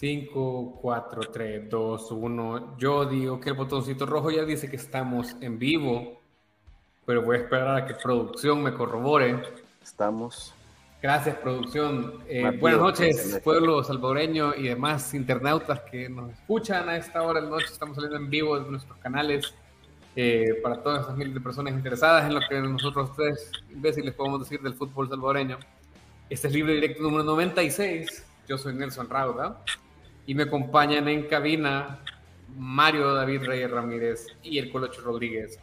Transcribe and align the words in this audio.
5, 0.00 0.78
4, 0.80 1.20
3, 1.30 1.68
2, 1.68 2.10
1. 2.10 2.78
Yo 2.78 3.04
digo 3.04 3.38
que 3.38 3.50
el 3.50 3.54
botoncito 3.54 4.06
rojo 4.06 4.30
ya 4.30 4.46
dice 4.46 4.70
que 4.70 4.76
estamos 4.76 5.36
en 5.42 5.58
vivo, 5.58 6.18
pero 7.04 7.20
voy 7.20 7.36
a 7.36 7.40
esperar 7.40 7.76
a 7.76 7.84
que 7.84 7.92
producción 7.92 8.62
me 8.62 8.72
corrobore. 8.72 9.42
Estamos. 9.82 10.54
Gracias, 11.02 11.36
producción. 11.36 12.14
Eh, 12.26 12.50
buenas 12.58 12.80
noches, 12.80 13.42
pueblo 13.44 13.84
salvadoreño 13.84 14.54
y 14.54 14.68
demás 14.68 15.12
internautas 15.12 15.82
que 15.90 16.08
nos 16.08 16.32
escuchan 16.32 16.88
a 16.88 16.96
esta 16.96 17.20
hora 17.20 17.42
de 17.42 17.48
la 17.48 17.52
noche. 17.52 17.66
Estamos 17.66 17.96
saliendo 17.96 18.16
en 18.16 18.30
vivo 18.30 18.58
de 18.58 18.70
nuestros 18.70 18.96
canales 19.00 19.52
eh, 20.16 20.60
para 20.62 20.82
todas 20.82 21.02
esas 21.02 21.16
miles 21.18 21.34
de 21.34 21.40
personas 21.42 21.74
interesadas 21.74 22.24
en 22.24 22.36
lo 22.36 22.40
que 22.48 22.58
nosotros 22.58 23.14
tres 23.14 23.52
imbéciles 23.70 24.14
podemos 24.14 24.40
decir 24.40 24.62
del 24.62 24.72
fútbol 24.72 25.10
salvadoreño. 25.10 25.58
Este 26.30 26.48
es 26.48 26.54
Libre 26.54 26.72
Directo 26.72 27.02
número 27.02 27.24
96. 27.24 28.24
Yo 28.48 28.56
soy 28.56 28.72
Nelson 28.72 29.10
Rauda 29.10 29.62
y 30.26 30.34
me 30.34 30.44
acompañan 30.44 31.08
en 31.08 31.26
cabina 31.26 32.00
Mario 32.56 33.14
David 33.14 33.42
Reyes 33.44 33.70
Ramírez 33.70 34.26
y 34.42 34.58
el 34.58 34.70
Colocho 34.70 35.00
Rodríguez. 35.02 35.58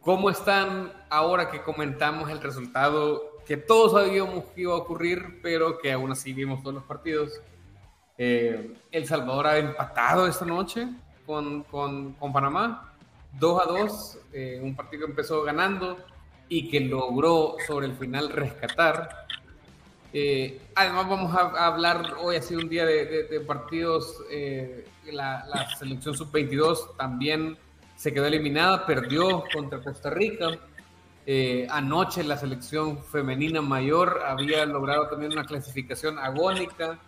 ¿Cómo 0.00 0.30
están 0.30 0.92
ahora 1.10 1.50
que 1.50 1.62
comentamos 1.62 2.30
el 2.30 2.40
resultado 2.40 3.40
que 3.46 3.56
todos 3.56 3.92
sabíamos 3.92 4.44
que 4.46 4.62
iba 4.62 4.72
a 4.72 4.76
ocurrir, 4.76 5.40
pero 5.42 5.78
que 5.78 5.92
aún 5.92 6.12
así 6.12 6.32
vimos 6.32 6.62
todos 6.62 6.74
los 6.74 6.84
partidos? 6.84 7.40
Eh, 8.18 8.74
el 8.90 9.06
Salvador 9.06 9.46
ha 9.46 9.58
empatado 9.58 10.26
esta 10.26 10.44
noche 10.44 10.88
con, 11.26 11.64
con, 11.64 12.14
con 12.14 12.32
Panamá, 12.32 12.92
2 13.38 13.62
a 13.62 13.64
2, 13.66 14.18
eh, 14.32 14.60
un 14.62 14.74
partido 14.74 15.04
que 15.04 15.10
empezó 15.10 15.42
ganando 15.42 15.98
y 16.48 16.68
que 16.70 16.80
logró 16.80 17.56
sobre 17.66 17.86
el 17.86 17.94
final 17.94 18.30
rescatar 18.30 19.26
eh, 20.18 20.58
además 20.74 21.10
vamos 21.10 21.34
a, 21.34 21.66
hablar, 21.66 22.14
hoy 22.22 22.36
ha 22.36 22.40
sido 22.40 22.60
un 22.60 22.70
día 22.70 22.86
de, 22.86 23.38
partidos, 23.46 24.22
eh, 24.30 24.88
la, 25.12 25.44
selección 25.78 26.16
sub-22 26.16 26.96
también 26.96 27.58
se 27.96 28.14
quedó 28.14 28.24
eliminada, 28.24 28.86
perdió 28.86 29.44
contra 29.52 29.82
Costa 29.82 30.08
Rica. 30.08 30.58
Eh, 31.26 31.66
anoche 31.68 32.24
la 32.24 32.38
selección 32.38 33.04
femenina 33.04 33.60
mayor 33.60 34.22
había 34.26 34.64
logrado 34.64 35.06
también 35.08 35.32
una 35.32 35.44
clasificación 35.44 36.18
agónica 36.18 36.98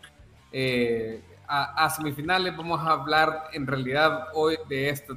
a, 1.46 1.84
a, 1.84 1.88
semifinales. 1.88 2.54
Vamos 2.58 2.78
a 2.78 2.90
hablar 2.90 3.44
en 3.54 3.66
realidad 3.66 4.26
hoy 4.34 4.58
de, 4.68 4.90
estos 4.90 5.16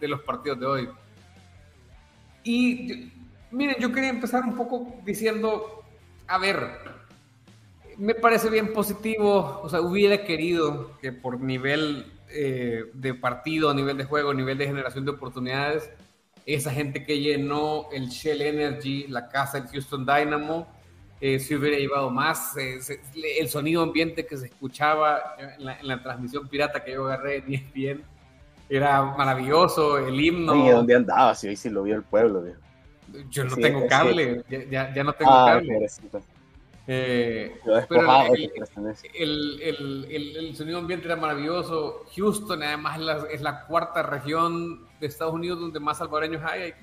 de 0.00 0.08
los 0.08 0.22
partidos 0.22 0.58
de 0.58 0.66
hoy. 0.66 0.88
Y 2.42 3.12
miren, 3.52 3.76
yo 3.78 3.92
quería 3.92 4.10
empezar 4.10 4.42
un 4.42 4.56
poco 4.56 4.96
diciendo, 5.04 5.84
a 6.26 6.38
ver, 6.38 7.00
me 8.02 8.14
parece 8.16 8.50
bien 8.50 8.72
positivo. 8.72 9.60
O 9.62 9.68
sea, 9.68 9.80
hubiera 9.80 10.24
querido 10.24 10.98
que 11.00 11.12
por 11.12 11.40
nivel 11.40 12.04
eh, 12.30 12.86
de 12.92 13.14
partido, 13.14 13.72
nivel 13.72 13.96
de 13.96 14.04
juego, 14.04 14.34
nivel 14.34 14.58
de 14.58 14.66
generación 14.66 15.04
de 15.04 15.12
oportunidades, 15.12 15.88
esa 16.44 16.72
gente 16.72 17.06
que 17.06 17.20
llenó 17.20 17.86
el 17.92 18.08
Shell 18.08 18.42
Energy, 18.42 19.06
la 19.06 19.28
casa 19.28 19.60
del 19.60 19.68
Houston 19.70 20.04
Dynamo, 20.04 20.66
eh, 21.20 21.38
se 21.38 21.54
hubiera 21.54 21.78
llevado 21.78 22.10
más. 22.10 22.56
Eh, 22.56 22.80
el 23.38 23.48
sonido 23.48 23.84
ambiente 23.84 24.26
que 24.26 24.36
se 24.36 24.46
escuchaba 24.46 25.36
en 25.38 25.86
la, 25.86 26.02
transmisión 26.02 26.48
pirata 26.48 26.82
que 26.82 26.94
yo 26.94 27.06
agarré 27.06 27.44
ni 27.46 27.54
es 27.54 27.72
bien 27.72 28.02
era 28.68 29.00
maravilloso. 29.00 29.98
El 29.98 30.20
himno. 30.20 30.56
¿Y 30.56 30.70
dónde 30.70 30.96
andaba? 30.96 31.36
Si 31.36 31.46
hoy 31.46 31.54
sí 31.54 31.70
lo 31.70 31.84
vio 31.84 31.94
el 31.94 32.02
pueblo. 32.02 32.42
Yo 33.30 33.44
no 33.44 33.54
tengo 33.54 33.86
cable, 33.86 34.42
ya, 34.48 34.92
ya, 34.92 35.04
no 35.04 35.12
tengo 35.12 35.30
ah, 35.30 35.52
cable. 35.52 35.86
Eh, 36.86 37.60
pero 37.88 38.22
el, 39.14 39.62
el, 39.62 40.36
el, 40.36 40.56
sonido 40.56 40.78
ambiente 40.78 41.06
era 41.06 41.16
maravilloso. 41.16 42.04
Houston, 42.16 42.62
además, 42.62 42.98
es 42.98 43.04
la, 43.04 43.16
es 43.30 43.40
la, 43.40 43.66
cuarta 43.66 44.02
región 44.02 44.88
de 44.98 45.06
Estados 45.06 45.34
Unidos 45.34 45.60
donde 45.60 45.78
más 45.78 45.98
salvadoreños 45.98 46.42
hay. 46.44 46.62
Hay 46.62 46.74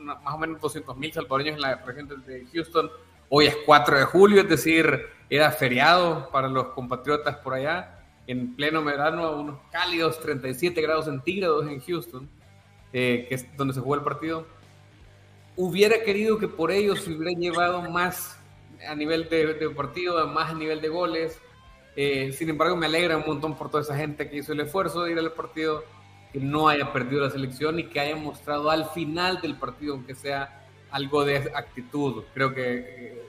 más 0.00 0.34
o 0.34 0.38
menos 0.38 0.60
200 0.60 0.96
mil 0.96 1.12
salvadoreños 1.12 1.54
en 1.56 1.62
la 1.62 1.76
región 1.76 2.08
de 2.26 2.46
Houston. 2.52 2.90
Hoy 3.28 3.46
es 3.46 3.56
4 3.64 3.98
de 3.98 4.04
julio, 4.04 4.42
es 4.42 4.48
decir, 4.48 5.06
era 5.30 5.50
feriado 5.50 6.30
para 6.30 6.48
los 6.48 6.68
compatriotas 6.68 7.36
por 7.36 7.54
allá. 7.54 8.00
En 8.26 8.54
pleno 8.54 8.82
verano, 8.82 9.32
unos 9.32 9.60
cálidos 9.70 10.18
37 10.20 10.80
grados 10.80 11.06
centígrados 11.06 11.66
en 11.66 11.80
Houston, 11.80 12.28
eh, 12.92 13.26
que 13.28 13.34
es 13.34 13.56
donde 13.56 13.74
se 13.74 13.80
jugó 13.80 13.96
el 13.96 14.02
partido. 14.02 14.46
Hubiera 15.56 16.02
querido 16.02 16.38
que 16.38 16.48
por 16.48 16.70
ellos 16.70 17.00
se 17.00 17.12
hubiera 17.12 17.38
llevado 17.38 17.82
más 17.82 18.38
a 18.86 18.94
nivel 18.94 19.28
de, 19.28 19.70
partido, 19.70 20.26
más 20.28 20.50
a 20.50 20.54
nivel 20.54 20.80
de 20.80 20.88
goles. 20.88 21.40
Eh, 21.96 22.32
sin 22.32 22.50
embargo, 22.50 22.76
me 22.76 22.86
alegra 22.86 23.16
un 23.16 23.24
montón 23.26 23.56
por 23.56 23.70
toda 23.70 23.82
esa 23.82 23.96
gente 23.96 24.28
que 24.28 24.38
hizo 24.38 24.52
el 24.52 24.60
esfuerzo 24.60 25.02
de 25.02 25.12
ir 25.12 25.18
al 25.18 25.32
partido, 25.32 25.84
que 26.32 26.40
no 26.40 26.68
haya 26.68 26.92
perdido 26.92 27.22
la 27.22 27.30
selección 27.30 27.78
y 27.78 27.84
que 27.84 28.00
haya 28.00 28.16
mostrado 28.16 28.70
al 28.70 28.86
final 28.86 29.40
del 29.40 29.56
partido, 29.56 29.94
aunque 29.94 30.14
sea 30.14 30.66
algo 30.90 31.24
de 31.24 31.52
actitud. 31.54 32.24
Creo 32.34 32.54
que 32.54 32.74
eh, 32.76 33.22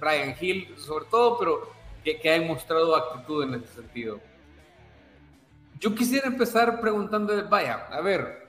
Brian 0.00 0.34
Hill, 0.40 0.74
sobre 0.76 1.06
todo, 1.06 1.38
pero 1.38 1.72
que, 2.04 2.18
que 2.18 2.30
haya 2.30 2.46
mostrado 2.46 2.96
actitud 2.96 3.44
en 3.44 3.54
ese 3.54 3.74
sentido. 3.74 4.20
Yo 5.78 5.94
quisiera 5.94 6.26
empezar 6.26 6.80
preguntando, 6.80 7.48
vaya, 7.48 7.86
a 7.90 8.00
ver, 8.02 8.48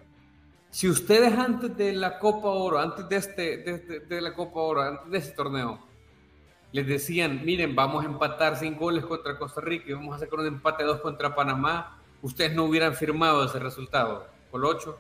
si 0.70 0.90
ustedes 0.90 1.34
antes 1.38 1.76
de 1.76 1.94
la 1.94 2.18
Copa 2.18 2.48
Oro, 2.50 2.80
antes 2.80 3.08
de, 3.10 3.16
este, 3.18 3.58
de, 3.58 4.00
de 4.00 4.22
la 4.22 4.34
Copa 4.34 4.62
Oro, 4.62 4.82
antes 4.82 5.12
de 5.12 5.18
ese 5.18 5.32
torneo, 5.32 5.91
les 6.72 6.88
decían, 6.88 7.44
miren, 7.44 7.76
vamos 7.76 8.04
a 8.04 8.08
empatar 8.08 8.58
sin 8.58 8.78
goles 8.78 9.06
contra 9.06 9.38
Costa 9.38 9.62
Rica 9.62 9.90
y 9.90 9.94
vamos 9.94 10.16
a 10.16 10.20
sacar 10.20 10.40
un 10.40 10.48
empate 10.48 10.84
dos 10.84 11.02
contra 11.02 11.36
Panamá, 11.36 12.00
ustedes 12.22 12.54
no 12.54 12.64
hubieran 12.66 12.96
firmado 12.96 13.44
ese 13.44 13.60
resultado, 13.60 14.28
¿Con 14.50 14.66
8? 14.66 14.98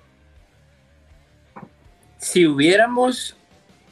Si 2.17 2.45
hubiéramos... 2.45 3.35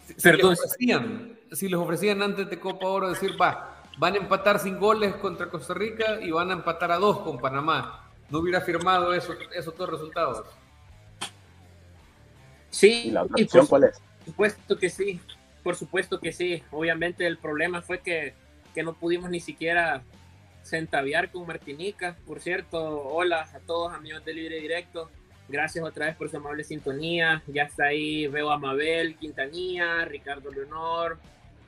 Si, 0.07 0.13
Perdón. 0.15 0.51
les 0.51 0.59
ofrecían, 0.59 1.39
si 1.51 1.67
les 1.67 1.79
ofrecían 1.79 2.21
antes 2.21 2.49
de 2.49 2.59
Copa 2.59 2.87
Oro 2.87 3.09
decir, 3.09 3.39
va, 3.39 3.83
van 3.97 4.13
a 4.15 4.17
empatar 4.17 4.59
sin 4.59 4.79
goles 4.79 5.15
contra 5.15 5.49
Costa 5.49 5.73
Rica 5.73 6.19
y 6.21 6.31
van 6.31 6.49
a 6.49 6.53
empatar 6.53 6.91
a 6.91 6.97
dos 6.97 7.19
con 7.19 7.37
Panamá, 7.37 8.09
¿no 8.29 8.39
hubiera 8.39 8.61
firmado 8.61 9.13
eso, 9.13 9.35
esos 9.53 9.75
dos 9.77 9.89
resultados? 9.89 10.45
Sí. 12.69 13.03
¿Y 13.07 13.11
la 13.11 13.23
otra 13.23 13.43
opción 13.43 13.67
cuál 13.67 13.83
es? 13.85 14.01
Supuesto 14.25 14.77
que 14.77 14.89
sí. 14.89 15.19
Por 15.63 15.75
supuesto 15.75 16.19
que 16.19 16.31
sí. 16.31 16.63
Obviamente 16.71 17.25
el 17.25 17.37
problema 17.37 17.81
fue 17.81 17.99
que, 17.99 18.33
que 18.73 18.83
no 18.83 18.93
pudimos 18.93 19.29
ni 19.29 19.39
siquiera 19.39 20.03
centaviar 20.63 21.31
con 21.31 21.47
Martinica. 21.47 22.15
Por 22.25 22.39
cierto, 22.39 23.03
hola 23.03 23.49
a 23.53 23.59
todos 23.59 23.93
amigos 23.93 24.23
de 24.25 24.33
Libre 24.33 24.59
Directo. 24.59 25.09
Gracias 25.47 25.83
otra 25.83 26.05
vez 26.05 26.15
por 26.15 26.29
su 26.29 26.37
amable 26.37 26.63
sintonía. 26.63 27.41
Ya 27.47 27.63
está 27.63 27.85
ahí, 27.85 28.27
veo 28.27 28.51
a 28.51 28.59
Mabel 28.59 29.15
Quintanilla, 29.15 30.05
Ricardo 30.05 30.51
Leonor, 30.51 31.17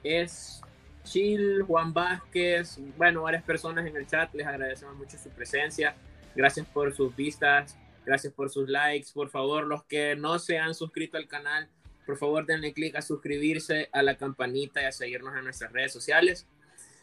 es 0.03 0.61
Chil, 1.03 1.63
Juan 1.63 1.91
Vázquez, 1.91 2.79
bueno, 2.95 3.23
varias 3.23 3.43
personas 3.43 3.85
en 3.87 3.97
el 3.97 4.05
chat. 4.05 4.31
Les 4.35 4.45
agradecemos 4.45 4.95
mucho 4.95 5.17
su 5.17 5.29
presencia. 5.29 5.95
Gracias 6.35 6.65
por 6.67 6.93
sus 6.93 7.15
vistas, 7.15 7.75
gracias 8.05 8.31
por 8.33 8.51
sus 8.51 8.69
likes. 8.69 9.07
Por 9.13 9.29
favor, 9.29 9.65
los 9.65 9.83
que 9.83 10.15
no 10.15 10.37
se 10.37 10.59
han 10.59 10.75
suscrito 10.75 11.17
al 11.17 11.27
canal, 11.27 11.67
por 12.05 12.17
favor 12.17 12.45
denle 12.45 12.73
clic 12.73 12.95
a 12.95 13.01
suscribirse, 13.01 13.89
a 13.91 14.03
la 14.03 14.15
campanita 14.15 14.81
y 14.81 14.85
a 14.85 14.91
seguirnos 14.91 15.35
en 15.37 15.43
nuestras 15.43 15.71
redes 15.71 15.93
sociales. 15.93 16.47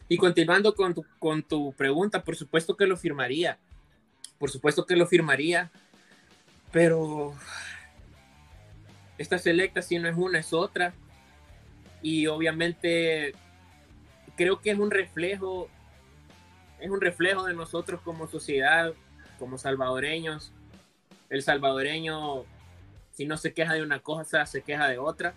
Y 0.07 0.17
continuando 0.17 0.75
con 0.75 0.93
tu, 0.93 1.05
con 1.19 1.43
tu 1.43 1.73
pregunta, 1.73 2.23
por 2.23 2.35
supuesto 2.35 2.75
que 2.75 2.87
lo 2.87 2.97
firmaría. 2.97 3.57
Por 4.37 4.49
supuesto 4.49 4.85
que 4.85 4.95
lo 4.95 5.07
firmaría. 5.07 5.71
Pero 6.71 7.35
esta 9.17 9.37
selecta 9.37 9.81
si 9.81 9.99
no 9.99 10.07
es 10.09 10.17
una, 10.17 10.39
es 10.39 10.53
otra. 10.53 10.93
Y 12.01 12.27
obviamente 12.27 13.33
creo 14.35 14.61
que 14.61 14.71
es 14.71 14.79
un 14.79 14.89
reflejo, 14.89 15.69
es 16.79 16.89
un 16.89 17.01
reflejo 17.01 17.43
de 17.45 17.53
nosotros 17.53 18.01
como 18.01 18.27
sociedad, 18.27 18.93
como 19.37 19.57
salvadoreños. 19.57 20.53
El 21.29 21.43
salvadoreño 21.43 22.45
si 23.19 23.25
no 23.25 23.35
se 23.35 23.51
queja 23.51 23.73
de 23.73 23.83
una 23.83 23.99
cosa, 23.99 24.45
se 24.45 24.61
queja 24.61 24.87
de 24.87 24.97
otra. 24.97 25.33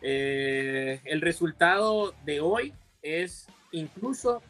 Eh, 0.00 1.02
el 1.04 1.20
resultado 1.20 2.14
de 2.24 2.40
hoy 2.40 2.72
es 3.02 3.46
incluso, 3.72 4.40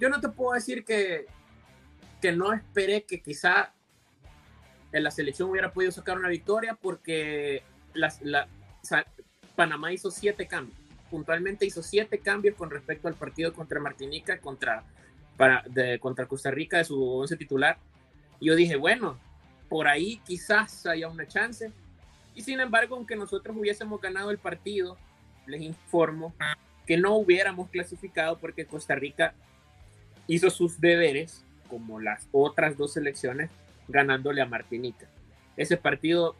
yo 0.00 0.08
no 0.08 0.20
te 0.20 0.28
puedo 0.28 0.54
decir 0.54 0.84
que, 0.84 1.26
que 2.20 2.32
no 2.32 2.52
esperé 2.52 3.04
que 3.04 3.22
quizá 3.22 3.72
en 4.90 5.04
la 5.04 5.12
selección 5.12 5.50
hubiera 5.50 5.72
podido 5.72 5.92
sacar 5.92 6.18
una 6.18 6.28
victoria 6.28 6.76
porque 6.82 7.62
Panamá 9.54 9.92
hizo 9.92 10.10
siete 10.10 10.48
cambios, 10.48 10.76
puntualmente 11.12 11.64
hizo 11.64 11.80
siete 11.80 12.18
cambios 12.18 12.56
con 12.56 12.70
respecto 12.70 13.06
al 13.06 13.14
partido 13.14 13.52
contra 13.52 13.78
Martinica, 13.78 14.40
contra, 14.40 14.82
para, 15.36 15.62
de, 15.68 16.00
contra 16.00 16.26
Costa 16.26 16.50
Rica 16.50 16.78
de 16.78 16.84
su 16.86 17.00
once 17.00 17.36
titular. 17.36 17.78
Yo 18.40 18.56
dije, 18.56 18.74
bueno, 18.74 19.16
por 19.74 19.88
ahí 19.88 20.20
quizás 20.24 20.86
haya 20.86 21.08
una 21.08 21.26
chance. 21.26 21.72
Y 22.32 22.42
sin 22.42 22.60
embargo, 22.60 22.94
aunque 22.94 23.16
nosotros 23.16 23.56
hubiésemos 23.56 24.00
ganado 24.00 24.30
el 24.30 24.38
partido, 24.38 24.96
les 25.46 25.62
informo 25.62 26.32
que 26.86 26.96
no 26.96 27.16
hubiéramos 27.16 27.68
clasificado 27.70 28.38
porque 28.38 28.66
Costa 28.66 28.94
Rica 28.94 29.34
hizo 30.28 30.48
sus 30.48 30.80
deberes, 30.80 31.42
como 31.68 31.98
las 31.98 32.28
otras 32.30 32.76
dos 32.76 32.92
selecciones, 32.92 33.50
ganándole 33.88 34.42
a 34.42 34.46
Martinica. 34.46 35.08
Ese 35.56 35.76
partido 35.76 36.36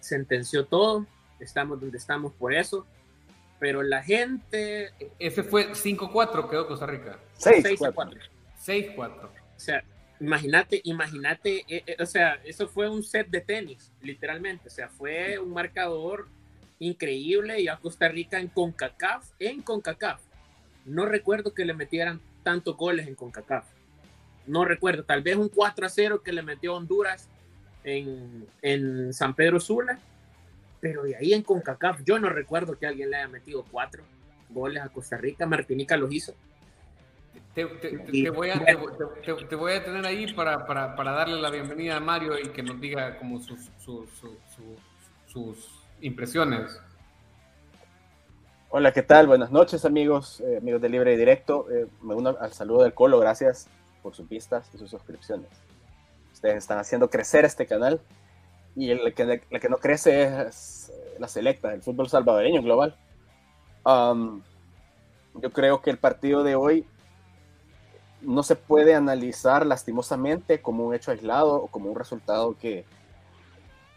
sentenció 0.00 0.66
todo, 0.66 1.06
estamos 1.38 1.80
donde 1.80 1.98
estamos 1.98 2.32
por 2.32 2.52
eso, 2.52 2.84
pero 3.60 3.84
la 3.84 4.02
gente... 4.02 4.90
Ese 5.20 5.44
fue 5.44 5.70
5-4, 5.70 6.50
quedó 6.50 6.66
Costa 6.66 6.86
Rica. 6.86 7.16
6-4. 7.38 8.18
6-4. 8.66 9.24
O 9.24 9.30
sea, 9.54 9.84
imagínate, 10.20 10.80
imagínate, 10.84 11.64
eh, 11.68 11.82
eh, 11.86 11.96
o 11.98 12.06
sea, 12.06 12.40
eso 12.44 12.68
fue 12.68 12.88
un 12.88 13.02
set 13.02 13.28
de 13.28 13.40
tenis, 13.40 13.90
literalmente, 14.02 14.68
o 14.68 14.70
sea, 14.70 14.88
fue 14.88 15.38
un 15.38 15.52
marcador 15.52 16.28
increíble 16.78 17.60
y 17.60 17.68
a 17.68 17.76
Costa 17.76 18.08
Rica 18.08 18.38
en 18.38 18.48
CONCACAF, 18.48 19.28
en 19.38 19.62
CONCACAF. 19.62 20.20
No 20.86 21.06
recuerdo 21.06 21.52
que 21.54 21.64
le 21.64 21.74
metieran 21.74 22.20
tantos 22.42 22.76
goles 22.76 23.06
en 23.06 23.14
CONCACAF. 23.14 23.66
No 24.46 24.64
recuerdo, 24.64 25.04
tal 25.04 25.22
vez 25.22 25.36
un 25.36 25.48
4 25.48 25.88
0 25.88 26.22
que 26.22 26.32
le 26.32 26.42
metió 26.42 26.74
Honduras 26.74 27.28
en, 27.84 28.46
en 28.62 29.12
San 29.12 29.34
Pedro 29.34 29.60
Sula, 29.60 29.98
pero 30.80 31.02
de 31.02 31.16
ahí 31.16 31.34
en 31.34 31.42
CONCACAF 31.42 32.02
yo 32.04 32.18
no 32.18 32.30
recuerdo 32.30 32.78
que 32.78 32.86
alguien 32.86 33.10
le 33.10 33.16
haya 33.16 33.28
metido 33.28 33.64
cuatro 33.70 34.02
goles 34.48 34.82
a 34.82 34.88
Costa 34.88 35.16
Rica. 35.16 35.46
Martinica 35.46 35.96
los 35.96 36.12
hizo. 36.12 36.34
Te, 37.60 38.30
voy, 38.30 38.48
a, 38.48 38.64
te, 38.64 39.54
voy, 39.56 39.72
a, 39.72 39.84
tener 39.84 40.06
ahí 40.06 40.32
para, 40.32 40.66
para, 40.66 40.96
para, 40.96 41.12
darle 41.12 41.38
la 41.38 41.50
bienvenida 41.50 41.96
a 41.96 42.00
Mario 42.00 42.38
y 42.38 42.48
que 42.48 42.62
nos 42.62 42.80
diga 42.80 43.18
como 43.18 43.38
sus, 43.38 43.68
sus, 43.78 44.08
sus, 45.26 45.68
impresiones. 46.00 46.80
Hola, 48.70 48.92
¿qué 48.92 49.02
tal? 49.02 49.26
Buenas 49.26 49.50
noches, 49.50 49.84
amigos, 49.84 50.40
eh, 50.40 50.56
amigos 50.56 50.80
de 50.80 50.88
Libre 50.88 51.12
y 51.12 51.16
Directo. 51.18 51.66
Eh, 51.70 51.86
me 52.00 52.14
uno 52.14 52.34
al 52.40 52.52
saludo 52.54 52.84
del 52.84 52.94
Colo, 52.94 53.18
gracias 53.18 53.68
por 54.02 54.14
sus 54.14 54.26
vistas 54.26 54.70
y 54.72 54.78
sus 54.78 54.88
suscripciones. 54.88 55.50
Ustedes 56.32 56.56
están 56.56 56.78
haciendo 56.78 57.10
crecer 57.10 57.44
este 57.44 57.66
canal 57.66 58.00
y 58.74 58.90
el 58.90 59.12
que, 59.12 59.42
la 59.50 59.60
que 59.60 59.68
no 59.68 59.76
crece 59.76 60.46
es 60.46 60.90
la 61.18 61.28
selecta, 61.28 61.74
el 61.74 61.82
fútbol 61.82 62.08
salvadoreño 62.08 62.62
global. 62.62 62.96
Um, 63.84 64.40
yo 65.34 65.52
creo 65.52 65.82
que 65.82 65.90
el 65.90 65.98
partido 65.98 66.42
de 66.42 66.54
hoy 66.54 66.86
no 68.22 68.42
se 68.42 68.56
puede 68.56 68.94
analizar 68.94 69.64
lastimosamente 69.66 70.60
como 70.60 70.86
un 70.86 70.94
hecho 70.94 71.10
aislado 71.10 71.54
o 71.54 71.66
como 71.68 71.90
un 71.90 71.96
resultado 71.96 72.56
que, 72.58 72.84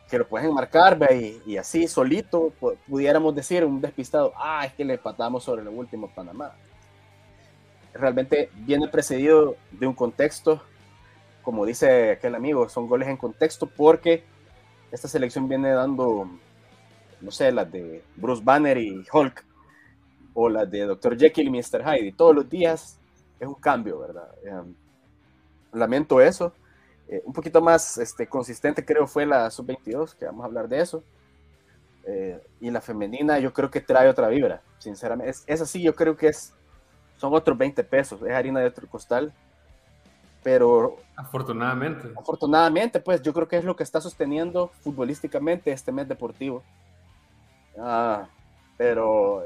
que 0.10 0.18
lo 0.18 0.28
pueden 0.28 0.54
marcar 0.54 0.98
y, 1.14 1.42
y, 1.46 1.58
así 1.58 1.88
solito 1.88 2.54
pudiéramos 2.88 3.36
decir 3.36 3.66
un 3.66 3.82
despistado, 3.82 4.34
ah, 4.38 4.66
es 4.66 4.74
que 4.74 4.86
le 4.86 4.98
patamos 4.98 5.44
sobre 5.44 5.62
el 5.62 5.68
último 5.68 6.10
Panamá. 6.10 6.54
Realmente 7.94 8.50
viene 8.54 8.88
precedido 8.88 9.56
de 9.72 9.88
un 9.88 9.94
contexto, 9.94 10.62
como 11.42 11.66
dice 11.66 12.12
aquel 12.12 12.36
amigo, 12.36 12.70
son 12.70 12.88
goles 12.88 13.08
en 13.08 13.18
contexto 13.18 13.68
porque 13.68 14.24
esta 14.92 15.08
selección 15.08 15.50
viene 15.50 15.72
dando, 15.72 16.30
no 17.20 17.32
sé, 17.32 17.52
las 17.52 17.72
de 17.72 18.04
Bruce 18.16 18.42
Banner 18.44 18.78
y 18.78 19.04
Hulk, 19.12 19.46
o 20.34 20.50
las 20.50 20.70
de 20.70 20.82
Dr. 20.82 21.18
Jekyll 21.18 21.48
y 21.48 21.50
Mr. 21.50 21.84
Hyde, 21.84 22.08
y 22.08 22.12
todos 22.12 22.36
los 22.36 22.50
días 22.50 23.00
es 23.44 23.50
un 23.50 23.56
cambio, 23.56 24.00
¿verdad? 24.00 24.30
Em, 24.44 24.74
lamento 25.74 26.22
eso. 26.22 26.54
Eh, 27.08 27.22
un 27.26 27.34
poquito 27.34 27.62
más 27.62 27.98
este, 27.98 28.28
consistente 28.28 28.86
creo 28.86 29.08
fue 29.08 29.26
la 29.26 29.50
sub-22, 29.50 30.16
que 30.16 30.26
vamos 30.26 30.44
a 30.44 30.48
hablar 30.48 30.68
de 30.68 30.82
eso. 30.82 31.04
Eh, 32.06 32.42
y 32.60 32.70
la 32.70 32.82
femenina 32.82 33.40
yo 33.40 33.54
creo 33.54 33.70
que 33.72 33.82
trae 33.82 34.10
otra 34.10 34.28
vibra, 34.28 34.62
sinceramente. 34.80 35.32
Es, 35.32 35.44
es, 35.48 35.62
así, 35.62 35.82
yo 35.82 35.96
creo 35.96 36.18
que 36.18 36.28
es, 36.28 36.54
son 37.18 37.34
otros 37.34 37.58
20 37.58 37.84
pesos, 37.84 38.22
es 38.22 38.32
harina 38.34 38.60
de 38.60 38.68
otro 38.68 38.88
costal 38.88 39.34
pero 40.44 40.98
afortunadamente. 41.16 42.12
Afortunadamente, 42.18 43.00
pues 43.00 43.22
yo 43.22 43.34
creo 43.34 43.48
que 43.48 43.58
es 43.58 43.64
lo 43.64 43.76
que 43.76 43.84
está 43.84 44.02
sosteniendo 44.02 44.68
futbolísticamente 44.82 45.72
este 45.72 45.92
mes 45.92 46.08
deportivo. 46.08 46.62
Ah, 47.80 48.28
pero, 48.78 49.44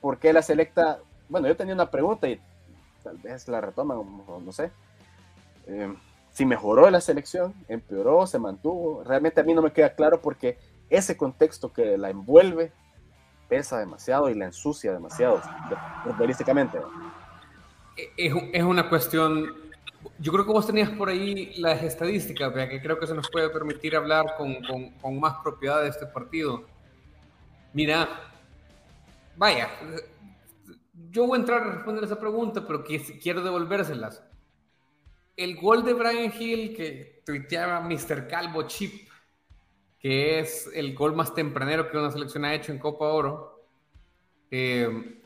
¿por 0.00 0.18
qué 0.18 0.32
la 0.32 0.42
selecta? 0.42 0.98
Bueno, 1.28 1.48
yo 1.48 1.56
tenía 1.56 1.74
una 1.74 1.90
pregunta 1.90 2.28
y 2.28 2.38
tal 3.10 3.18
vez 3.18 3.48
la 3.48 3.60
retoman, 3.60 3.98
no 4.44 4.52
sé. 4.52 4.70
Eh, 5.66 5.92
si 6.30 6.46
mejoró 6.46 6.88
la 6.90 7.00
selección, 7.00 7.52
empeoró, 7.68 8.24
se 8.24 8.38
mantuvo. 8.38 9.02
Realmente 9.02 9.40
a 9.40 9.44
mí 9.44 9.52
no 9.52 9.62
me 9.62 9.72
queda 9.72 9.94
claro 9.96 10.22
porque 10.22 10.58
ese 10.88 11.16
contexto 11.16 11.72
que 11.72 11.98
la 11.98 12.10
envuelve 12.10 12.72
pesa 13.48 13.80
demasiado 13.80 14.30
y 14.30 14.34
la 14.34 14.44
ensucia 14.44 14.92
demasiado 14.92 15.42
futbolísticamente. 16.04 16.78
Es, 18.16 18.32
es 18.52 18.62
una 18.62 18.88
cuestión 18.88 19.54
yo 20.18 20.32
creo 20.32 20.46
que 20.46 20.52
vos 20.52 20.66
tenías 20.66 20.88
por 20.90 21.08
ahí 21.08 21.52
las 21.56 21.82
estadísticas, 21.82 22.54
que 22.54 22.80
creo 22.80 22.98
que 22.98 23.06
se 23.06 23.14
nos 23.14 23.28
puede 23.28 23.50
permitir 23.50 23.96
hablar 23.96 24.34
con, 24.38 24.54
con, 24.62 24.90
con, 24.92 25.20
más 25.20 25.34
propiedad 25.42 25.82
de 25.82 25.88
este 25.88 26.06
partido. 26.06 26.64
Mira, 27.74 28.08
vaya, 29.36 29.68
yo 31.10 31.26
voy 31.26 31.36
a 31.36 31.40
entrar 31.40 31.62
a 31.62 31.72
responder 31.72 32.04
esa 32.04 32.20
pregunta, 32.20 32.64
pero 32.66 32.84
quiero 32.84 33.42
devolvérselas. 33.42 34.22
El 35.36 35.56
gol 35.56 35.84
de 35.84 35.94
Brian 35.94 36.32
Hill 36.38 36.76
que 36.76 37.22
tuiteaba 37.24 37.80
Mr. 37.80 38.28
Calvo 38.28 38.62
Chip, 38.64 39.08
que 39.98 40.38
es 40.38 40.70
el 40.74 40.94
gol 40.94 41.14
más 41.14 41.34
tempranero 41.34 41.90
que 41.90 41.98
una 41.98 42.10
selección 42.10 42.44
ha 42.44 42.54
hecho 42.54 42.72
en 42.72 42.78
Copa 42.78 43.06
Oro, 43.06 43.66
eh, 44.50 45.20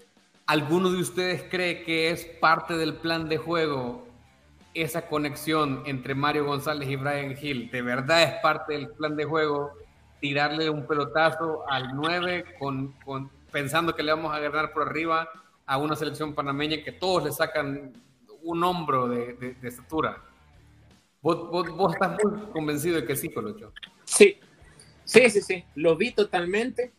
¿alguno 0.46 0.90
de 0.90 1.00
ustedes 1.00 1.44
cree 1.50 1.82
que 1.82 2.10
es 2.10 2.24
parte 2.24 2.76
del 2.76 2.94
plan 2.94 3.28
de 3.28 3.38
juego 3.38 4.06
esa 4.74 5.06
conexión 5.06 5.82
entre 5.86 6.14
Mario 6.14 6.46
González 6.46 6.88
y 6.88 6.96
Brian 6.96 7.36
Hill 7.40 7.70
de 7.70 7.82
verdad 7.82 8.22
es 8.24 8.32
parte 8.42 8.72
del 8.72 8.88
plan 8.90 9.16
de 9.16 9.24
juego, 9.24 9.72
tirarle 10.20 10.68
un 10.68 10.86
pelotazo 10.86 11.62
al 11.68 11.94
9 11.94 12.56
con, 12.58 12.92
pensando 13.52 13.94
que 13.94 14.02
le 14.02 14.12
vamos 14.12 14.34
a 14.34 14.40
ganar 14.40 14.72
por 14.72 14.88
arriba 14.88 15.28
a 15.66 15.78
una 15.78 15.96
selección 15.96 16.34
panameña 16.34 16.82
que 16.82 16.92
todos 16.92 17.24
le 17.24 17.32
sacan 17.32 17.92
un 18.42 18.62
hombro 18.62 19.08
de, 19.08 19.56
estatura. 19.62 20.22
¿Vos, 21.22 21.50
vos, 21.50 21.94
estás 21.94 22.18
muy 22.22 22.46
convencido 22.52 22.96
de 22.96 23.06
que 23.06 23.16
sí, 23.16 23.30
Colocho. 23.30 23.72
Sí, 24.04 24.38
sí, 25.04 25.30
sí, 25.30 25.40
sí, 25.40 25.64
lo 25.74 25.96
vi 25.96 26.12
totalmente, 26.12 26.92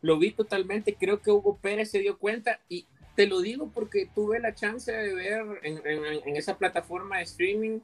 lo 0.00 0.18
vi 0.18 0.30
totalmente, 0.30 0.94
creo 0.94 1.20
que 1.20 1.32
Hugo 1.32 1.58
Pérez 1.60 1.90
se 1.90 1.98
dio 1.98 2.16
cuenta 2.18 2.60
y 2.68 2.86
te 3.16 3.26
lo 3.26 3.40
digo 3.40 3.70
porque 3.72 4.08
tuve 4.14 4.38
la 4.38 4.54
chance 4.54 4.92
de 4.92 5.14
ver 5.14 5.44
en, 5.62 6.36
esa 6.36 6.56
plataforma 6.56 7.18
de 7.18 7.24
streaming, 7.24 7.80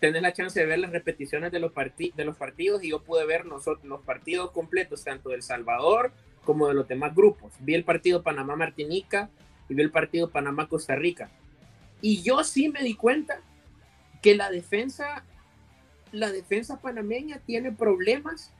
tener 0.00 0.22
la 0.22 0.32
chance 0.32 0.58
de 0.58 0.66
ver 0.66 0.80
las 0.80 0.90
repeticiones 0.90 1.52
de 1.52 1.60
los, 1.60 1.72
de 1.74 2.24
los 2.24 2.36
partidos 2.36 2.82
y 2.82 2.90
yo 2.90 3.02
pude 3.02 3.24
ver 3.26 3.46
nosotros, 3.46 3.84
los 3.84 4.00
partidos 4.02 4.50
completos, 4.50 5.04
tanto 5.04 5.28
del 5.30 5.42
Salvador 5.42 6.12
como 6.44 6.66
de 6.68 6.74
los 6.74 6.88
demás 6.88 7.14
grupos. 7.14 7.52
Vi 7.60 7.74
el 7.74 7.84
partido 7.84 8.22
Panamá-Martinica 8.22 9.30
y 9.70 9.80
el 9.80 9.90
partido 9.90 10.30
Panamá-Costa 10.30 10.96
Rica. 10.96 11.30
Y 12.02 12.22
yo 12.22 12.42
sí 12.44 12.68
me 12.68 12.82
di 12.82 12.94
cuenta 12.94 13.40
que 14.20 14.34
la 14.34 14.50
defensa, 14.50 15.24
la 16.12 16.30
defensa 16.32 16.80
panameña 16.80 17.38
tiene 17.38 17.72
problemas 17.72 18.52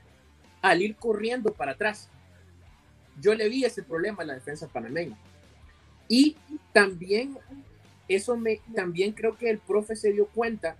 al 0.61 0.81
ir 0.81 0.95
corriendo 0.95 1.53
para 1.53 1.73
atrás. 1.73 2.09
Yo 3.19 3.35
le 3.35 3.49
vi 3.49 3.65
ese 3.65 3.83
problema 3.83 4.23
a 4.23 4.25
la 4.25 4.33
defensa 4.35 4.67
panameña. 4.67 5.17
Y 6.07 6.37
también, 6.71 7.37
eso 8.07 8.37
me, 8.37 8.61
también 8.73 9.11
creo 9.11 9.37
que 9.37 9.49
el 9.49 9.59
profe 9.59 9.95
se 9.95 10.13
dio 10.13 10.27
cuenta 10.27 10.77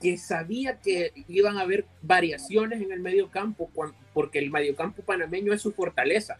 que 0.00 0.16
sabía 0.16 0.80
que 0.80 1.12
iban 1.28 1.58
a 1.58 1.62
haber 1.62 1.84
variaciones 2.00 2.80
en 2.80 2.90
el 2.90 3.00
medio 3.00 3.30
campo, 3.30 3.70
porque 4.14 4.38
el 4.38 4.50
mediocampo 4.50 5.02
panameño 5.02 5.52
es 5.52 5.60
su 5.60 5.72
fortaleza. 5.72 6.38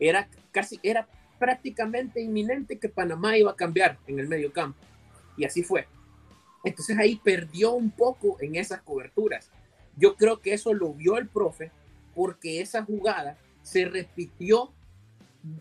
Era 0.00 0.28
casi, 0.50 0.80
era 0.82 1.06
prácticamente 1.40 2.20
inminente 2.20 2.78
que 2.78 2.88
Panamá 2.88 3.36
iba 3.36 3.50
a 3.50 3.56
cambiar 3.56 3.98
en 4.06 4.20
el 4.20 4.28
medio 4.28 4.52
campo. 4.52 4.78
Y 5.36 5.44
así 5.44 5.64
fue. 5.64 5.88
Entonces 6.62 6.96
ahí 6.98 7.16
perdió 7.16 7.72
un 7.72 7.90
poco 7.90 8.36
en 8.40 8.54
esas 8.54 8.82
coberturas. 8.82 9.50
Yo 9.96 10.14
creo 10.16 10.40
que 10.40 10.52
eso 10.52 10.72
lo 10.74 10.92
vio 10.92 11.16
el 11.16 11.26
profe 11.26 11.72
porque 12.14 12.60
esa 12.60 12.84
jugada 12.84 13.36
se 13.62 13.86
repitió 13.86 14.72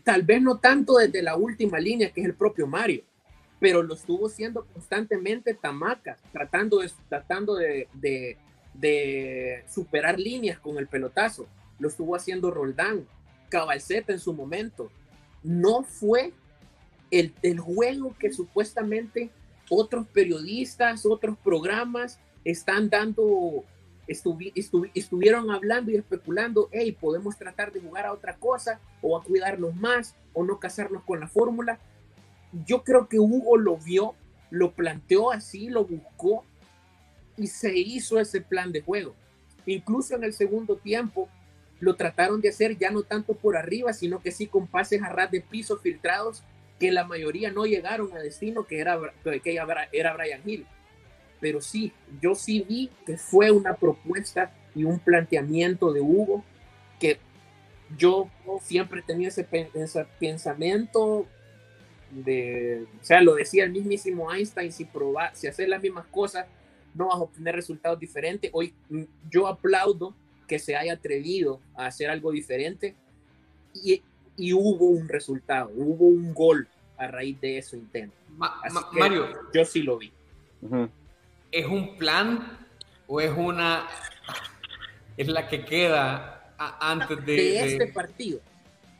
tal 0.03 0.23
vez 0.23 0.41
no 0.41 0.57
tanto 0.57 0.97
desde 0.97 1.21
la 1.21 1.37
última 1.37 1.79
línea, 1.79 2.11
que 2.11 2.21
es 2.21 2.27
el 2.27 2.33
propio 2.33 2.67
Mario, 2.67 3.03
pero 3.59 3.81
lo 3.81 3.93
estuvo 3.93 4.27
haciendo 4.27 4.65
constantemente 4.65 5.53
Tamacas, 5.53 6.19
tratando 6.31 6.79
de, 6.79 6.91
tratando 7.07 7.55
de, 7.55 7.87
de, 8.73 9.63
superar 9.67 10.19
líneas 10.19 10.59
con 10.59 10.77
el 10.77 10.87
pelotazo. 10.87 11.47
Lo 11.79 11.87
estuvo 11.87 12.15
haciendo 12.15 12.51
Roldán, 12.51 13.07
Cabalceta 13.49 14.11
en 14.13 14.19
su 14.19 14.33
momento. 14.33 14.91
No 15.43 15.83
fue 15.83 16.33
el, 17.11 17.33
el 17.41 17.59
juego 17.59 18.15
que 18.19 18.31
supuestamente 18.31 19.29
otros 19.69 20.07
periodistas, 20.07 21.05
otros 21.05 21.37
programas 21.37 22.19
están 22.43 22.89
dando 22.89 23.63
estuvieron 24.09 25.51
hablando 25.51 25.91
y 25.91 25.95
especulando, 25.95 26.67
hey, 26.71 26.97
podemos 26.99 27.37
tratar 27.37 27.71
de 27.71 27.79
jugar 27.79 28.07
a 28.07 28.13
otra 28.13 28.35
cosa 28.37 28.79
o 29.01 29.15
a 29.15 29.23
cuidarnos 29.23 29.75
más 29.75 30.15
o 30.33 30.43
no 30.43 30.59
casarnos 30.59 31.03
con 31.03 31.19
la 31.19 31.27
fórmula. 31.27 31.79
yo 32.65 32.83
creo 32.83 33.07
que 33.07 33.19
Hugo 33.19 33.57
lo 33.57 33.77
vio, 33.77 34.15
lo 34.49 34.71
planteó 34.71 35.31
así, 35.31 35.69
lo 35.69 35.85
buscó 35.85 36.43
y 37.37 37.45
se 37.45 37.77
hizo 37.77 38.19
ese 38.19 38.41
plan 38.41 38.71
de 38.71 38.81
juego. 38.81 39.13
Incluso 39.67 40.15
en 40.15 40.23
el 40.23 40.33
segundo 40.33 40.75
tiempo 40.77 41.29
lo 41.79 41.95
trataron 41.95 42.41
de 42.41 42.49
hacer 42.49 42.77
ya 42.77 42.91
no 42.91 43.03
tanto 43.03 43.33
por 43.33 43.55
arriba, 43.55 43.93
sino 43.93 44.21
que 44.21 44.31
sí 44.31 44.47
con 44.47 44.67
pases 44.67 45.01
a 45.01 45.09
ras 45.09 45.31
de 45.31 45.41
piso 45.41 45.77
filtrados 45.77 46.43
que 46.79 46.91
la 46.91 47.05
mayoría 47.05 47.51
no 47.51 47.65
llegaron 47.65 48.11
a 48.13 48.19
destino, 48.19 48.65
que 48.65 48.79
era, 48.79 48.99
que 49.23 49.55
era 49.91 50.13
Brian 50.13 50.41
Hill. 50.45 50.65
Pero 51.39 51.61
sí, 51.61 51.93
yo 52.21 52.35
sí 52.35 52.65
vi 52.67 52.89
que 53.05 53.17
fue 53.17 53.51
una 53.51 53.75
propuesta 53.75 54.51
y 54.75 54.83
un 54.83 54.99
planteamiento 54.99 55.93
de 55.93 56.01
Hugo 56.01 56.43
que 56.99 57.17
yo 57.97 58.29
siempre 58.61 59.01
tenía 59.01 59.29
ese, 59.29 59.47
pensamiento 60.19 61.25
de, 62.11 62.85
o 63.01 63.03
sea, 63.03 63.21
lo 63.21 63.35
decía 63.35 63.63
el 63.63 63.71
mismísimo 63.71 64.33
Einstein, 64.33 64.71
si 64.71 64.85
probar, 64.85 65.35
si 65.35 65.47
hacer 65.47 65.69
las 65.69 65.81
mismas 65.81 66.05
cosas, 66.07 66.45
no 66.93 67.07
vas 67.07 67.15
a 67.15 67.19
obtener 67.19 67.55
resultados 67.55 67.99
diferentes. 67.99 68.49
Hoy 68.53 68.73
mm, 68.89 69.03
yo 69.29 69.47
aplaudo 69.47 70.15
que 70.49 70.59
se 70.59 70.75
haya 70.75 70.93
atrevido 70.93 71.61
a 71.75 71.85
hacer 71.85 72.09
algo 72.09 72.31
diferente 72.31 72.95
y, 73.73 74.01
y 74.35 74.51
hubo 74.51 74.87
un 74.87 75.07
resultado, 75.07 75.71
hubo 75.75 76.07
un 76.07 76.33
gol 76.33 76.67
a 76.97 77.07
raíz 77.07 77.39
de 77.39 77.59
eso 77.59 77.77
intento. 77.77 78.15
Mario, 78.91 79.29
yo 79.53 79.63
sí 79.63 79.83
lo 79.83 79.97
vi. 79.97 80.11
¿Es 81.51 81.65
un 81.65 81.95
plan 81.97 82.67
o 83.07 83.21
es 83.21 83.31
una 83.37 83.87
es 85.15 85.27
la 85.27 85.47
que 85.47 85.63
queda 85.63 86.53
antes 86.57 87.25
de, 87.25 87.33
de 87.33 87.67
este 87.67 87.87
partido? 87.87 88.41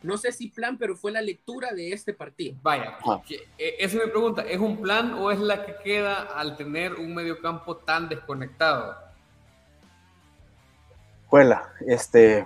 No 0.02 0.18
sé 0.18 0.32
si 0.32 0.48
plan, 0.48 0.78
pero 0.78 0.96
fue 0.96 1.12
la 1.12 1.22
lectura 1.22 1.74
de 1.74 1.92
este 1.92 2.14
partido. 2.14 2.56
Vaya, 2.62 2.98
e, 3.28 3.76
esa 3.80 3.98
es 3.98 4.06
mi 4.06 4.12
pregunta. 4.12 4.44
¿Es 4.44 4.60
un 4.60 4.82
plan 4.82 5.14
o 5.14 5.32
es 5.32 5.40
la 5.40 5.66
que 5.66 5.76
queda 5.84 6.22
al 6.22 6.56
tener 6.56 6.94
un 6.94 7.14
mediocampo 7.14 7.76
tan 7.78 8.08
desconectado? 8.08 9.09
Juela, 11.30 11.70
este, 11.88 12.46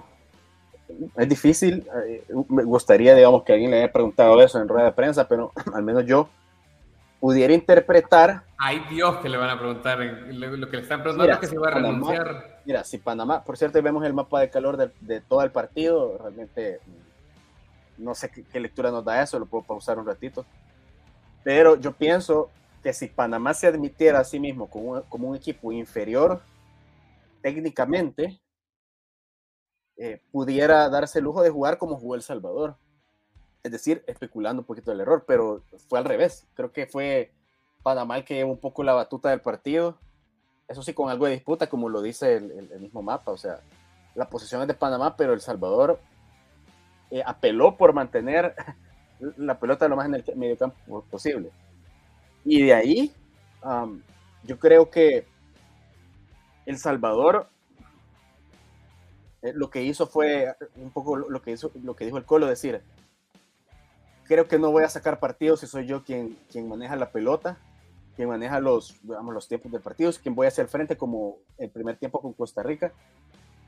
es 1.17 1.29
difícil. 1.29 1.87
Eh, 2.07 2.23
me 2.49 2.63
gustaría, 2.63 3.15
digamos, 3.15 3.43
que 3.43 3.53
alguien 3.53 3.71
le 3.71 3.77
haya 3.77 3.91
preguntado 3.91 4.41
eso 4.41 4.61
en 4.61 4.67
rueda 4.67 4.85
de 4.85 4.91
prensa, 4.91 5.27
pero 5.27 5.51
al 5.73 5.83
menos 5.83 6.05
yo 6.05 6.29
pudiera 7.19 7.53
interpretar. 7.53 8.43
Ay 8.57 8.83
Dios 8.89 9.17
que 9.17 9.29
le 9.29 9.37
van 9.37 9.49
a 9.49 9.57
preguntar. 9.57 9.99
Lo 9.99 10.69
que 10.69 10.77
le 10.77 10.83
están 10.83 11.01
preguntando 11.01 11.33
es 11.33 11.39
que 11.39 11.47
se 11.47 11.57
va 11.57 11.69
a 11.69 11.71
renunciar. 11.71 12.59
Mira, 12.65 12.83
si 12.83 12.97
Panamá, 12.97 13.43
por 13.43 13.57
cierto, 13.57 13.81
vemos 13.81 14.05
el 14.05 14.13
mapa 14.13 14.39
de 14.39 14.49
calor 14.49 14.77
de, 14.77 14.91
de 15.01 15.21
todo 15.21 15.41
el 15.41 15.51
partido, 15.51 16.17
realmente 16.17 16.79
no 17.97 18.15
sé 18.15 18.29
qué, 18.29 18.59
lectura 18.59 18.91
nos 18.91 19.05
da 19.05 19.21
eso, 19.21 19.39
lo 19.39 19.45
puedo 19.45 19.63
pausar 19.63 19.99
un 19.99 20.05
ratito. 20.05 20.45
Pero 21.43 21.75
yo 21.75 21.93
pienso 21.93 22.49
que 22.81 22.93
si 22.93 23.07
Panamá 23.07 23.53
se 23.53 23.67
admitiera 23.67 24.19
a 24.19 24.23
sí 24.23 24.39
mismo 24.39 24.67
como 24.67 25.03
un, 25.11 25.35
equipo 25.35 25.71
inferior 25.71 26.41
técnicamente, 27.41 28.39
eh, 29.97 30.21
pudiera 30.31 30.89
darse 30.89 31.19
el 31.19 31.25
lujo 31.25 31.43
de 31.43 31.49
jugar 31.49 31.77
como 31.77 31.97
jugó 31.97 32.15
El 32.15 32.21
Salvador. 32.21 32.75
Es 33.63 33.71
decir, 33.71 34.03
especulando 34.07 34.61
un 34.61 34.65
poquito 34.65 34.91
el 34.91 34.99
error, 34.99 35.23
pero 35.27 35.63
fue 35.87 35.99
al 35.99 36.05
revés. 36.05 36.47
Creo 36.53 36.71
que 36.71 36.87
fue 36.87 37.31
Panamá 37.83 38.17
el 38.17 38.25
que 38.25 38.35
llevó 38.35 38.51
un 38.51 38.59
poco 38.59 38.83
la 38.83 38.93
batuta 38.93 39.29
del 39.29 39.41
partido. 39.41 39.97
Eso 40.67 40.81
sí, 40.81 40.93
con 40.93 41.09
algo 41.09 41.25
de 41.25 41.33
disputa, 41.33 41.67
como 41.67 41.89
lo 41.89 42.01
dice 42.01 42.35
el, 42.35 42.79
mismo 42.79 43.01
mapa. 43.01 43.31
O 43.31 43.37
sea, 43.37 43.59
la 44.15 44.29
posición 44.29 44.61
es 44.61 44.67
de 44.67 44.73
Panamá, 44.73 45.15
pero 45.15 45.33
El 45.33 45.41
Salvador 45.41 45.99
eh, 47.11 47.21
apeló 47.25 47.77
por 47.77 47.93
mantener 47.93 48.55
la 49.37 49.59
pelota 49.59 49.87
lo 49.87 49.95
más 49.95 50.07
en 50.07 50.15
el 50.15 50.25
medio 50.35 50.57
campo 50.57 51.05
posible. 51.09 51.51
Y 52.43 52.63
de 52.63 52.73
ahí, 52.73 53.13
yo 54.43 54.59
creo 54.59 54.89
que 54.89 55.25
El 56.65 56.77
Salvador 56.77 57.49
eh, 59.43 59.53
lo 59.53 59.69
que 59.69 59.83
hizo 59.83 60.07
fue 60.07 60.55
un 60.75 60.89
poco 60.89 61.15
lo 61.15 61.41
que, 61.41 61.51
hizo, 61.51 61.71
lo 61.83 61.95
que 61.95 62.05
dijo 62.05 62.17
el 62.17 62.25
Colo, 62.25 62.47
decir, 62.47 62.81
creo 64.23 64.47
que 64.47 64.57
no 64.57 64.71
voy 64.71 64.83
a 64.83 64.89
sacar 64.89 65.19
partidos 65.19 65.59
si 65.59 65.67
soy 65.67 65.85
yo 65.85 66.03
quien, 66.03 66.37
quien 66.51 66.67
maneja 66.67 66.95
la 66.95 67.11
pelota, 67.11 67.59
quien 68.15 68.29
maneja 68.29 68.59
los, 68.59 68.99
los 69.03 69.47
tiempos 69.47 69.71
de 69.71 69.79
partidos, 69.79 70.17
quien 70.17 70.33
voy 70.33 70.45
a 70.45 70.49
hacer 70.49 70.67
frente 70.67 70.97
como 70.97 71.37
el 71.57 71.69
primer 71.69 71.97
tiempo 71.97 72.21
con 72.21 72.33
Costa 72.33 72.63
Rica 72.63 72.91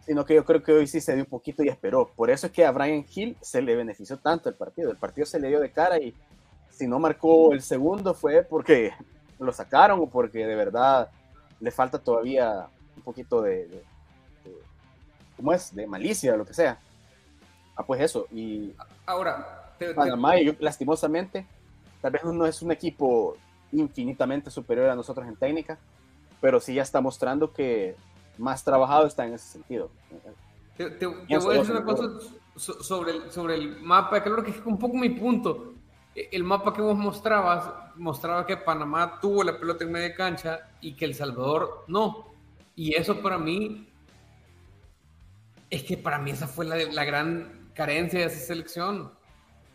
sino 0.06 0.24
que 0.24 0.36
yo 0.36 0.46
creo 0.46 0.62
que 0.62 0.72
hoy 0.72 0.88
sí 0.88 1.02
se 1.02 1.16
dio 1.16 1.24
un 1.24 1.30
poquito 1.30 1.64
y 1.64 1.68
esperó. 1.68 2.12
Por 2.16 2.30
eso 2.30 2.46
es 2.48 2.54
que 2.54 2.64
a 2.64 2.72
Brian 2.72 3.04
Hill 3.14 3.36
se 3.42 3.62
le 3.62 3.76
benefició 3.76 4.18
tanto 4.18 4.50
el 4.50 4.56
partido. 4.56 4.92
El 4.92 4.98
partido 4.98 5.26
se 5.26 5.40
le 5.40 5.48
dio 5.48 5.60
de 5.60 5.72
cara 5.72 6.00
y 6.00 6.14
si 6.70 6.88
no 6.88 7.00
marcó 7.00 7.54
el 7.54 7.62
segundo 7.62 8.14
fue 8.14 8.44
porque 8.44 8.92
lo 9.40 9.52
sacaron 9.52 10.00
o 10.00 10.08
porque 10.08 10.46
de 10.46 10.56
verdad 10.56 11.10
le 11.60 11.72
falta 11.72 11.98
todavía 11.98 12.68
un 12.96 13.02
poquito 13.02 13.42
de, 13.42 13.84
¿cómo 15.36 15.54
es? 15.54 15.74
De 15.76 15.88
malicia 15.88 16.34
o 16.34 16.38
lo 16.38 16.46
que 16.46 16.54
sea. 16.54 16.80
Ah, 17.76 17.84
pues 17.86 18.02
eso. 18.02 18.28
Y 18.32 18.74
ahora, 19.06 19.74
Panamá, 19.96 20.34
lastimosamente, 20.60 21.46
tal 22.02 22.12
vez 22.12 22.24
no 22.24 22.46
es 22.46 22.62
un 22.62 22.72
equipo 22.72 23.38
infinitamente 23.72 24.50
superior 24.50 24.90
a 24.90 24.96
nosotros 24.96 25.28
en 25.28 25.36
técnica, 25.36 25.78
pero 26.42 26.60
sí 26.60 26.74
ya 26.74 26.84
está 26.84 27.02
mostrando 27.02 27.52
que 27.52 27.96
más 28.38 28.64
trabajado 28.64 29.08
está 29.08 29.26
en 29.26 29.34
ese 29.34 29.48
sentido. 29.48 29.90
Te, 30.78 31.06
voy 31.06 31.26
a 31.30 31.60
decir 31.60 31.72
una 31.72 31.86
cosa 31.86 32.10
sobre 32.56 33.12
el, 33.12 33.32
sobre 33.32 33.56
el 33.56 33.82
mapa, 33.82 34.22
creo 34.24 34.44
que 34.44 34.52
es 34.52 34.66
un 34.66 34.78
poco 34.78 34.96
mi 34.98 35.10
punto. 35.10 35.74
E, 36.16 36.30
el 36.32 36.44
mapa 36.44 36.74
que 36.74 36.82
vos 36.82 36.98
mostrabas 36.98 37.70
mostraba 37.96 38.46
que 38.46 38.58
Panamá 38.58 39.20
tuvo 39.22 39.44
la 39.44 39.58
pelota 39.58 39.84
en 39.84 39.92
media 39.92 40.16
cancha 40.16 40.70
y 40.82 40.94
que 40.94 41.06
El 41.06 41.16
Salvador 41.16 41.86
no. 41.88 42.28
Y 42.76 42.94
eso 42.94 43.22
para 43.22 43.38
mí, 43.38 43.88
es 45.70 45.84
que 45.84 45.98
para 45.98 46.20
mí 46.20 46.32
esa 46.32 46.48
fue 46.48 46.66
la, 46.66 46.78
la 46.78 47.04
gran 47.06 47.70
carencia 47.74 48.20
de 48.20 48.26
esa 48.26 48.40
selección, 48.40 49.12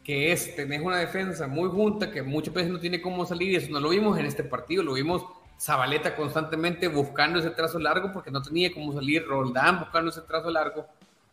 que 0.04 0.32
es, 0.32 0.56
tenés 0.56 0.80
una 0.80 0.96
defensa 0.96 1.46
muy 1.46 1.68
junta 1.68 2.10
que 2.10 2.22
muchas 2.22 2.54
veces 2.54 2.72
no 2.72 2.80
tiene 2.80 3.02
cómo 3.02 3.26
salir 3.26 3.52
y 3.52 3.56
eso 3.56 3.70
no 3.70 3.80
lo 3.80 3.90
vimos 3.90 4.18
en 4.18 4.26
este 4.26 4.42
partido, 4.42 4.82
lo 4.82 4.94
vimos 4.94 5.24
Zabaleta 5.60 6.16
constantemente 6.16 6.88
buscando 6.88 7.38
ese 7.38 7.50
trazo 7.50 7.78
largo 7.78 8.12
porque 8.12 8.30
no 8.30 8.40
tenía 8.40 8.72
cómo 8.72 8.94
salir, 8.94 9.26
Roldán 9.26 9.80
buscando 9.80 10.10
ese 10.10 10.22
trazo 10.22 10.50
largo, 10.50 10.86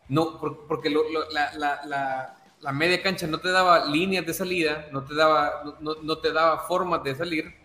no, 0.09 0.37
porque 0.67 0.89
la, 0.89 2.71
media 2.73 3.01
cancha 3.01 3.25
no 3.25 3.39
te 3.39 3.49
daba 3.49 3.85
líneas 3.85 4.25
de 4.25 4.33
salida, 4.33 4.87
no 4.91 5.03
te 5.03 5.15
daba, 5.15 5.77
no, 5.79 6.17
te 6.17 6.33
daba 6.33 6.59
formas 6.59 7.03
de 7.03 7.15
salir. 7.15 7.55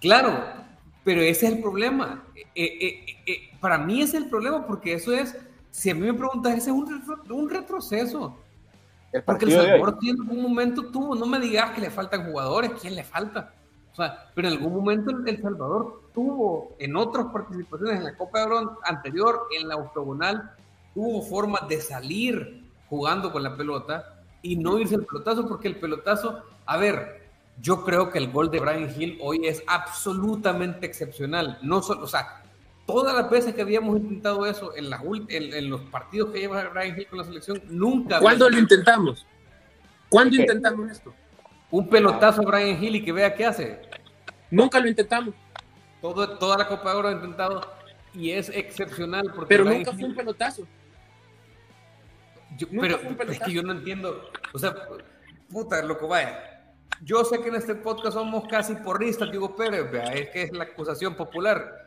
Claro, 0.00 0.42
pero 1.04 1.20
ese 1.20 1.46
es 1.46 1.52
el 1.52 1.60
problema. 1.60 2.24
Eh, 2.34 2.44
eh, 2.54 3.16
eh, 3.26 3.50
para 3.60 3.76
mí 3.76 4.00
ese 4.00 4.16
es 4.16 4.24
el 4.24 4.30
problema 4.30 4.66
porque 4.66 4.94
eso 4.94 5.12
es, 5.12 5.36
si 5.72 5.90
a 5.90 5.94
mí 5.94 6.02
me 6.02 6.14
preguntas, 6.14 6.52
ese 6.52 6.70
es 6.70 6.76
un, 6.76 7.50
retroceso. 7.50 8.36
porque 9.24 9.46
el 9.46 9.52
Salvador 9.52 9.98
en 10.02 10.20
algún 10.20 10.42
momento 10.42 10.84
tuvo, 10.92 11.14
no 11.16 11.26
me 11.26 11.40
digas 11.40 11.70
que 11.70 11.80
le 11.80 11.90
faltan 11.90 12.30
jugadores, 12.30 12.72
¿quién 12.80 12.94
le 12.94 13.02
falta? 13.02 13.54
O 13.90 13.96
sea, 13.96 14.30
pero 14.34 14.48
en 14.48 14.54
algún 14.54 14.74
momento 14.74 15.10
El 15.10 15.42
Salvador 15.42 16.02
tuvo, 16.14 16.76
en 16.78 16.94
otras 16.94 17.26
participaciones, 17.26 17.98
en 17.98 18.04
la 18.04 18.16
Copa 18.16 18.40
de 18.40 18.44
Oro 18.46 18.78
anterior, 18.84 19.48
en 19.58 19.68
la 19.68 19.76
octogonal, 19.76 20.52
tuvo 20.94 21.22
formas 21.22 21.66
de 21.68 21.80
salir 21.80 22.64
jugando 22.88 23.32
con 23.32 23.42
la 23.42 23.56
pelota 23.56 24.22
y 24.42 24.56
no 24.56 24.78
irse 24.78 24.94
al 24.94 25.04
pelotazo, 25.04 25.48
porque 25.48 25.68
el 25.68 25.80
pelotazo, 25.80 26.42
a 26.66 26.76
ver, 26.76 27.30
yo 27.60 27.82
creo 27.84 28.10
que 28.10 28.18
el 28.18 28.30
gol 28.30 28.50
de 28.50 28.60
Brian 28.60 28.92
Hill 28.94 29.18
hoy 29.22 29.46
es 29.46 29.62
absolutamente 29.66 30.86
excepcional. 30.86 31.58
No 31.62 31.80
solo, 31.80 32.04
o 32.04 32.08
sea, 32.08 32.41
todas 32.86 33.14
las 33.14 33.30
veces 33.30 33.54
que 33.54 33.62
habíamos 33.62 33.96
intentado 33.96 34.46
eso 34.46 34.74
en, 34.76 34.90
las, 34.90 35.02
en, 35.28 35.70
los 35.70 35.80
partidos 35.82 36.30
que 36.30 36.40
lleva 36.40 36.68
Brian 36.68 36.98
Hill 36.98 37.06
con 37.08 37.18
la 37.18 37.24
selección, 37.24 37.62
nunca. 37.68 38.20
¿Cuándo 38.20 38.48
lo 38.48 38.58
intentamos? 38.58 39.26
¿Cuándo 40.08 40.36
intentamos 40.36 40.90
esto? 40.90 41.14
un 41.72 41.88
pelotazo 41.88 42.42
a 42.42 42.44
Brian 42.44 42.82
Hill 42.82 42.96
y 42.96 43.04
que 43.04 43.12
vea 43.12 43.34
qué 43.34 43.46
hace. 43.46 43.80
Nunca 44.50 44.78
lo 44.78 44.88
intentamos. 44.88 45.34
Todo, 46.00 46.38
toda 46.38 46.58
la 46.58 46.68
Copa 46.68 46.90
de 46.90 46.96
Oro 46.96 47.08
ha 47.08 47.12
intentado 47.12 47.62
y 48.14 48.30
es 48.30 48.50
excepcional. 48.50 49.32
Porque 49.34 49.48
pero 49.48 49.64
nunca 49.64 49.92
fue 49.92 50.04
un 50.04 50.14
pelotazo. 50.14 50.66
pero 52.70 53.00
es 53.30 53.40
que 53.40 53.52
yo 53.52 53.62
no 53.62 53.72
entiendo. 53.72 54.30
O 54.52 54.58
sea, 54.58 54.74
puta, 55.50 55.82
loco, 55.82 56.06
vaya. 56.08 56.62
Yo 57.00 57.24
sé 57.24 57.40
que 57.40 57.48
en 57.48 57.56
este 57.56 57.74
podcast 57.74 58.14
somos 58.14 58.46
casi 58.48 58.74
porristas, 58.74 59.30
Diego 59.30 59.56
Pérez, 59.56 59.90
vea, 59.90 60.04
es 60.12 60.28
que 60.28 60.42
es 60.42 60.52
la 60.52 60.64
acusación 60.64 61.16
popular. 61.16 61.81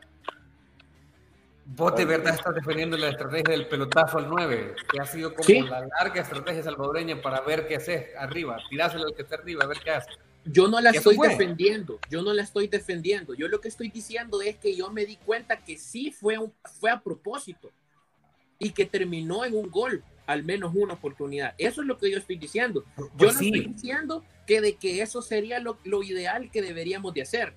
Vos 1.68 1.96
de 1.96 2.04
verdad 2.04 2.34
estás 2.34 2.54
defendiendo 2.54 2.96
la 2.96 3.08
estrategia 3.08 3.50
del 3.50 3.66
pelotazo 3.66 4.18
al 4.18 4.28
9, 4.28 4.76
que 4.88 5.00
ha 5.00 5.04
sido 5.04 5.34
como 5.34 5.66
la 5.66 5.80
larga 5.80 6.22
estrategia 6.22 6.62
salvadoreña 6.62 7.20
para 7.20 7.40
ver 7.40 7.66
qué 7.66 7.74
haces 7.76 8.14
arriba, 8.16 8.56
tiráselo 8.70 9.06
al 9.06 9.14
que 9.14 9.22
está 9.22 9.34
arriba, 9.34 9.64
a 9.64 9.66
ver 9.66 9.78
qué 9.82 9.90
hace. 9.90 10.10
Yo 10.44 10.68
no 10.68 10.80
la 10.80 10.90
estoy 10.90 11.16
defendiendo, 11.18 11.98
yo 12.08 12.22
no 12.22 12.32
la 12.32 12.42
estoy 12.42 12.68
defendiendo. 12.68 13.34
Yo 13.34 13.48
lo 13.48 13.60
que 13.60 13.66
estoy 13.66 13.88
diciendo 13.88 14.40
es 14.42 14.56
que 14.58 14.76
yo 14.76 14.92
me 14.92 15.04
di 15.06 15.16
cuenta 15.16 15.56
que 15.56 15.76
sí 15.76 16.12
fue, 16.12 16.38
un, 16.38 16.52
fue 16.78 16.88
a 16.88 17.00
propósito 17.00 17.72
y 18.60 18.70
que 18.70 18.86
terminó 18.86 19.44
en 19.44 19.56
un 19.56 19.68
gol. 19.68 20.04
al 20.26 20.44
menos 20.44 20.72
una 20.74 20.94
oportunidad. 20.94 21.54
Eso 21.58 21.80
es 21.80 21.88
lo 21.88 21.98
que 21.98 22.10
yo 22.12 22.18
estoy 22.18 22.36
diciendo. 22.36 22.84
Yo 22.96 23.10
pues 23.16 23.34
no 23.34 23.40
estoy 23.40 23.66
diciendo 23.66 24.24
que 24.46 24.60
de 24.60 24.76
que 24.76 25.02
eso 25.02 25.20
sería 25.20 25.58
lo, 25.58 25.78
ideal 26.04 26.48
que 26.52 26.62
deberíamos 26.62 27.12
de 27.12 27.22
hacer. 27.22 27.54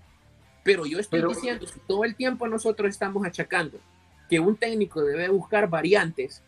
Pero 0.64 0.88
yo 0.88 1.00
estoy 1.00 1.22
diciendo, 1.28 1.68
si 1.68 1.80
todo 1.88 2.04
el 2.06 2.16
tiempo 2.16 2.48
nosotros 2.48 2.90
estamos 2.90 3.24
achacando 3.26 3.80
que 4.30 4.40
un 4.40 4.56
técnico 4.56 5.04
debe 5.04 5.28
buscar 5.28 5.70
variantes, 5.70 6.44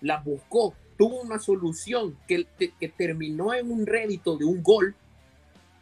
las 0.00 0.24
buscó, 0.24 0.74
tuvo 0.96 1.20
una 1.20 1.38
solución 1.38 2.16
que, 2.26 2.46
terminó 2.96 3.52
en 3.54 3.70
un 3.70 3.86
rédito 3.86 4.36
de 4.36 4.46
un 4.46 4.62
gol, 4.62 4.94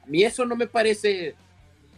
a 0.03 0.07
mí 0.07 0.25
eso 0.25 0.45
no 0.45 0.57
me 0.57 0.67
parece 0.67 1.37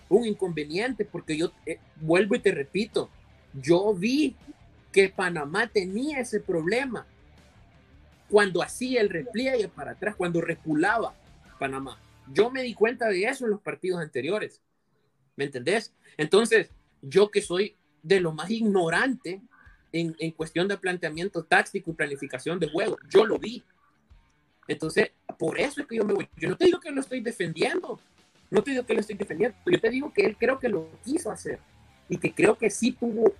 un 0.09 0.27
inconveniente, 0.27 1.05
porque 1.05 1.37
yo 1.37 1.53
eh, 1.65 1.79
vuelvo 1.97 2.35
y 2.35 2.41
te 2.41 2.53
repito, 2.53 3.09
yo 3.55 3.95
vi 3.95 4.37
que 4.93 5.09
Panamá 5.09 5.69
tenía 5.69 6.21
ese 6.21 6.41
problema 6.41 7.07
cuando 8.29 8.63
hacía 8.63 9.01
el 9.01 9.09
repliegue 9.09 9.69
para 9.69 9.93
atrás, 9.93 10.17
cuando 10.17 10.41
reculaba 10.41 11.15
Panamá. 11.59 11.99
Yo 12.33 12.51
me 12.51 12.63
di 12.63 12.75
cuenta 12.75 13.09
de 13.09 13.25
eso 13.25 13.45
en 13.45 13.53
los 13.53 13.61
partidos 13.61 14.01
anteriores. 14.01 14.61
¿Me 15.37 15.45
entendés? 15.45 15.95
Entonces, 16.17 16.71
yo 17.03 17.31
que 17.31 17.43
soy 17.43 17.77
de 18.03 18.21
lo 18.21 18.33
más 18.33 18.51
ignorante 18.51 19.41
en, 19.93 20.15
en, 20.19 20.31
cuestión 20.33 20.69
de 20.69 20.79
planteamiento 20.79 21.43
táctico 21.45 21.91
y 21.91 21.95
planificación 21.95 22.59
de 22.59 22.69
juego, 22.69 22.97
yo 23.09 23.25
lo 23.25 23.39
vi. 23.39 23.63
Entonces, 24.69 25.11
por 25.39 25.59
eso 25.59 25.81
es 25.81 25.87
que 25.87 25.97
yo 25.97 26.05
me 26.05 26.15
voy. 26.15 26.29
Yo 26.37 26.49
no 26.49 26.57
te 26.57 26.67
digo 26.67 26.79
que 26.79 26.93
lo 26.93 27.01
estoy 27.01 27.21
defendiendo, 27.21 27.99
no 28.51 28.63
te 28.63 28.73
digo 28.73 28.85
que 28.85 28.95
lo 28.95 29.01
estoy 29.01 29.17
defendiendo, 29.17 29.57
yo 29.67 29.81
te 29.81 29.91
digo 29.91 30.13
que 30.13 30.27
él 30.27 30.37
creo 30.39 30.59
que 30.59 30.69
lo 30.69 30.89
quiso 31.05 31.31
hacer 31.31 31.59
y 32.09 32.19
que 32.19 32.33
creo 32.33 32.59
que 32.59 32.71
sí 32.71 32.93
tuvo, 32.93 33.33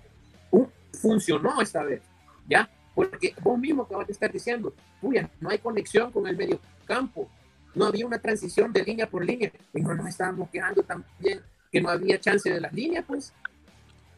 un, 0.51 0.69
funcionó 0.93 1.61
esta 1.61 1.83
vez, 1.83 2.01
¿ya? 2.49 2.69
Porque 2.95 3.33
vos 3.41 3.59
mismo 3.59 3.83
acabas 3.83 4.07
de 4.07 4.13
estar 4.13 4.31
diciendo, 4.31 4.73
puya, 4.99 5.29
no 5.39 5.49
hay 5.49 5.59
conexión 5.59 6.11
con 6.11 6.27
el 6.27 6.37
medio 6.37 6.59
campo, 6.85 7.29
no 7.75 7.85
había 7.85 8.05
una 8.05 8.19
transición 8.19 8.71
de 8.73 8.83
línea 8.83 9.09
por 9.09 9.25
línea, 9.25 9.51
y 9.73 9.81
no 9.81 9.93
nos 9.93 10.07
estábamos 10.07 10.49
quejando 10.49 10.83
también 10.83 11.41
que 11.71 11.81
no 11.81 11.89
había 11.89 12.19
chance 12.19 12.49
de 12.51 12.59
las 12.59 12.73
líneas, 12.73 13.05
pues. 13.07 13.33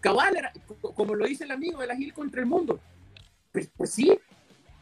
Cabal 0.03 0.35
era, 0.35 0.51
como 0.95 1.15
lo 1.15 1.25
dice 1.25 1.45
el 1.45 1.51
amigo 1.51 1.79
de 1.79 1.87
la 1.87 1.95
Gil 1.95 2.13
contra 2.13 2.41
el 2.41 2.45
mundo. 2.45 2.79
Pues, 3.53 3.71
pues 3.75 3.89
sí, 3.91 4.19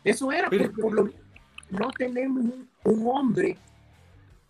eso 0.04 0.32
era, 0.32 0.50
por, 0.50 0.94
lo 0.94 1.10
no 1.70 1.92
tenemos 1.92 2.44
un, 2.44 2.70
un 2.84 3.08
hombre, 3.08 3.56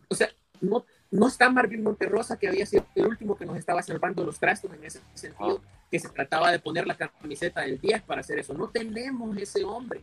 o 0.07 0.15
sea, 0.15 0.29
no, 0.61 0.85
no 1.11 1.27
está 1.27 1.49
Marvin 1.49 1.83
Monterrosa, 1.83 2.39
que 2.39 2.47
había 2.47 2.65
sido 2.65 2.85
el 2.95 3.07
último 3.07 3.35
que 3.35 3.45
nos 3.45 3.57
estaba 3.57 3.83
salvando 3.83 4.23
los 4.23 4.39
trastos 4.39 4.71
en 4.73 4.83
ese 4.85 5.01
sentido, 5.13 5.61
que 5.91 5.99
se 5.99 6.07
trataba 6.07 6.51
de 6.51 6.59
poner 6.59 6.87
la 6.87 6.95
camiseta 6.95 7.61
del 7.61 7.79
10 7.79 8.03
para 8.03 8.21
hacer 8.21 8.39
eso. 8.39 8.53
No 8.53 8.69
tenemos 8.69 9.35
ese 9.37 9.65
hombre. 9.65 10.01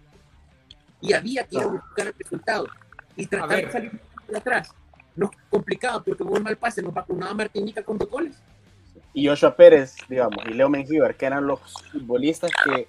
Y 1.01 1.15
había 1.15 1.45
que 1.45 1.57
ir 1.57 1.63
a 1.63 1.67
buscar 1.67 2.09
el 2.09 2.15
resultado. 2.15 2.69
Y 3.17 3.27
tratar 3.27 3.65
de 3.65 3.73
salir 3.73 4.01
de 4.29 4.37
atrás. 4.37 4.71
No 5.17 5.31
es 5.31 5.39
complicado, 5.49 6.05
porque 6.05 6.23
con 6.23 6.37
un 6.37 6.43
mal 6.43 6.59
pase 6.59 6.83
nos 6.83 6.93
vacunaba 6.93 7.33
Martinica 7.33 7.83
con 7.83 7.97
dos 7.97 8.11
goles. 8.11 8.37
Y 9.19 9.27
Joshua 9.27 9.57
Pérez, 9.57 9.97
digamos, 10.09 10.45
y 10.47 10.55
Leo 10.55 10.69
Mengíbar, 10.69 11.17
que 11.17 11.27
eran 11.27 11.45
los 11.45 11.61
futbolistas 11.91 12.53
que 12.65 12.87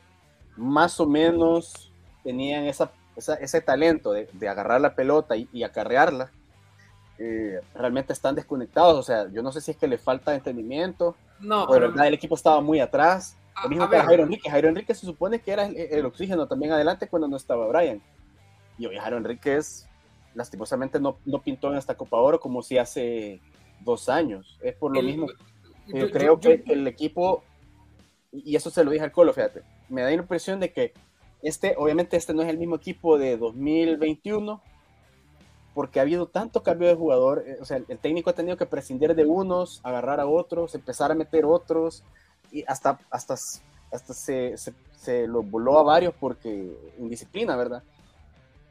más 0.56 1.00
o 1.00 1.08
menos 1.08 1.92
tenían 2.24 2.66
esa, 2.66 2.92
ese 3.18 3.62
talento 3.62 4.12
de, 4.12 4.48
agarrar 4.48 4.80
la 4.80 4.94
pelota 4.94 5.36
y, 5.36 5.50
y 5.52 5.64
acarrearla 5.64 6.30
eh, 7.18 7.60
realmente 7.74 8.14
están 8.14 8.36
desconectados. 8.36 8.96
O 8.98 9.02
sea, 9.02 9.28
yo 9.32 9.42
no 9.42 9.52
sé 9.52 9.60
si 9.60 9.72
es 9.72 9.78
que 9.78 9.88
le 9.88 9.98
falta 9.98 10.36
entendimiento. 10.36 11.16
No, 11.40 11.64
o 11.64 11.74
de 11.74 11.80
verdad 11.80 12.06
el 12.06 12.14
equipo 12.14 12.36
estaba 12.36 12.62
muy 12.62 12.80
atrás. 12.80 13.36
Lo 13.64 13.70
mismo 13.70 13.90
que 13.90 14.00
Jairo 14.00 14.24
Enrique. 14.24 14.50
Jairo 14.52 14.70
Enrique 14.70 14.94
se 14.94 15.08
supone 15.08 15.40
que 15.40 15.52
era 15.52 15.66
el, 15.66 16.06
oxígeno 16.06 16.48
también 16.48 16.72
adelante 16.72 17.08
cuando 17.08 17.28
no 17.28 17.38
estaba 17.38 17.68
Brian. 17.68 18.04
Y 18.78 18.86
hoy 18.86 18.98
Jairo 18.98 19.18
Enríquez 19.18 19.88
lastimosamente 20.36 21.00
no, 21.00 21.18
no 21.26 21.42
pintó 21.42 21.72
en 21.72 21.78
esta 21.78 21.96
Copa 21.96 22.18
Oro 22.18 22.40
como 22.40 22.62
si 22.62 22.78
hace 22.78 23.42
dos 23.82 24.08
años. 24.10 24.60
Es 24.62 24.76
por 24.76 24.96
lo 24.96 25.02
mismo. 25.02 25.28
Yo, 25.94 26.10
creo 26.12 26.40
que 26.40 26.64
el 26.68 26.88
equipo, 26.88 27.44
y 28.32 28.56
eso 28.56 28.70
se 28.70 28.84
lo 28.84 28.92
dije 28.92 29.04
al 29.04 29.12
Colo, 29.12 29.34
fíjate, 29.34 29.64
me 29.90 30.02
da 30.02 30.10
la 30.10 30.16
impresión 30.16 30.60
de 30.60 30.72
que 30.72 30.94
este, 31.42 31.76
obviamente 31.78 32.18
este 32.18 32.34
no 32.34 32.42
es 32.42 32.50
el 32.50 32.58
mismo 32.58 32.76
equipo 32.76 33.18
de 33.18 33.38
2021, 33.38 34.62
porque 35.74 36.00
ha 36.00 36.04
habido 36.04 36.28
tanto 36.28 36.64
cambio 36.64 36.88
de 36.88 36.96
jugador, 36.96 37.44
eh, 37.48 37.58
o 37.62 37.66
sea, 37.66 37.78
el 37.78 37.98
técnico 38.00 38.30
ha 38.30 38.34
tenido 38.34 38.58
que 38.58 38.66
prescindir 38.66 39.16
de 39.16 39.26
unos, 39.26 39.80
agarrar 39.84 40.20
a 40.20 40.28
otros, 40.28 40.76
empezar 40.76 41.12
a 41.12 41.16
meter 41.16 41.46
otros, 41.46 42.04
y 42.52 42.64
hasta, 42.68 43.00
hasta, 43.10 43.36
hasta 43.92 44.14
se, 44.14 44.58
se, 44.58 44.74
se 44.92 45.28
lo 45.28 45.42
voló 45.42 45.80
a 45.80 45.84
varios 45.84 46.14
porque 46.20 46.72
indisciplina, 46.98 47.56
¿verdad? 47.56 47.84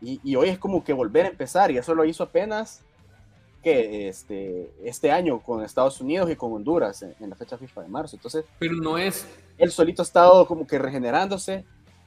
Y, 0.00 0.20
y, 0.22 0.36
hoy 0.36 0.48
es 0.48 0.58
como 0.58 0.84
que 0.84 0.92
volver 0.92 1.26
a 1.26 1.30
empezar, 1.30 1.70
y 1.70 1.78
eso 1.78 1.94
lo 1.94 2.04
hizo 2.04 2.22
apenas 2.22 2.82
que 3.68 4.08
este, 4.08 4.72
este 4.82 5.10
año 5.10 5.40
con 5.40 5.62
Estados 5.62 6.00
Unidos 6.00 6.30
y 6.30 6.36
con 6.36 6.52
Honduras 6.52 7.02
en, 7.02 7.14
en, 7.20 7.30
la 7.30 7.36
fecha 7.36 7.58
FIFA 7.58 7.82
de 7.82 7.88
marzo. 7.88 8.16
Entonces, 8.16 8.44
pero 8.58 8.74
no 8.74 8.96
es. 8.96 9.26
Él 9.58 9.70
solito 9.70 10.02
ha 10.02 10.04
estado 10.04 10.46
como 10.46 10.66
que 10.66 10.78
regenerándose 10.78 11.64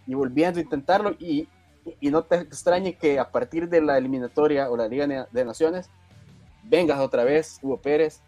y 0.08 0.14
volviendo 0.14 0.60
a 0.60 0.64
intentarlo, 0.64 1.16
y, 1.20 1.48
y 2.00 2.10
no 2.10 2.24
te 2.24 2.38
extrañe 2.38 2.96
que 2.96 3.20
a 3.20 3.32
partir 3.32 3.70
de 3.70 3.82
la 3.82 3.98
eliminatoria 3.98 4.70
o 4.70 4.78
la 4.78 4.88
Liga 4.88 5.28
de 5.32 5.46
Naciones 5.46 5.90
vengas 6.64 7.00
otra 7.00 7.24
vez, 7.24 7.60
Hugo 7.62 7.78
Pérez, 7.78 8.22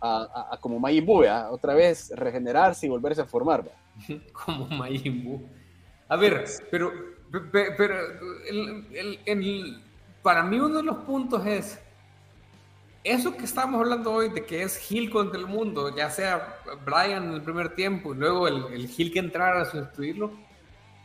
a, 0.00 0.58
como 0.60 0.78
Majin 0.78 1.06
otra 1.50 1.74
vez 1.74 2.12
regenerarse 2.14 2.86
y 2.86 2.88
volverse 2.88 3.22
a 3.22 3.26
formar. 3.26 3.64
como 4.32 4.66
Majin 4.66 5.48
A 6.08 6.16
ver, 6.16 6.44
pero, 6.70 6.92
pero 7.52 7.96
el, 9.24 9.82
para 10.22 10.42
mí 10.42 10.58
uno 10.58 10.78
de 10.78 10.82
los 10.82 10.96
puntos 10.98 11.46
es 11.46 11.81
eso 13.04 13.36
que 13.36 13.44
estamos 13.44 13.80
hablando 13.80 14.12
hoy 14.12 14.28
de 14.28 14.44
que 14.44 14.62
es 14.62 14.76
Gil 14.76 15.10
contra 15.10 15.38
el 15.38 15.46
mundo, 15.46 15.94
ya 15.94 16.10
sea 16.10 16.56
Brian 16.84 17.24
en 17.24 17.32
el 17.34 17.42
primer 17.42 17.74
tiempo 17.74 18.14
y 18.14 18.18
luego 18.18 18.48
el, 18.48 18.64
el 18.72 18.88
Gil 18.88 19.12
que 19.12 19.18
entrara 19.18 19.62
a 19.62 19.64
sustituirlo 19.64 20.32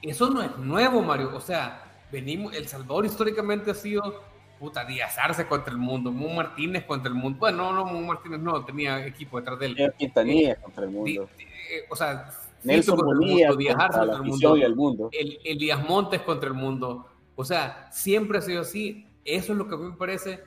eso 0.01 0.29
no 0.29 0.41
es 0.41 0.57
nuevo, 0.57 1.01
Mario. 1.01 1.31
O 1.36 1.41
sea, 1.41 1.83
venimos, 2.12 2.53
El 2.55 2.67
Salvador 2.67 3.05
históricamente 3.05 3.71
ha 3.71 3.73
sido 3.73 4.23
puta 4.60 4.83
Díaz 4.86 5.17
Arce 5.17 5.47
contra 5.47 5.71
el 5.71 5.79
mundo, 5.79 6.12
Mu 6.12 6.29
Martínez 6.29 6.86
contra 6.86 7.10
el 7.10 7.15
mundo. 7.15 7.39
Bueno, 7.39 7.71
no, 7.73 7.86
no, 7.86 8.01
Martínez 8.01 8.39
no, 8.39 8.63
tenía 8.65 9.05
equipo 9.05 9.39
detrás 9.39 9.60
de 9.60 9.65
él. 9.67 9.93
Quintanilla 9.97 10.53
eh, 10.53 10.57
contra 10.62 10.83
el 10.86 10.91
mundo. 10.91 11.29
Eh, 11.39 11.86
o 11.89 11.95
sea, 11.95 12.29
Nelson 12.63 12.97
Bonilla 12.97 13.53
Díaz 13.53 13.75
Arce 13.77 13.99
contra 13.99 14.17
el 14.17 14.23
mundo, 14.23 14.55
el 14.55 14.75
mundo. 14.75 15.10
El, 15.12 15.39
el 15.43 15.57
Díaz 15.57 15.88
Montes 15.88 16.21
contra 16.21 16.49
el 16.49 16.55
mundo. 16.55 17.07
O 17.36 17.43
sea, 17.43 17.89
siempre 17.91 18.39
ha 18.39 18.41
sido 18.41 18.62
así. 18.62 19.05
Eso 19.23 19.51
es 19.51 19.57
lo 19.57 19.67
que 19.67 19.75
a 19.75 19.77
mí 19.77 19.86
me 19.86 19.97
parece. 19.97 20.41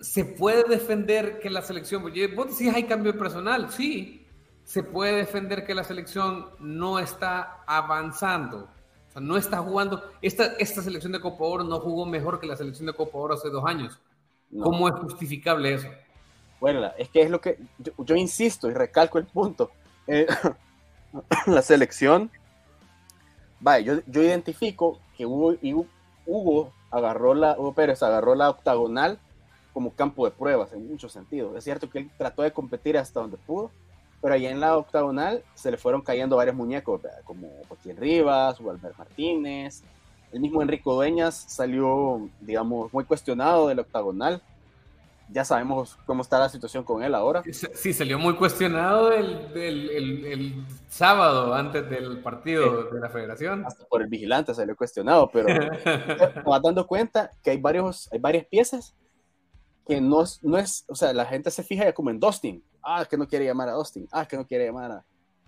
Se 0.00 0.24
puede 0.24 0.64
defender 0.64 1.40
que 1.40 1.50
la 1.50 1.62
selección. 1.62 2.02
Vos 2.02 2.58
decís 2.58 2.74
hay 2.74 2.84
cambio 2.84 3.18
personal, 3.18 3.70
sí, 3.70 4.26
se 4.64 4.82
puede 4.82 5.16
defender 5.16 5.64
que 5.64 5.74
la 5.74 5.82
selección 5.82 6.50
no 6.60 6.98
está 6.98 7.62
avanzando. 7.66 8.68
O 9.08 9.12
sea, 9.12 9.22
no 9.22 9.36
está 9.36 9.58
jugando. 9.58 10.02
Esta, 10.20 10.44
esta 10.58 10.82
selección 10.82 11.12
de 11.12 11.20
Copa 11.20 11.44
Oro 11.44 11.64
no 11.64 11.80
jugó 11.80 12.04
mejor 12.04 12.38
que 12.38 12.46
la 12.46 12.56
selección 12.56 12.86
de 12.86 12.92
Copa 12.92 13.18
Oro 13.18 13.34
hace 13.34 13.48
dos 13.48 13.64
años. 13.64 13.98
¿Cómo 14.60 14.88
es 14.88 14.94
justificable 14.94 15.74
eso? 15.74 15.88
Bueno, 16.60 16.90
es 16.98 17.08
que 17.08 17.22
es 17.22 17.30
lo 17.30 17.40
que 17.40 17.58
yo, 17.78 18.16
insisto 18.16 18.68
y 18.68 18.74
recalco 18.74 19.18
el 19.18 19.26
punto. 19.26 19.70
Eh, 20.06 20.26
la 21.46 21.62
selección, 21.62 22.30
vaya, 23.60 23.94
yo, 23.94 24.02
yo 24.06 24.22
identifico 24.22 25.00
que 25.16 25.26
Hugo, 25.26 25.56
Hugo, 26.26 26.72
agarró 26.90 27.34
la, 27.34 27.56
Hugo 27.58 27.74
Pérez 27.74 28.02
agarró 28.02 28.34
la 28.34 28.50
octagonal 28.50 29.18
como 29.78 29.94
campo 29.94 30.24
de 30.24 30.32
pruebas 30.32 30.72
en 30.72 30.88
muchos 30.88 31.12
sentidos. 31.12 31.56
Es 31.56 31.62
cierto 31.62 31.88
que 31.88 32.00
él 32.00 32.10
trató 32.18 32.42
de 32.42 32.50
competir 32.50 32.98
hasta 32.98 33.20
donde 33.20 33.36
pudo, 33.36 33.70
pero 34.20 34.34
ahí 34.34 34.44
en 34.44 34.58
la 34.58 34.76
octagonal 34.76 35.44
se 35.54 35.70
le 35.70 35.76
fueron 35.76 36.02
cayendo 36.02 36.34
varios 36.34 36.56
muñecos, 36.56 37.00
como 37.22 37.48
Joaquín 37.68 37.96
Rivas, 37.96 38.58
Walter 38.58 38.92
Martínez, 38.98 39.84
el 40.32 40.40
mismo 40.40 40.62
Enrico 40.62 40.94
Dueñas 40.94 41.44
salió, 41.46 42.28
digamos, 42.40 42.92
muy 42.92 43.04
cuestionado 43.04 43.68
del 43.68 43.78
octagonal. 43.78 44.42
Ya 45.30 45.44
sabemos 45.44 45.96
cómo 46.06 46.22
está 46.22 46.40
la 46.40 46.48
situación 46.48 46.82
con 46.82 47.04
él 47.04 47.14
ahora. 47.14 47.44
Sí, 47.52 47.92
salió 47.92 48.18
muy 48.18 48.34
cuestionado 48.34 49.12
el, 49.12 49.46
el, 49.54 50.24
el, 50.24 50.66
sábado 50.88 51.54
antes 51.54 51.88
del 51.88 52.18
partido 52.18 52.82
de 52.82 52.98
la 52.98 53.10
federación. 53.10 53.64
Hasta 53.64 53.84
por 53.84 54.02
el 54.02 54.08
vigilante 54.08 54.52
salió 54.56 54.74
cuestionado, 54.74 55.30
pero 55.32 55.46
va 56.50 56.58
dando 56.58 56.84
cuenta 56.84 57.30
que 57.44 57.52
hay, 57.52 57.58
varios, 57.58 58.08
hay 58.10 58.18
varias 58.18 58.44
piezas 58.46 58.96
que 59.88 60.02
no 60.02 60.22
es, 60.22 60.38
no 60.42 60.58
es, 60.58 60.84
o 60.86 60.94
sea, 60.94 61.14
la 61.14 61.24
gente 61.24 61.50
se 61.50 61.62
fija 61.62 61.84
ya 61.84 61.94
como 61.94 62.10
en 62.10 62.20
Dustin. 62.20 62.62
Ah, 62.82 63.06
que 63.08 63.16
no 63.16 63.26
quiere 63.26 63.46
llamar 63.46 63.70
a 63.70 63.72
Dustin. 63.72 64.06
Ah, 64.12 64.26
que 64.26 64.36
no 64.36 64.46
quiere 64.46 64.66
llamar 64.66 64.92
a, 64.92 65.04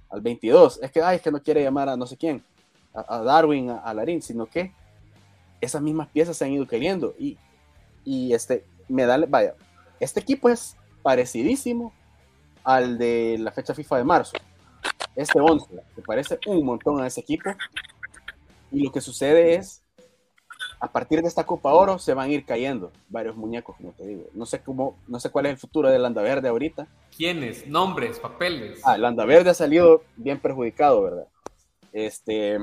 al 0.09 0.23
22. 0.23 0.81
Es 0.83 0.91
que, 0.91 1.03
ay, 1.03 1.17
es 1.17 1.23
que 1.23 1.31
no 1.31 1.43
quiere 1.43 1.63
llamar 1.63 1.91
a 1.91 1.97
no 1.97 2.07
sé 2.07 2.17
quién. 2.17 2.43
A, 2.95 3.19
Darwin, 3.19 3.71
a, 3.71 3.93
Larín, 3.93 4.23
sino 4.23 4.47
que 4.47 4.73
esas 5.61 5.83
mismas 5.83 6.09
piezas 6.09 6.39
se 6.39 6.47
han 6.47 6.53
ido 6.53 6.67
queriendo. 6.67 7.15
Y, 7.19 7.37
y 8.03 8.33
este, 8.33 8.65
me 8.89 9.05
da, 9.05 9.19
vaya, 9.29 9.55
este 10.01 10.21
equipo 10.21 10.49
es 10.49 10.75
parecidísimo 11.03 11.93
al 12.65 12.97
de 12.97 13.37
la 13.39 13.53
fecha 13.53 13.75
FIFA 13.75 13.99
de 13.99 14.05
marzo. 14.05 14.33
Este 15.15 15.39
11, 15.39 15.67
que 15.95 16.03
parece 16.03 16.39
un 16.47 16.65
montón 16.65 17.01
a 17.01 17.07
ese 17.07 17.21
equipo. 17.21 17.51
Y 18.73 18.85
lo 18.85 18.91
que 18.91 19.03
sucede 19.03 19.57
es, 19.57 19.83
a 20.81 20.91
partir 20.91 21.21
de 21.21 21.29
esta 21.29 21.45
Copa 21.45 21.75
Oro 21.75 21.99
se 21.99 22.15
van 22.15 22.31
a 22.31 22.33
ir 22.33 22.47
cayendo 22.47 22.91
varios 23.11 23.37
muñecos, 23.37 23.77
como 23.77 23.93
te 23.93 24.07
digo. 24.07 24.25
No 24.33 24.47
sé 24.47 24.61
cómo, 24.61 24.97
no 25.07 25.21
sé 25.21 25.29
cuál 25.29 25.47
es 25.47 25.53
el 25.53 25.59
futuro 25.59 25.91
del 25.91 26.13
Verde 26.15 26.49
ahorita. 26.49 26.89
¿Quiénes? 27.15 27.67
Nombres, 27.67 28.19
papeles. 28.19 28.81
Ah, 28.85 28.97
el 28.97 29.15
Verde 29.15 29.51
ha 29.51 29.55
salido 29.55 30.03
bien 30.17 30.41
perjudicado, 30.41 31.03
¿verdad? 31.03 31.27
Este, 31.93 32.59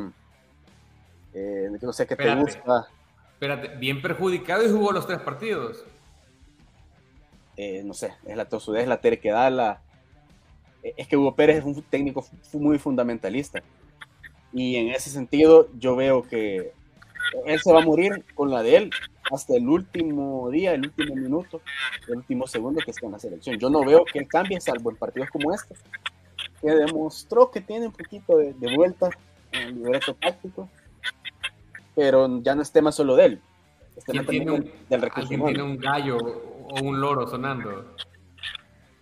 eh, 1.33 1.69
no 1.79 1.93
sé 1.93 2.07
qué 2.07 2.15
te 2.15 2.35
gusta. 2.35 2.87
Espérate, 3.33 3.75
bien 3.77 4.01
perjudicado 4.01 4.65
y 4.65 4.71
jugó 4.71 4.91
los 4.91 5.05
tres 5.05 5.19
partidos. 5.19 5.85
Eh, 7.55 7.83
no 7.83 7.93
sé, 7.93 8.13
es 8.25 8.35
la 8.35 8.45
tosudez, 8.45 8.87
la 8.87 8.99
terquedad, 8.99 9.51
la... 9.51 9.81
Eh, 10.81 10.95
es 10.97 11.07
que 11.07 11.17
Hugo 11.17 11.35
Pérez 11.35 11.57
es 11.57 11.63
un 11.65 11.79
técnico 11.83 12.25
muy 12.53 12.79
fundamentalista. 12.79 13.61
Y 14.53 14.77
en 14.77 14.87
ese 14.87 15.11
sentido 15.11 15.69
yo 15.77 15.95
veo 15.95 16.23
que 16.23 16.73
él 17.45 17.59
se 17.59 17.71
va 17.71 17.81
a 17.81 17.85
morir 17.85 18.23
con 18.35 18.51
la 18.51 18.63
de 18.63 18.77
él 18.77 18.89
hasta 19.31 19.55
el 19.55 19.67
último 19.67 20.49
día, 20.49 20.73
el 20.73 20.85
último 20.85 21.15
minuto, 21.15 21.61
el 22.07 22.17
último 22.17 22.47
segundo 22.47 22.81
que 22.83 22.91
esté 22.91 23.05
en 23.05 23.11
la 23.11 23.19
selección. 23.19 23.57
Yo 23.57 23.69
no 23.69 23.83
veo 23.83 24.05
que 24.05 24.19
él 24.19 24.27
cambie, 24.27 24.59
salvo 24.61 24.91
en 24.91 24.97
partidos 24.97 25.29
como 25.29 25.53
este, 25.53 25.75
que 26.61 26.71
demostró 26.71 27.51
que 27.51 27.61
tiene 27.61 27.87
un 27.87 27.93
poquito 27.93 28.37
de, 28.37 28.75
vuelta 28.75 29.09
en 29.51 29.61
el 29.67 29.75
libreto 29.75 30.13
táctico, 30.13 30.69
pero 31.95 32.41
ya 32.41 32.55
no 32.55 32.61
es 32.61 32.71
tema 32.71 32.91
solo 32.91 33.15
de 33.15 33.25
él. 33.25 33.41
tiene 34.29 34.51
un, 34.51 34.71
del 34.89 35.11
tiene 35.27 35.63
un 35.63 35.77
gallo 35.77 36.17
o 36.17 36.81
un 36.81 36.99
loro 36.99 37.27
sonando 37.27 37.95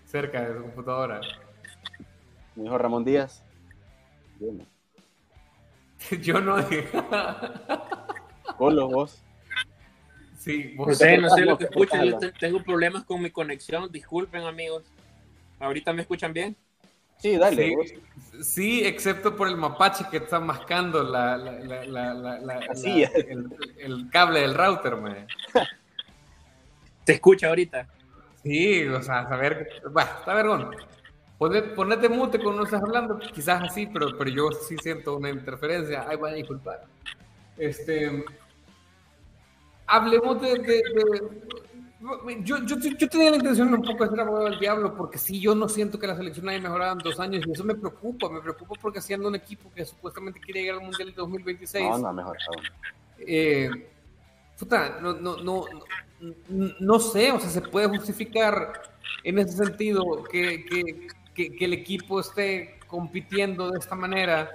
cerca 0.05 0.41
de 0.41 0.55
su 0.55 0.61
computadora? 0.63 1.21
Mi 2.55 2.65
hijo 2.65 2.77
Ramón 2.77 3.03
Díaz. 3.03 3.43
Yo 6.21 6.39
no. 6.39 6.55
Vos. 8.57 9.21
Sí, 10.37 10.73
vos. 10.75 10.87
No 10.87 10.93
sé, 10.93 11.17
no 11.17 11.29
sé 11.29 11.41
lo 11.41 11.57
que 11.57 11.65
escuchan. 11.65 12.05
Yo 12.05 12.19
tengo 12.39 12.63
problemas 12.63 13.03
con 13.03 13.21
mi 13.21 13.31
conexión. 13.31 13.91
Disculpen, 13.91 14.43
amigos. 14.43 14.83
¿Ahorita 15.59 15.93
me 15.93 16.01
escuchan 16.01 16.33
bien? 16.33 16.55
Sí, 17.17 17.37
dale. 17.37 17.73
Sí, 18.43 18.85
excepto 18.85 19.35
por 19.35 19.47
el 19.47 19.55
mapache 19.55 20.05
que 20.11 20.17
está 20.17 20.39
mascando 20.39 21.03
la, 21.03 21.37
la, 21.37 21.85
la, 21.85 22.13
la 22.13 22.57
el, 23.27 23.49
el, 23.79 24.09
cable 24.09 24.41
del 24.41 24.53
router, 24.53 24.97
man. 24.97 25.25
¿Te 27.05 27.13
escucha 27.13 27.47
ahorita? 27.47 27.87
Sí, 28.43 28.85
o 28.85 29.01
sea, 29.01 29.21
a 29.21 29.37
ver, 29.37 29.81
bueno, 29.91 30.09
está 30.19 30.33
vergón. 30.33 30.75
Ponete 31.37 32.09
mute 32.09 32.39
cuando 32.39 32.59
no 32.59 32.63
estás 32.65 32.81
hablando, 32.81 33.19
quizás 33.19 33.63
así, 33.63 33.87
pero, 33.87 34.17
pero 34.17 34.29
yo 34.29 34.51
sí 34.51 34.77
siento 34.77 35.15
una 35.17 35.29
interferencia. 35.29 36.05
Ay, 36.07 36.17
voy 36.17 36.31
a 36.31 36.33
disculpar. 36.33 36.83
Este, 37.57 38.23
hablemos 39.87 40.41
de... 40.41 40.61
yo, 42.43 42.63
yo, 42.65 42.77
yo, 42.77 43.09
tenía 43.09 43.31
la 43.31 43.37
intención 43.37 43.73
un 43.73 43.81
poco 43.81 44.03
de 44.03 44.09
ser 44.11 44.19
abogado 44.19 44.45
del 44.45 44.59
diablo, 44.59 44.95
porque 44.95 45.17
sí, 45.17 45.39
yo 45.39 45.55
no 45.55 45.67
siento 45.69 45.99
que 45.99 46.07
la 46.07 46.15
selección 46.15 46.47
haya 46.49 46.59
mejorado 46.59 46.93
en 46.93 46.99
dos 46.99 47.19
años, 47.19 47.43
y 47.47 47.51
eso 47.51 47.63
me 47.63 47.75
preocupa, 47.75 48.29
me 48.29 48.41
preocupa 48.41 48.75
porque 48.81 49.01
siendo 49.01 49.27
un 49.27 49.35
equipo 49.35 49.71
que 49.73 49.85
supuestamente 49.85 50.39
quiere 50.39 50.61
llegar 50.61 50.77
al 50.77 50.83
Mundial 50.83 51.09
de 51.09 51.15
2026... 51.15 51.89
No, 51.89 51.97
no, 51.97 52.13
mejor. 52.13 52.37
Eh, 53.19 53.69
puta, 54.57 54.99
no, 55.01 55.13
no, 55.13 55.37
no, 55.37 55.65
no, 56.79 56.99
sé, 56.99 57.31
o 57.31 57.39
sea, 57.39 57.49
se 57.49 57.61
puede 57.61 57.87
justificar 57.87 58.73
en 59.23 59.39
ese 59.39 59.65
sentido 59.65 60.23
que, 60.23 60.65
que, 60.65 61.07
que, 61.33 61.65
el 61.65 61.73
equipo 61.73 62.19
esté 62.19 62.79
compitiendo 62.87 63.71
de 63.71 63.79
esta 63.79 63.95
manera 63.95 64.51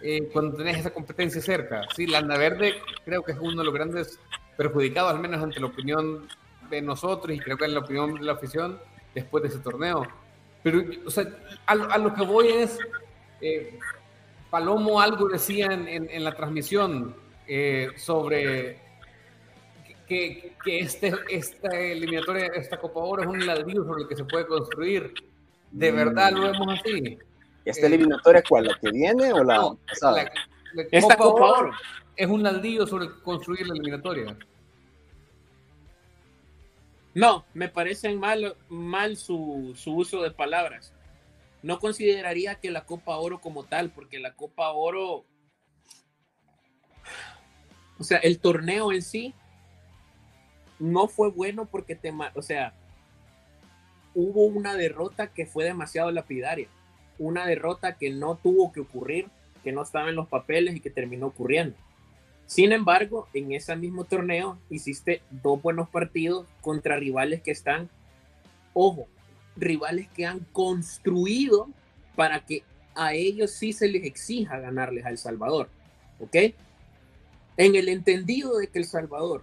eh, 0.00 0.28
cuando 0.32 0.56
tenés 0.56 0.78
esa 0.78 0.92
competencia 0.92 1.40
cerca. 1.40 1.82
Sí, 1.94 2.06
Landa 2.06 2.36
Verde 2.36 2.74
creo 3.04 3.22
que 3.22 3.32
es 3.32 3.38
uno 3.38 3.56
de 3.56 3.64
los 3.64 3.74
grandes 3.74 4.18
perjudicados, 4.56 5.12
al 5.12 5.20
menos 5.20 5.42
ante 5.42 5.60
la 5.60 5.66
opinión 5.66 6.28
de 6.70 6.82
nosotros 6.82 7.36
y 7.36 7.40
creo 7.40 7.56
que 7.56 7.64
en 7.64 7.74
la 7.74 7.80
opinión 7.80 8.14
de 8.14 8.22
la 8.22 8.32
afición 8.32 8.78
después 9.14 9.42
de 9.42 9.48
ese 9.48 9.58
torneo. 9.58 10.06
Pero, 10.62 10.82
o 11.04 11.10
sea, 11.10 11.26
a, 11.66 11.98
lo 11.98 12.14
que 12.14 12.24
voy 12.24 12.48
es, 12.48 12.78
eh, 13.40 13.78
Palomo 14.50 15.00
algo 15.00 15.28
decía 15.28 15.66
en, 15.66 15.88
en, 15.88 16.24
la 16.24 16.34
transmisión 16.34 17.16
eh, 17.48 17.88
sobre 17.96 18.78
que, 20.06 20.54
que, 20.62 20.80
este, 20.80 21.12
esta 21.30 21.68
eliminatoria, 21.76 22.46
esta 22.54 22.78
Copa 22.78 23.00
Oro 23.00 23.22
es 23.22 23.28
un 23.28 23.46
ladrillo 23.46 23.84
sobre 23.84 24.02
el 24.02 24.08
que 24.08 24.16
se 24.16 24.24
puede 24.24 24.46
construir 24.46 25.12
¿De 25.72 25.90
verdad 25.90 26.32
lo 26.32 26.42
vemos 26.42 26.78
así? 26.78 27.18
¿Esta 27.64 27.86
eliminatoria 27.86 28.42
cuál? 28.46 28.66
¿La 28.66 28.78
que 28.78 28.90
viene 28.90 29.32
o 29.32 29.42
la 29.42 29.74
pasada? 29.88 30.30
Esta 30.90 31.16
Copa 31.16 31.44
Oro 31.44 31.72
es 32.16 32.28
un 32.28 32.42
ladrillo 32.42 32.86
sobre 32.86 33.08
construir 33.22 33.66
la 33.66 33.74
eliminatoria. 33.74 34.36
No, 37.14 37.44
me 37.52 37.68
parecen 37.68 38.18
mal, 38.18 38.56
mal 38.68 39.16
su, 39.16 39.72
su, 39.76 39.94
uso 39.94 40.22
de 40.22 40.30
palabras. 40.30 40.94
No 41.62 41.78
consideraría 41.78 42.56
que 42.56 42.70
la 42.70 42.84
Copa 42.84 43.16
Oro 43.16 43.40
como 43.40 43.64
tal, 43.64 43.90
porque 43.90 44.18
la 44.18 44.34
Copa 44.34 44.70
Oro, 44.70 45.24
o 47.98 48.04
sea, 48.04 48.18
el 48.18 48.38
torneo 48.38 48.92
en 48.92 49.02
sí 49.02 49.34
no 50.78 51.06
fue 51.06 51.30
bueno 51.30 51.66
porque 51.66 51.94
te, 51.94 52.12
o 52.34 52.42
sea, 52.42 52.74
hubo 54.14 54.46
una 54.46 54.74
derrota 54.74 55.28
que 55.28 55.46
fue 55.46 55.64
demasiado 55.64 56.10
lapidaria, 56.10 56.68
una 57.18 57.46
derrota 57.46 57.96
que 57.98 58.10
no 58.10 58.36
tuvo 58.36 58.72
que 58.72 58.80
ocurrir, 58.80 59.28
que 59.62 59.70
no 59.70 59.82
estaba 59.82 60.08
en 60.08 60.16
los 60.16 60.28
papeles 60.28 60.74
y 60.74 60.80
que 60.80 60.90
terminó 60.90 61.26
ocurriendo. 61.26 61.76
Sin 62.52 62.72
embargo, 62.72 63.28
en 63.32 63.52
ese 63.52 63.74
mismo 63.76 64.04
torneo 64.04 64.58
hiciste 64.68 65.22
dos 65.30 65.62
buenos 65.62 65.88
partidos 65.88 66.46
contra 66.60 66.98
rivales 66.98 67.40
que 67.40 67.50
están, 67.50 67.88
ojo, 68.74 69.08
rivales 69.56 70.06
que 70.10 70.26
han 70.26 70.40
construido 70.52 71.70
para 72.14 72.44
que 72.44 72.62
a 72.94 73.14
ellos 73.14 73.52
sí 73.52 73.72
se 73.72 73.88
les 73.88 74.04
exija 74.04 74.58
ganarles 74.58 75.06
a 75.06 75.08
El 75.08 75.16
Salvador. 75.16 75.70
¿Ok? 76.20 76.36
En 77.56 77.74
el 77.74 77.88
entendido 77.88 78.58
de 78.58 78.66
que 78.66 78.80
El 78.80 78.84
Salvador 78.84 79.42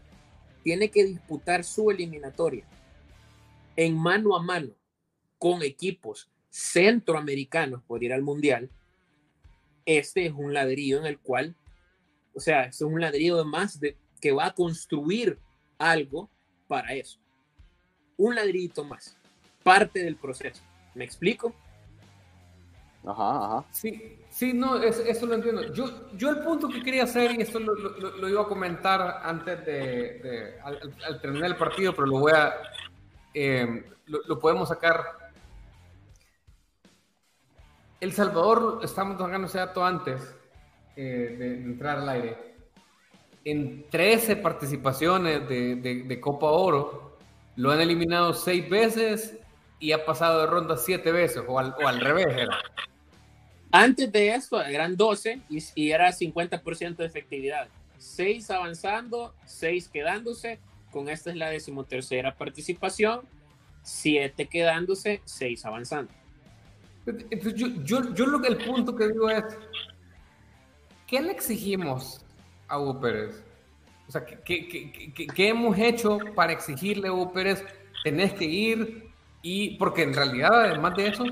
tiene 0.64 0.92
que 0.92 1.04
disputar 1.04 1.64
su 1.64 1.90
eliminatoria 1.90 2.64
en 3.76 3.98
mano 3.98 4.36
a 4.36 4.44
mano 4.44 4.70
con 5.40 5.64
equipos 5.64 6.30
centroamericanos 6.52 7.82
por 7.88 8.04
ir 8.04 8.14
al 8.14 8.22
mundial, 8.22 8.70
este 9.88 10.28
es 10.28 10.32
un 10.32 10.54
ladrillo 10.54 11.00
en 11.00 11.08
el 11.08 11.18
cual, 11.18 11.56
o 12.40 12.42
sea, 12.42 12.64
es 12.64 12.80
un 12.80 13.02
ladrillo 13.02 13.44
más 13.44 13.82
de 13.82 13.98
que 14.22 14.32
va 14.32 14.46
a 14.46 14.54
construir 14.54 15.38
algo 15.78 16.30
para 16.70 16.94
eso. 16.94 17.20
Un 18.16 18.34
ladrillito 18.34 18.86
más, 18.86 19.18
parte 19.62 20.02
del 20.02 20.16
proceso. 20.16 20.64
¿Me 20.96 21.04
explico? 21.04 21.54
Ajá, 23.06 23.46
ajá. 23.46 23.66
Sí, 23.72 24.18
sí, 24.30 24.54
no, 24.54 24.78
eso, 24.78 25.26
lo 25.26 25.34
entiendo. 25.34 25.74
Yo, 25.74 26.10
yo 26.16 26.30
el 26.30 26.40
punto 26.40 26.70
que 26.70 26.82
quería 26.82 27.04
hacer, 27.04 27.38
y 27.38 27.42
esto 27.42 27.60
lo, 27.60 28.30
iba 28.30 28.42
a 28.42 28.48
comentar 28.48 29.20
antes 29.22 29.66
de, 29.66 30.58
al, 30.64 31.20
terminar 31.20 31.50
el 31.50 31.58
partido, 31.58 31.94
pero 31.94 32.08
lo 32.08 32.20
voy 32.20 32.32
a, 32.32 32.54
eh, 33.34 33.84
lo, 34.06 34.40
podemos 34.40 34.70
sacar. 34.70 35.34
El 38.00 38.14
Salvador, 38.14 38.80
estamos 38.82 39.18
tocando 39.18 39.48
ese 39.48 39.58
dato 39.58 39.84
antes 39.84 40.39
eh, 41.02 41.36
de, 41.38 41.54
entrar 41.56 42.00
al 42.00 42.10
aire. 42.10 42.38
En 43.46 43.90
13 43.90 44.36
participaciones 44.36 45.48
de, 45.48 46.20
Copa 46.20 46.48
Oro, 46.48 47.18
lo 47.56 47.72
han 47.72 47.82
eliminado 47.82 48.34
6 48.34 48.70
veces 48.70 49.38
y 49.80 49.92
ha 49.92 50.06
pasado 50.06 50.42
de 50.42 50.48
ronda 50.48 50.78
7 50.78 51.12
veces, 51.12 51.44
o 51.48 51.58
al, 51.58 52.00
revés 52.02 52.28
era. 52.36 52.58
Antes 53.72 54.12
de 54.12 54.30
esto 54.30 54.62
eran 54.62 54.98
12 54.98 55.42
y, 55.50 55.60
y 55.76 55.92
era 55.92 56.10
50% 56.10 56.96
de 56.98 57.06
efectividad. 57.06 57.70
6 57.98 58.52
avanzando, 58.52 59.34
6 59.46 59.88
quedándose 59.88 60.60
con 60.92 61.10
esta 61.10 61.30
es 61.30 61.36
la 61.36 61.50
decimotercera 61.50 62.36
participación, 62.36 63.22
siete 63.84 64.48
quedándose, 64.48 65.22
seis 65.26 65.66
avanzando. 65.66 66.12
Entonces 67.06 67.56
yo, 67.56 67.68
yo, 67.84 68.14
yo 68.14 68.26
lo 68.26 68.42
que 68.42 68.50
el 68.50 68.58
punto 68.58 68.96
que 68.96 69.08
digo 69.08 69.30
es, 69.30 69.44
¿qué 71.10 71.22
le 71.22 71.32
exigimos 71.32 72.22
a 72.68 72.80
Hugo 72.80 73.00
Pérez? 73.00 73.44
O 74.08 74.12
sea, 74.12 74.26
¿qué, 74.26 75.34
hemos 75.38 75.78
hecho 75.78 76.20
para 76.36 76.54
exigirle 76.54 77.08
a 77.08 77.14
Hugo 77.14 77.34
Pérez? 77.34 77.64
Tenés 78.04 78.34
que 78.34 78.46
ir 78.46 79.10
y, 79.42 79.78
porque 79.78 80.04
en 80.04 80.14
realidad, 80.14 80.66
además 80.66 80.96
de 80.96 81.08
eso, 81.08 81.26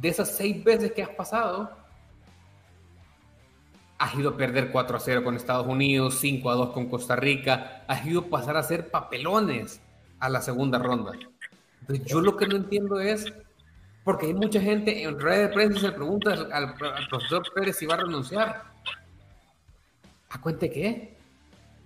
de 0.00 0.08
esas 0.08 0.36
seis 0.36 0.62
veces 0.64 0.92
que 0.92 1.02
has 1.02 1.10
pasado, 1.10 1.70
has 3.98 4.14
ido 4.14 4.30
a 4.30 4.36
perder 4.36 4.70
4 4.72 4.96
a 4.96 5.00
0 5.00 5.24
con 5.24 5.36
Estados 5.36 5.66
Unidos, 5.66 6.18
5 6.20 6.50
a 6.50 6.54
2 6.54 6.72
con 6.72 6.88
Costa 6.88 7.14
Rica, 7.14 7.84
has 7.86 8.04
ido 8.04 8.22
a 8.22 8.24
pasar 8.24 8.56
a 8.56 8.60
hacer 8.60 8.90
papelones 8.90 9.80
a 10.18 10.28
la 10.28 10.40
segunda 10.40 10.78
ronda. 10.78 11.12
Entonces, 11.80 12.04
yo 12.06 12.20
lo 12.20 12.36
que 12.36 12.46
no 12.46 12.56
entiendo 12.56 13.00
es, 13.00 13.32
porque 14.04 14.26
hay 14.26 14.34
mucha 14.34 14.60
gente 14.60 15.04
en 15.04 15.20
redes 15.20 15.48
de 15.48 15.54
prensa 15.54 15.80
se 15.80 15.92
pregunta 15.92 16.32
al, 16.52 16.74
profesor 17.08 17.42
Pérez 17.54 17.76
si 17.76 17.86
va 17.86 17.94
a 17.94 17.98
renunciar. 17.98 18.72
¿A 20.32 20.40
cuenta 20.40 20.68
qué? 20.68 21.14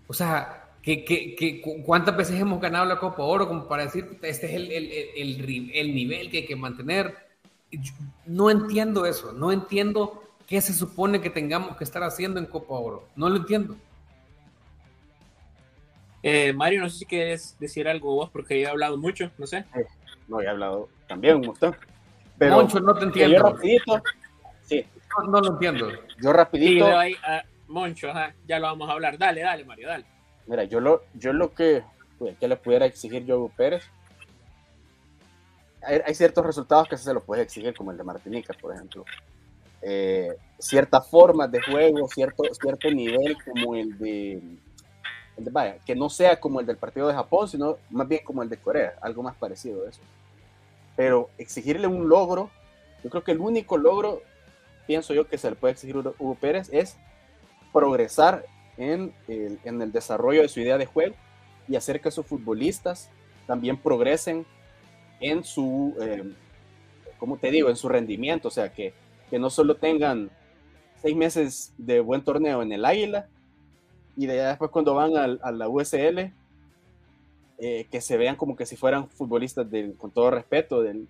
O 0.06 0.14
sea, 0.14 0.70
¿que, 0.82 1.60
cuántas 1.84 2.16
veces 2.16 2.40
hemos 2.40 2.60
ganado 2.60 2.86
la 2.86 2.98
Copa 2.98 3.22
Oro 3.22 3.48
como 3.48 3.66
para 3.66 3.84
decir, 3.84 4.18
este 4.22 4.46
es 4.46 4.54
el, 4.54 4.70
el, 4.70 4.92
el, 5.16 5.70
el 5.74 5.94
nivel 5.94 6.30
que 6.30 6.38
hay 6.38 6.46
que 6.46 6.56
mantener? 6.56 7.26
no 8.26 8.48
entiendo 8.48 9.06
eso, 9.06 9.32
no 9.32 9.52
entiendo 9.52 10.22
qué 10.46 10.60
se 10.60 10.72
supone 10.72 11.20
que 11.20 11.30
tengamos 11.30 11.76
que 11.76 11.84
estar 11.84 12.02
haciendo 12.02 12.38
en 12.38 12.46
Copa 12.46 12.74
Oro, 12.74 13.08
no 13.16 13.28
lo 13.28 13.36
entiendo. 13.36 13.76
Eh, 16.22 16.52
Mario, 16.52 16.82
no 16.82 16.88
sé 16.88 16.98
si 16.98 17.06
quieres 17.06 17.56
decir 17.58 17.86
algo 17.88 18.14
vos, 18.14 18.30
porque 18.30 18.60
he 18.60 18.66
hablado 18.66 18.96
mucho, 18.96 19.30
no 19.38 19.46
sé. 19.46 19.58
Eh, 19.58 19.86
no, 20.28 20.40
he 20.40 20.48
hablado 20.48 20.88
también 21.06 21.36
un 21.36 21.46
montón. 21.46 21.76
Pero 22.38 22.56
Moncho, 22.56 22.80
no 22.80 22.94
te 22.94 23.04
entiendo. 23.04 23.36
Yo 23.36 23.42
rapidito, 23.42 24.02
sí. 24.64 24.84
No, 25.28 25.40
lo 25.40 25.52
entiendo. 25.52 25.88
Yo 26.20 26.32
rapidito. 26.32 26.86
Moncho, 27.68 28.08
ya 28.46 28.58
lo 28.58 28.66
vamos 28.66 28.88
a 28.88 28.92
hablar. 28.92 29.18
Dale, 29.18 29.42
dale, 29.42 29.64
Mario, 29.64 29.88
dale. 29.88 30.04
Mira, 30.46 30.64
yo 30.64 30.80
lo, 30.80 31.02
yo 31.14 31.32
lo 31.32 31.52
que, 31.54 31.82
pues, 32.18 32.36
que 32.38 32.48
le 32.48 32.56
pudiera 32.56 32.86
exigir 32.86 33.24
yo 33.24 33.34
a 33.34 33.38
Hugo 33.38 33.52
Pérez, 33.56 33.84
hay, 35.82 36.14
ciertos 36.14 36.44
resultados 36.44 36.88
que 36.88 36.96
se 36.96 37.14
los 37.14 37.22
puede 37.22 37.42
exigir, 37.42 37.74
como 37.74 37.92
el 37.92 37.96
de 37.96 38.02
Martinica, 38.02 38.52
por 38.60 38.74
ejemplo. 38.74 39.04
Eh, 39.82 40.36
ciertas 40.58 41.08
formas 41.08 41.50
de 41.50 41.60
juego, 41.62 42.08
cierto, 42.08 42.42
cierto 42.60 42.90
nivel 42.90 43.36
como 43.44 43.76
el 43.76 43.96
de, 43.98 44.42
vaya, 45.38 45.78
que 45.84 45.94
no 45.94 46.08
sea 46.08 46.40
como 46.40 46.60
el 46.60 46.66
del 46.66 46.76
partido 46.76 47.06
de 47.06 47.14
Japón, 47.14 47.46
sino 47.46 47.78
más 47.90 48.08
bien 48.08 48.22
como 48.24 48.42
el 48.42 48.48
de 48.48 48.56
Corea, 48.56 48.94
algo 49.00 49.22
más 49.22 49.36
parecido 49.36 49.86
a 49.86 49.90
eso. 49.90 50.00
Pero 50.96 51.30
exigirle 51.38 51.86
un 51.86 52.08
logro, 52.08 52.50
yo 53.04 53.10
creo 53.10 53.22
que 53.22 53.32
el 53.32 53.38
único 53.38 53.76
logro, 53.76 54.22
pienso 54.86 55.14
yo, 55.14 55.28
que 55.28 55.38
se 55.38 55.50
le 55.50 55.56
puede 55.56 55.72
exigir 55.72 55.96
a 55.96 56.12
Hugo 56.18 56.34
Pérez 56.34 56.68
es 56.72 56.96
progresar 57.76 58.46
en 58.78 59.12
el, 59.28 59.58
en 59.64 59.82
el 59.82 59.92
desarrollo 59.92 60.40
de 60.40 60.48
su 60.48 60.60
idea 60.60 60.78
de 60.78 60.86
juego 60.86 61.14
y 61.68 61.76
hacer 61.76 62.00
que 62.00 62.10
sus 62.10 62.24
futbolistas 62.24 63.10
también 63.46 63.76
progresen 63.76 64.46
en 65.20 65.44
su, 65.44 65.94
eh, 66.00 66.24
como 67.18 67.36
te 67.36 67.50
digo, 67.50 67.68
en 67.68 67.76
su 67.76 67.90
rendimiento, 67.90 68.48
o 68.48 68.50
sea, 68.50 68.72
que, 68.72 68.94
que 69.28 69.38
no 69.38 69.50
solo 69.50 69.76
tengan 69.76 70.30
seis 71.02 71.14
meses 71.14 71.74
de 71.76 72.00
buen 72.00 72.22
torneo 72.22 72.62
en 72.62 72.72
el 72.72 72.86
Águila 72.86 73.28
y 74.16 74.24
de 74.24 74.36
después 74.36 74.70
cuando 74.70 74.94
van 74.94 75.14
a 75.14 75.52
la 75.52 75.68
USL, 75.68 76.32
eh, 77.58 77.86
que 77.90 78.00
se 78.00 78.16
vean 78.16 78.36
como 78.36 78.56
que 78.56 78.64
si 78.64 78.76
fueran 78.76 79.10
futbolistas 79.10 79.70
del, 79.70 79.96
con 79.96 80.10
todo 80.10 80.30
respeto 80.30 80.80
del, 80.80 81.08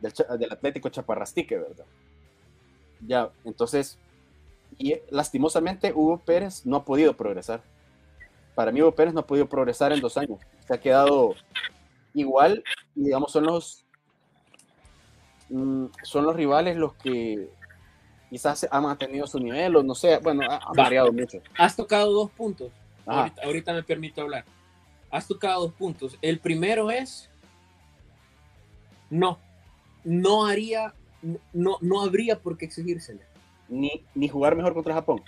del, 0.00 0.12
del 0.38 0.52
Atlético 0.52 0.88
Chaparrastique, 0.88 1.58
¿verdad? 1.58 1.84
Ya, 3.06 3.30
entonces, 3.44 3.98
y 4.78 4.96
lastimosamente 5.10 5.92
Hugo 5.92 6.18
Pérez 6.18 6.66
no 6.66 6.76
ha 6.76 6.84
podido 6.84 7.16
progresar. 7.16 7.62
Para 8.54 8.72
mí 8.72 8.82
Hugo 8.82 8.94
Pérez 8.94 9.14
no 9.14 9.20
ha 9.20 9.26
podido 9.26 9.48
progresar 9.48 9.92
en 9.92 10.00
dos 10.00 10.16
años. 10.16 10.40
Se 10.66 10.74
ha 10.74 10.80
quedado 10.80 11.34
igual 12.14 12.62
y 12.94 13.04
digamos 13.04 13.32
son 13.32 13.44
los 13.44 13.84
mm, 15.48 15.86
son 16.02 16.24
los 16.24 16.36
rivales 16.36 16.76
los 16.76 16.94
que 16.94 17.48
quizás 18.28 18.66
han 18.70 18.82
mantenido 18.82 19.26
su 19.26 19.38
nivel 19.38 19.76
o 19.76 19.82
no 19.82 19.94
sé, 19.94 20.18
bueno, 20.18 20.42
ha, 20.48 20.72
variado 20.74 21.12
mucho. 21.12 21.40
Has 21.58 21.76
tocado 21.76 22.12
dos 22.12 22.30
puntos. 22.30 22.70
Ahorita, 23.04 23.72
me 23.72 23.82
permito 23.82 24.22
hablar. 24.22 24.44
Has 25.10 25.26
tocado 25.26 25.62
dos 25.62 25.72
puntos. 25.74 26.16
El 26.22 26.38
primero 26.38 26.90
es 26.90 27.28
no, 29.10 29.38
no 30.04 30.46
haría, 30.46 30.94
no, 31.52 31.76
no 31.82 32.00
habría 32.00 32.38
por 32.38 32.56
qué 32.56 32.64
exigírsele 32.64 33.31
ni, 33.72 34.28
jugar 34.28 34.56
mejor 34.56 34.74
contra 34.74 34.94
Japón. 34.94 35.22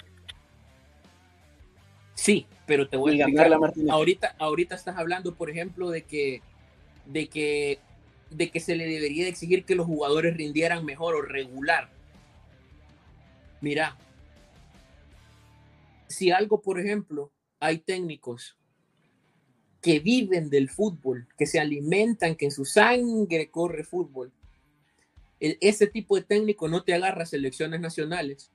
Sí, 2.14 2.46
pero 2.66 2.88
te 2.88 2.96
voy 2.96 3.20
a 3.20 3.26
explicar. 3.26 3.52
ahorita, 3.90 4.36
ahorita 4.38 4.74
estás 4.74 4.96
hablando, 4.96 5.34
por 5.34 5.50
ejemplo, 5.50 5.90
de 5.90 6.02
que, 6.02 6.42
de 7.06 7.28
que, 7.28 7.78
de 8.30 8.50
que 8.50 8.60
se 8.60 8.76
le 8.76 8.86
debería 8.86 9.26
exigir 9.28 9.64
que 9.64 9.74
los 9.74 9.86
jugadores 9.86 10.36
rindieran 10.36 10.84
mejor 10.84 11.14
o 11.14 11.22
regular. 11.22 11.90
Mira, 13.60 13.96
si 16.06 16.30
algo, 16.30 16.60
por 16.60 16.78
ejemplo, 16.78 17.32
hay 17.60 17.78
técnicos 17.78 18.56
que 19.80 19.98
viven 19.98 20.48
del 20.48 20.70
fútbol, 20.70 21.26
que 21.36 21.46
se 21.46 21.60
alimentan, 21.60 22.36
que 22.36 22.46
en 22.46 22.50
su 22.50 22.64
sangre 22.64 23.50
corre 23.50 23.84
fútbol, 23.84 24.32
ese 25.60 25.86
tipo 25.86 26.16
de 26.16 26.22
técnico 26.22 26.68
no 26.68 26.82
te 26.82 26.94
agarra 26.94 27.26
selecciones 27.26 27.80
nacionales 27.80 28.50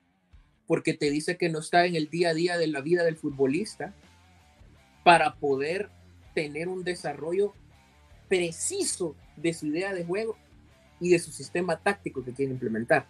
porque 0.66 0.94
te 0.94 1.10
dice 1.10 1.36
que 1.36 1.48
no 1.48 1.60
está 1.60 1.86
en 1.86 1.96
el 1.96 2.10
día 2.10 2.30
a 2.30 2.34
día 2.34 2.58
de 2.58 2.66
la 2.66 2.80
vida 2.80 3.04
del 3.04 3.16
futbolista 3.16 3.94
para 5.04 5.34
poder 5.36 5.90
tener 6.34 6.68
un 6.68 6.84
desarrollo 6.84 7.54
preciso 8.28 9.16
de 9.36 9.52
su 9.52 9.66
idea 9.66 9.92
de 9.92 10.04
juego 10.04 10.36
y 11.00 11.10
de 11.10 11.18
su 11.18 11.32
sistema 11.32 11.76
táctico 11.78 12.24
que 12.24 12.32
quiere 12.32 12.52
implementar. 12.52 13.06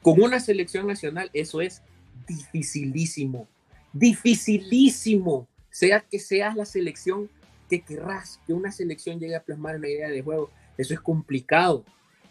Con 0.00 0.20
una 0.22 0.40
selección 0.40 0.86
nacional 0.86 1.30
eso 1.32 1.60
es 1.60 1.82
dificilísimo, 2.26 3.48
dificilísimo, 3.92 5.48
sea 5.70 6.00
que 6.00 6.18
seas 6.18 6.56
la 6.56 6.64
selección 6.64 7.30
que 7.68 7.82
querrás, 7.82 8.40
que 8.46 8.52
una 8.52 8.72
selección 8.72 9.18
llegue 9.18 9.36
a 9.36 9.42
plasmar 9.42 9.76
una 9.76 9.88
idea 9.88 10.08
de 10.08 10.22
juego, 10.22 10.50
eso 10.76 10.94
es 10.94 11.00
complicado 11.00 11.84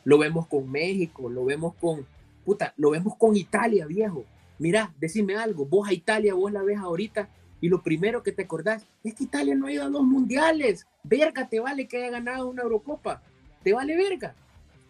lo 0.03 0.17
vemos 0.17 0.47
con 0.47 0.69
México, 0.69 1.29
lo 1.29 1.45
vemos 1.45 1.73
con, 1.75 2.05
puta, 2.45 2.73
lo 2.77 2.91
vemos 2.91 3.15
con 3.17 3.35
Italia, 3.35 3.85
viejo. 3.85 4.25
Mira, 4.59 4.93
decime 4.99 5.35
algo, 5.35 5.65
vos 5.65 5.89
a 5.89 5.93
Italia, 5.93 6.33
vos 6.33 6.51
la 6.51 6.61
ves 6.61 6.77
ahorita 6.77 7.29
y 7.61 7.69
lo 7.69 7.81
primero 7.83 8.23
que 8.23 8.31
te 8.31 8.43
acordás 8.43 8.85
es 9.03 9.13
que 9.13 9.23
Italia 9.23 9.55
no 9.55 9.67
ha 9.67 9.71
ido 9.71 9.83
a 9.83 9.89
dos 9.89 10.03
mundiales. 10.03 10.87
Verga, 11.03 11.47
te 11.47 11.59
vale 11.59 11.87
que 11.87 11.97
haya 11.97 12.09
ganado 12.09 12.49
una 12.49 12.63
Eurocopa. 12.63 13.21
Te 13.63 13.73
vale 13.73 13.95
verga. 13.95 14.35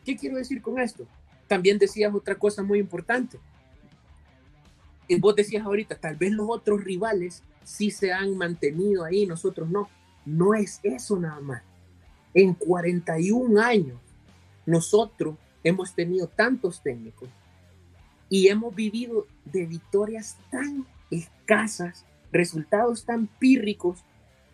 ¿Qué 0.06 0.16
quiero 0.16 0.38
decir 0.38 0.62
con 0.62 0.80
esto? 0.80 1.06
También 1.48 1.78
decías 1.78 2.14
otra 2.14 2.36
cosa 2.36 2.64
muy 2.64 2.80
importante. 2.80 3.40
Y 5.08 5.20
vos 5.20 5.36
decías 5.36 5.66
ahorita, 5.66 5.96
tal 5.96 6.16
vez 6.16 6.32
los 6.32 6.48
otros 6.50 6.82
rivales 6.84 7.44
sí 7.66 7.92
se 7.92 8.14
han 8.14 8.38
mantenido 8.38 9.04
ahí, 9.04 9.26
nosotros 9.26 9.70
no. 9.70 9.90
No 10.26 10.54
es 10.54 10.80
eso 10.84 11.20
nada 11.20 11.42
más. 11.42 11.64
En 12.34 12.54
41 12.54 13.62
años 13.62 14.00
nosotros 14.66 15.36
hemos 15.64 15.94
tenido 15.94 16.28
tantos 16.28 16.82
técnicos 16.82 17.30
y 18.30 18.48
hemos 18.48 18.74
vivido 18.74 19.28
de 19.46 19.66
victorias 19.66 20.38
tan 20.50 20.88
escasas, 21.10 22.06
resultados 22.32 23.06
tan 23.06 23.28
pírricos, 23.28 24.04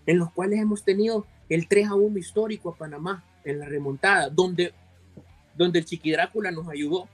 en 0.05 0.17
los 0.17 0.31
cuales 0.31 0.59
hemos 0.59 0.83
tenido 0.83 1.27
el 1.49 1.67
3 1.67 1.89
a 1.89 1.95
1 1.95 2.17
histórico 2.17 2.69
a 2.69 2.75
Panamá 2.75 3.23
en 3.43 3.59
la 3.59 3.65
remontada, 3.67 4.29
donde, 4.29 4.73
donde 5.55 5.79
el 5.79 5.85
Chiqui 5.85 6.11
Drácula 6.11 6.51
nos 6.51 6.67
ayudó. 6.67 7.07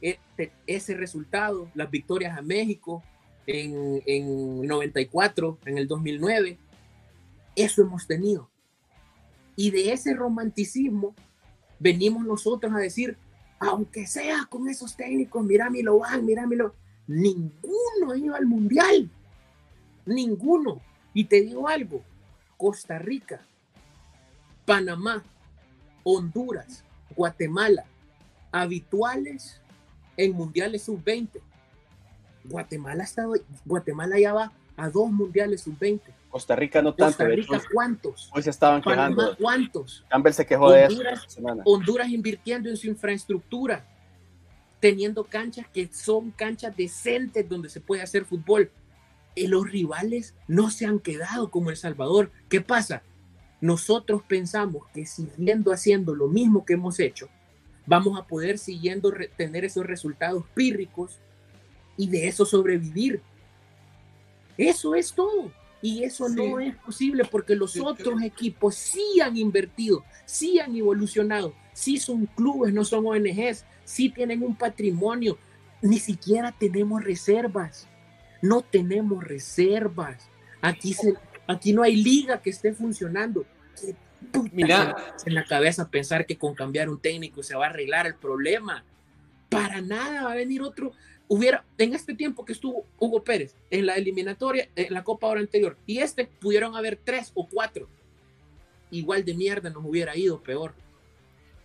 E, 0.00 0.18
ese 0.66 0.94
resultado, 0.94 1.68
las 1.74 1.90
victorias 1.90 2.38
a 2.38 2.42
México 2.42 3.02
en, 3.46 4.00
en 4.06 4.66
94, 4.66 5.58
en 5.64 5.78
el 5.78 5.88
2009, 5.88 6.56
eso 7.56 7.82
hemos 7.82 8.06
tenido. 8.06 8.48
Y 9.56 9.72
de 9.72 9.92
ese 9.92 10.14
romanticismo 10.14 11.16
venimos 11.78 12.24
nosotros 12.24 12.72
a 12.72 12.78
decir, 12.78 13.16
aunque 13.58 14.06
sea 14.06 14.46
con 14.48 14.68
esos 14.68 14.96
técnicos, 14.96 15.44
mira 15.44 15.68
lo 15.82 15.98
van, 15.98 16.24
mira 16.24 16.46
lo. 16.46 16.74
Ninguno 17.06 18.14
iba 18.14 18.36
al 18.36 18.46
mundial. 18.46 19.10
Ninguno. 20.06 20.80
Y 21.14 21.24
te 21.24 21.40
digo 21.40 21.68
algo, 21.68 22.02
Costa 22.56 22.98
Rica, 22.98 23.40
Panamá, 24.64 25.24
Honduras, 26.04 26.84
Guatemala, 27.16 27.84
habituales 28.52 29.60
en 30.16 30.32
mundiales 30.32 30.82
sub-20. 30.82 31.40
Guatemala, 32.44 33.06
Guatemala 33.64 34.18
ya 34.18 34.32
va 34.32 34.52
a 34.76 34.88
dos 34.90 35.10
mundiales 35.10 35.62
sub-20. 35.62 36.00
Costa 36.30 36.54
Rica 36.54 36.82
no 36.82 36.94
tanto. 36.94 37.18
Costa 37.18 37.24
Rica, 37.34 37.62
¿cuántos? 37.72 38.30
Hoy 38.34 38.42
se 38.42 38.50
estaban 38.50 38.82
quejando. 38.82 39.36
¿Cuántos? 39.36 40.04
Campbell 40.08 40.32
se 40.32 40.46
quejó 40.46 40.70
de 40.70 40.84
eso. 40.84 41.02
Honduras 41.64 42.08
invirtiendo 42.10 42.68
en 42.68 42.76
su 42.76 42.86
infraestructura, 42.86 43.86
teniendo 44.80 45.24
canchas 45.24 45.66
que 45.72 45.88
son 45.92 46.30
canchas 46.30 46.76
decentes 46.76 47.48
donde 47.48 47.68
se 47.68 47.80
puede 47.80 48.02
hacer 48.02 48.24
fútbol. 48.24 48.70
Y 49.34 49.46
los 49.46 49.70
rivales 49.70 50.34
no 50.48 50.70
se 50.70 50.84
han 50.84 50.98
quedado 50.98 51.50
como 51.50 51.70
El 51.70 51.76
Salvador. 51.76 52.32
¿Qué 52.48 52.60
pasa? 52.60 53.02
Nosotros 53.60 54.22
pensamos 54.26 54.82
que 54.92 55.06
siguiendo 55.06 55.72
haciendo 55.72 56.14
lo 56.14 56.28
mismo 56.28 56.64
que 56.64 56.74
hemos 56.74 57.00
hecho, 57.00 57.28
vamos 57.86 58.18
a 58.18 58.26
poder 58.26 58.58
siguiendo 58.58 59.12
tener 59.36 59.64
esos 59.64 59.86
resultados 59.86 60.44
pírricos 60.54 61.18
y 61.96 62.08
de 62.08 62.28
eso 62.28 62.44
sobrevivir. 62.44 63.22
Eso 64.56 64.94
es 64.94 65.12
todo. 65.12 65.52
Y 65.80 66.02
eso 66.02 66.28
no 66.28 66.58
es 66.58 66.74
posible 66.76 67.24
porque 67.24 67.54
los 67.54 67.78
otros 67.78 68.20
equipos 68.22 68.74
sí 68.74 69.20
han 69.22 69.36
invertido, 69.36 70.04
sí 70.24 70.58
han 70.58 70.74
evolucionado, 70.74 71.54
sí 71.72 71.98
son 71.98 72.26
clubes, 72.26 72.74
no 72.74 72.84
son 72.84 73.06
ONGs, 73.06 73.64
sí 73.84 74.08
tienen 74.10 74.42
un 74.42 74.56
patrimonio, 74.56 75.38
ni 75.80 75.98
siquiera 75.98 76.52
tenemos 76.58 77.04
reservas. 77.04 77.86
No 78.42 78.62
tenemos 78.62 79.24
reservas. 79.24 80.28
Aquí, 80.60 80.94
se, 80.94 81.14
aquí 81.46 81.72
no 81.72 81.82
hay 81.82 81.96
liga 81.96 82.40
que 82.40 82.50
esté 82.50 82.72
funcionando. 82.72 83.44
Mira, 84.52 84.96
en 85.24 85.34
la 85.34 85.44
cabeza 85.44 85.88
pensar 85.88 86.26
que 86.26 86.36
con 86.36 86.54
cambiar 86.54 86.88
un 86.88 87.00
técnico 87.00 87.42
se 87.42 87.56
va 87.56 87.66
a 87.66 87.70
arreglar 87.70 88.06
el 88.06 88.14
problema. 88.14 88.84
Para 89.48 89.80
nada 89.80 90.24
va 90.24 90.32
a 90.32 90.36
venir 90.36 90.62
otro. 90.62 90.92
Hubiera, 91.28 91.64
en 91.76 91.94
este 91.94 92.14
tiempo 92.14 92.44
que 92.44 92.52
estuvo 92.52 92.84
Hugo 92.98 93.22
Pérez 93.22 93.54
en 93.70 93.86
la 93.86 93.94
eliminatoria, 93.96 94.68
en 94.74 94.94
la 94.94 95.04
Copa 95.04 95.26
ahora 95.26 95.40
anterior, 95.40 95.76
y 95.86 95.98
este 95.98 96.26
pudieron 96.26 96.74
haber 96.74 96.98
tres 97.04 97.30
o 97.34 97.46
cuatro. 97.46 97.86
Igual 98.90 99.24
de 99.24 99.34
mierda 99.34 99.68
nos 99.68 99.84
hubiera 99.84 100.16
ido 100.16 100.40
peor. 100.40 100.72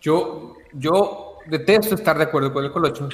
Yo, 0.01 0.57
yo 0.73 1.37
detesto 1.45 1.95
estar 1.95 2.17
de 2.17 2.25
acuerdo 2.25 2.51
con 2.51 2.65
el 2.65 2.71
Colocho, 2.71 3.07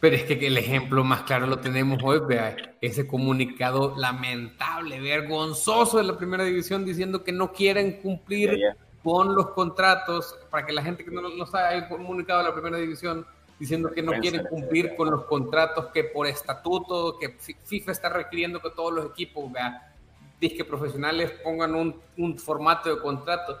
pero 0.00 0.16
es 0.16 0.24
que 0.24 0.46
el 0.46 0.58
ejemplo 0.58 1.04
más 1.04 1.22
claro 1.22 1.46
lo 1.46 1.60
tenemos 1.60 2.02
hoy, 2.02 2.20
vea, 2.28 2.56
ese 2.80 3.06
comunicado 3.06 3.94
lamentable, 3.96 5.00
vergonzoso 5.00 5.98
de 5.98 6.04
la 6.04 6.18
primera 6.18 6.42
división 6.42 6.84
diciendo 6.84 7.22
que 7.22 7.32
no 7.32 7.52
quieren 7.52 8.00
cumplir 8.02 8.58
con 9.02 9.36
los 9.36 9.50
contratos, 9.50 10.36
para 10.50 10.66
que 10.66 10.72
la 10.72 10.82
gente 10.82 11.04
que 11.04 11.12
no 11.12 11.22
lo 11.22 11.46
sabe, 11.46 11.76
hay 11.76 11.80
un 11.82 11.88
comunicado 11.88 12.40
de 12.40 12.48
la 12.48 12.52
primera 12.52 12.76
división 12.76 13.24
diciendo 13.58 13.90
que 13.90 14.02
no 14.02 14.12
quieren 14.12 14.46
cumplir 14.46 14.94
con 14.96 15.10
los 15.10 15.24
contratos 15.24 15.86
que 15.86 16.04
por 16.04 16.26
estatuto, 16.26 17.18
que 17.18 17.30
FIFA 17.30 17.92
está 17.92 18.08
requiriendo 18.08 18.60
que 18.60 18.70
todos 18.70 18.92
los 18.92 19.06
equipos, 19.06 19.50
vea, 19.50 19.94
disque 20.40 20.64
profesionales 20.64 21.30
pongan 21.42 21.74
un, 21.74 22.00
un 22.18 22.38
formato 22.38 22.94
de 22.94 23.00
contrato 23.00 23.56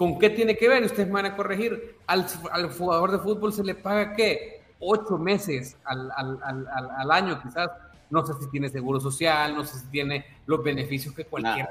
¿Con 0.00 0.18
qué 0.18 0.30
tiene 0.30 0.56
que 0.56 0.66
ver? 0.66 0.82
Ustedes 0.82 1.10
van 1.10 1.26
a 1.26 1.36
corregir. 1.36 1.96
Al, 2.06 2.24
al 2.52 2.72
jugador 2.72 3.10
de 3.10 3.18
fútbol 3.18 3.52
se 3.52 3.62
le 3.62 3.74
paga 3.74 4.14
qué? 4.14 4.62
Ocho 4.78 5.18
meses 5.18 5.76
al, 5.84 6.10
al, 6.16 6.66
al, 6.96 7.10
año 7.10 7.38
quizás. 7.42 7.68
No 8.08 8.24
sé 8.24 8.32
si 8.40 8.48
tiene 8.50 8.70
seguro 8.70 8.98
social, 8.98 9.54
no 9.54 9.62
sé 9.62 9.78
si 9.78 9.86
tiene 9.88 10.24
los 10.46 10.64
beneficios 10.64 11.14
que 11.14 11.26
cualquier 11.26 11.68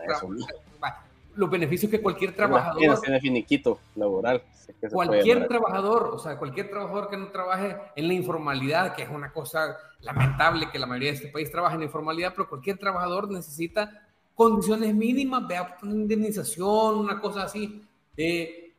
los 1.40 1.50
beneficios 1.50 1.90
que 1.90 2.02
cualquier 2.02 2.36
trabajador 2.36 3.00
tiene 3.00 3.22
finiquito 3.22 3.80
laboral. 3.96 4.44
cualquier 4.92 5.48
trabajador, 5.48 6.12
o 6.14 6.20
sea, 6.20 6.38
cualquier 6.38 6.70
trabajador 6.70 7.10
que 7.10 7.16
no 7.16 7.30
trabaje 7.30 7.78
en 7.96 8.08
la 8.10 8.14
informalidad, 8.14 8.94
que 8.94 9.04
es 9.04 9.10
una 9.10 9.32
cosa 9.32 9.78
lamentable 10.02 10.70
que 10.70 10.78
la 10.78 10.86
mayoría 10.86 11.12
de 11.12 11.16
este 11.16 11.30
país 11.30 11.50
trabaja 11.50 11.76
en 11.76 11.80
la 11.80 11.86
informalidad, 11.86 12.34
pero 12.36 12.50
cualquier 12.50 12.78
trabajador 12.78 13.32
necesita 13.32 14.06
condiciones 14.36 14.94
mínimas, 14.94 15.48
vea 15.48 15.78
una 15.82 15.94
indemnización, 15.94 17.00
una 17.00 17.22
cosa 17.22 17.44
así. 17.44 17.84
Eh, 18.18 18.74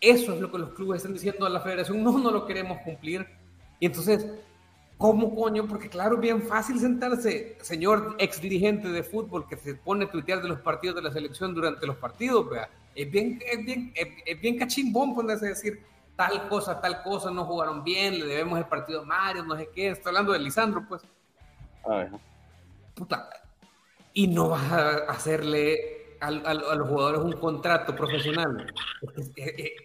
eso 0.00 0.34
es 0.34 0.40
lo 0.40 0.50
que 0.50 0.58
los 0.58 0.70
clubes 0.70 0.96
están 0.96 1.14
diciendo 1.14 1.46
a 1.46 1.50
la 1.50 1.60
federación, 1.60 2.02
no, 2.02 2.18
no 2.18 2.32
lo 2.32 2.46
queremos 2.46 2.78
cumplir. 2.78 3.24
Y 3.78 3.86
entonces, 3.86 4.26
¿cómo 5.00 5.34
coño? 5.34 5.66
Porque 5.66 5.88
claro, 5.88 6.16
es 6.16 6.20
bien 6.20 6.42
fácil 6.42 6.78
sentarse, 6.78 7.56
señor 7.62 8.16
ex 8.18 8.38
dirigente 8.38 8.88
de 8.88 9.02
fútbol 9.02 9.48
que 9.48 9.56
se 9.56 9.74
pone 9.74 10.04
a 10.04 10.10
tuitear 10.10 10.42
de 10.42 10.48
los 10.48 10.60
partidos 10.60 10.96
de 10.96 11.02
la 11.02 11.10
selección 11.10 11.54
durante 11.54 11.86
los 11.86 11.96
partidos, 11.96 12.50
vea. 12.50 12.68
Es 12.94 13.10
bien, 13.10 13.40
es 13.50 13.64
bien, 13.64 13.94
es, 13.94 14.40
bien 14.40 14.58
cachimbón 14.58 15.14
ponerse 15.14 15.46
a 15.46 15.48
decir 15.48 15.82
tal 16.16 16.48
cosa, 16.48 16.78
tal 16.82 17.02
cosa, 17.02 17.30
no 17.30 17.46
jugaron 17.46 17.82
bien, 17.82 18.18
le 18.18 18.26
debemos 18.26 18.58
el 18.58 18.66
partido 18.66 19.00
a 19.00 19.04
Mario, 19.06 19.42
no 19.42 19.56
sé 19.56 19.70
qué. 19.74 19.88
Estoy 19.88 20.10
hablando 20.10 20.32
de 20.32 20.38
Lisandro, 20.38 20.84
pues. 20.86 21.00
Puta. 22.94 23.30
Y 24.12 24.28
no 24.28 24.50
vas 24.50 24.70
a 24.70 24.90
hacerle 25.10 26.18
a, 26.20 26.30
los 26.30 26.88
jugadores 26.88 27.22
un 27.22 27.40
contrato 27.40 27.96
profesional. 27.96 28.70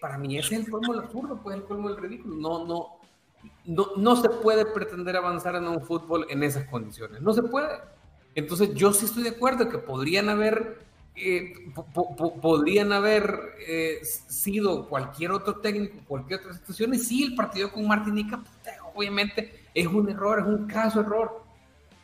para 0.01 0.17
mí 0.17 0.37
ese 0.37 0.55
es 0.55 0.65
el 0.65 0.69
colmo 0.69 0.93
del 0.93 1.03
absurdo, 1.05 1.39
pues 1.41 1.55
el 1.55 1.63
colmo 1.63 1.87
del 1.87 2.01
ridículo. 2.01 2.35
No, 2.35 2.65
no, 2.65 2.99
no, 3.65 3.87
no 3.97 4.15
se 4.15 4.29
puede 4.29 4.65
pretender 4.65 5.15
avanzar 5.17 5.55
en 5.55 5.67
un 5.67 5.81
fútbol 5.81 6.25
en 6.29 6.43
esas 6.43 6.65
condiciones. 6.65 7.21
No 7.21 7.33
se 7.33 7.43
puede. 7.43 7.69
Entonces 8.35 8.73
yo 8.73 8.93
sí 8.93 9.05
estoy 9.05 9.23
de 9.23 9.29
acuerdo 9.29 9.69
que 9.69 9.77
podrían 9.77 10.29
haber, 10.29 10.85
eh, 11.15 11.53
podrían 12.41 12.91
haber 12.91 13.55
eh, 13.67 13.99
sido 14.03 14.87
cualquier 14.89 15.31
otro 15.31 15.55
técnico, 15.57 15.97
cualquier 16.07 16.41
otra 16.41 16.53
situación. 16.53 16.93
Y 16.93 16.99
sí, 16.99 17.23
el 17.23 17.35
partido 17.35 17.71
con 17.71 17.87
Martinica, 17.87 18.43
obviamente 18.93 19.63
es 19.73 19.87
un 19.87 20.09
error, 20.09 20.39
es 20.39 20.45
un 20.45 20.67
caso 20.67 21.01
error. 21.01 21.43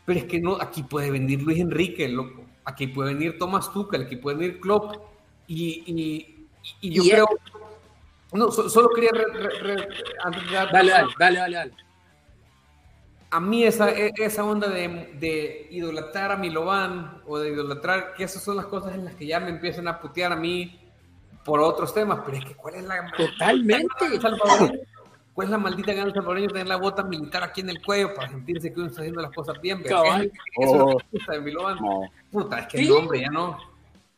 Pero 0.06 0.20
es 0.20 0.26
que 0.26 0.40
no, 0.40 0.56
aquí 0.60 0.84
puede 0.84 1.12
venir 1.12 1.42
Luis 1.42 1.60
Enrique, 1.60 2.08
loco 2.08 2.46
aquí 2.66 2.88
puede 2.88 3.14
venir 3.14 3.38
Thomas 3.38 3.72
Tuchel, 3.72 4.04
aquí 4.04 4.16
puede 4.16 4.38
venir 4.38 4.60
Klopp, 4.60 4.96
y, 5.48 6.38
y, 6.82 6.90
yo 6.90 7.04
creo... 7.04 7.28
No, 8.34 8.52
solo 8.52 8.90
quería... 8.90 9.12
dale, 10.72 10.92
dale, 10.92 11.14
dale, 11.20 11.40
dale, 11.40 11.72
A 13.30 13.40
mí 13.40 13.64
esa, 13.64 13.92
e, 13.92 14.14
esa 14.18 14.44
onda 14.44 14.70
de, 14.70 15.14
de, 15.20 15.68
idolatrar 15.72 16.32
a 16.32 16.38
Milovan 16.38 17.22
o 17.26 17.40
de 17.40 17.50
idolatrar, 17.50 18.14
que 18.14 18.24
esas 18.24 18.44
son 18.44 18.56
las 18.56 18.68
cosas 18.68 18.96
en 18.96 19.06
las 19.06 19.16
que 19.16 19.26
ya 19.26 19.40
me 19.40 19.50
empiezan 19.50 19.88
a 19.88 20.00
putear 20.00 20.32
a 20.32 20.38
mí 20.38 20.80
por 21.44 21.60
otros 21.60 21.94
temas, 21.94 22.20
pero 22.26 22.38
es 22.38 22.46
que 22.46 22.56
¿cuál 22.56 22.76
es 22.76 22.84
la... 22.84 23.12
Totalmente. 23.18 24.20
¿Cuál 25.34 25.48
es 25.48 25.52
la 25.52 25.58
maldita 25.58 25.94
gana 25.94 26.14
salvadoreño 26.14 26.50
tener 26.50 26.68
la 26.68 26.76
bota 26.76 27.04
militar 27.04 27.44
aquí 27.44 27.62
en 27.62 27.70
el 27.70 27.82
cuello 27.82 28.14
para 28.14 28.30
sentirse 28.30 28.74
que 28.74 28.80
uno 28.80 28.90
está 28.90 29.02
haciendo 29.02 29.22
las 29.22 29.32
cosas 29.32 29.60
bien? 29.62 29.82
Eso 29.86 30.98
es 31.12 31.28
de 31.28 31.40
Milovan. 31.40 31.78
Puta, 32.30 32.60
es 32.60 32.68
que 32.68 32.82
el 32.82 32.92
hombre 32.92 33.22
ya 33.22 33.30
no. 33.30 33.58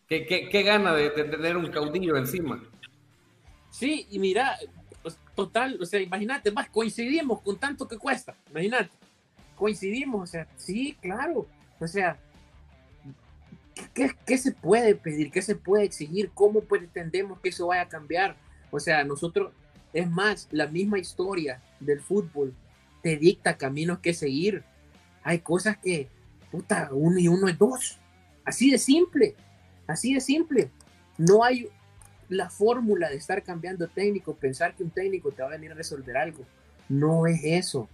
¿Qué, 0.08 0.26
qué, 0.26 0.49
qué 0.49 0.63
gana 0.63 0.93
de, 0.93 1.10
tener 1.12 1.56
un 1.56 1.67
caudillo 1.67 2.17
encima? 2.17 2.62
Sí, 3.73 4.05
y 4.12 4.19
mira, 4.19 4.55
pues, 5.01 5.17
total, 5.33 5.79
o 5.81 5.86
sea, 5.86 5.99
imagínate, 5.99 6.51
más 6.51 6.69
coincidimos 6.69 7.41
con 7.41 7.57
tanto 7.57 7.88
que 7.88 7.97
cuesta, 7.97 8.36
imagínate, 8.51 8.91
coincidimos, 9.55 10.21
o 10.21 10.27
sea, 10.27 10.47
sí, 10.57 10.95
claro, 11.01 11.47
o 11.79 11.88
sea, 11.88 12.19
¿qué, 13.95 14.12
¿qué, 14.27 14.38
se 14.38 14.51
puede 14.51 14.93
pedir? 14.93 15.31
¿Qué 15.31 15.41
se 15.41 15.55
puede 15.55 15.86
exigir? 15.86 16.29
¿Cómo 16.36 16.62
pretendemos 16.62 17.39
que 17.39 17.49
eso 17.49 17.65
vaya 17.65 17.81
a 17.81 17.89
cambiar? 17.89 18.36
O 18.69 18.79
sea, 18.79 19.03
nosotros, 19.03 19.51
es 19.91 20.07
más, 20.07 20.47
la 20.51 20.67
misma 20.67 20.99
historia 20.99 21.59
del 21.79 21.99
fútbol 21.99 22.53
te 23.01 23.17
dicta 23.17 23.57
caminos 23.57 23.99
que 23.99 24.13
seguir. 24.13 24.63
Hay 25.23 25.39
cosas 25.39 25.77
que, 25.77 26.09
puta, 26.51 26.89
uno 26.91 27.17
y 27.17 27.27
uno 27.27 27.47
es 27.47 27.57
dos. 27.57 27.97
Así 28.45 28.69
de 28.69 28.77
simple, 28.77 29.36
así 29.88 30.13
de 30.13 30.21
simple. 30.21 30.69
No 31.17 31.43
hay 31.43 31.69
la 32.29 32.49
fórmula 32.49 33.09
de 33.09 33.15
estar 33.15 33.43
cambiando 33.43 33.88
técnico, 33.88 34.36
pensar 34.36 34.75
que 34.75 34.83
un 34.83 34.89
técnico 34.89 35.31
te 35.31 35.41
va 35.41 35.49
a 35.49 35.51
venir 35.51 35.71
a 35.71 35.75
resolver 35.75 36.17
algo. 36.17 36.45
No 36.89 37.27
es 37.27 37.41
eso. 37.43 37.88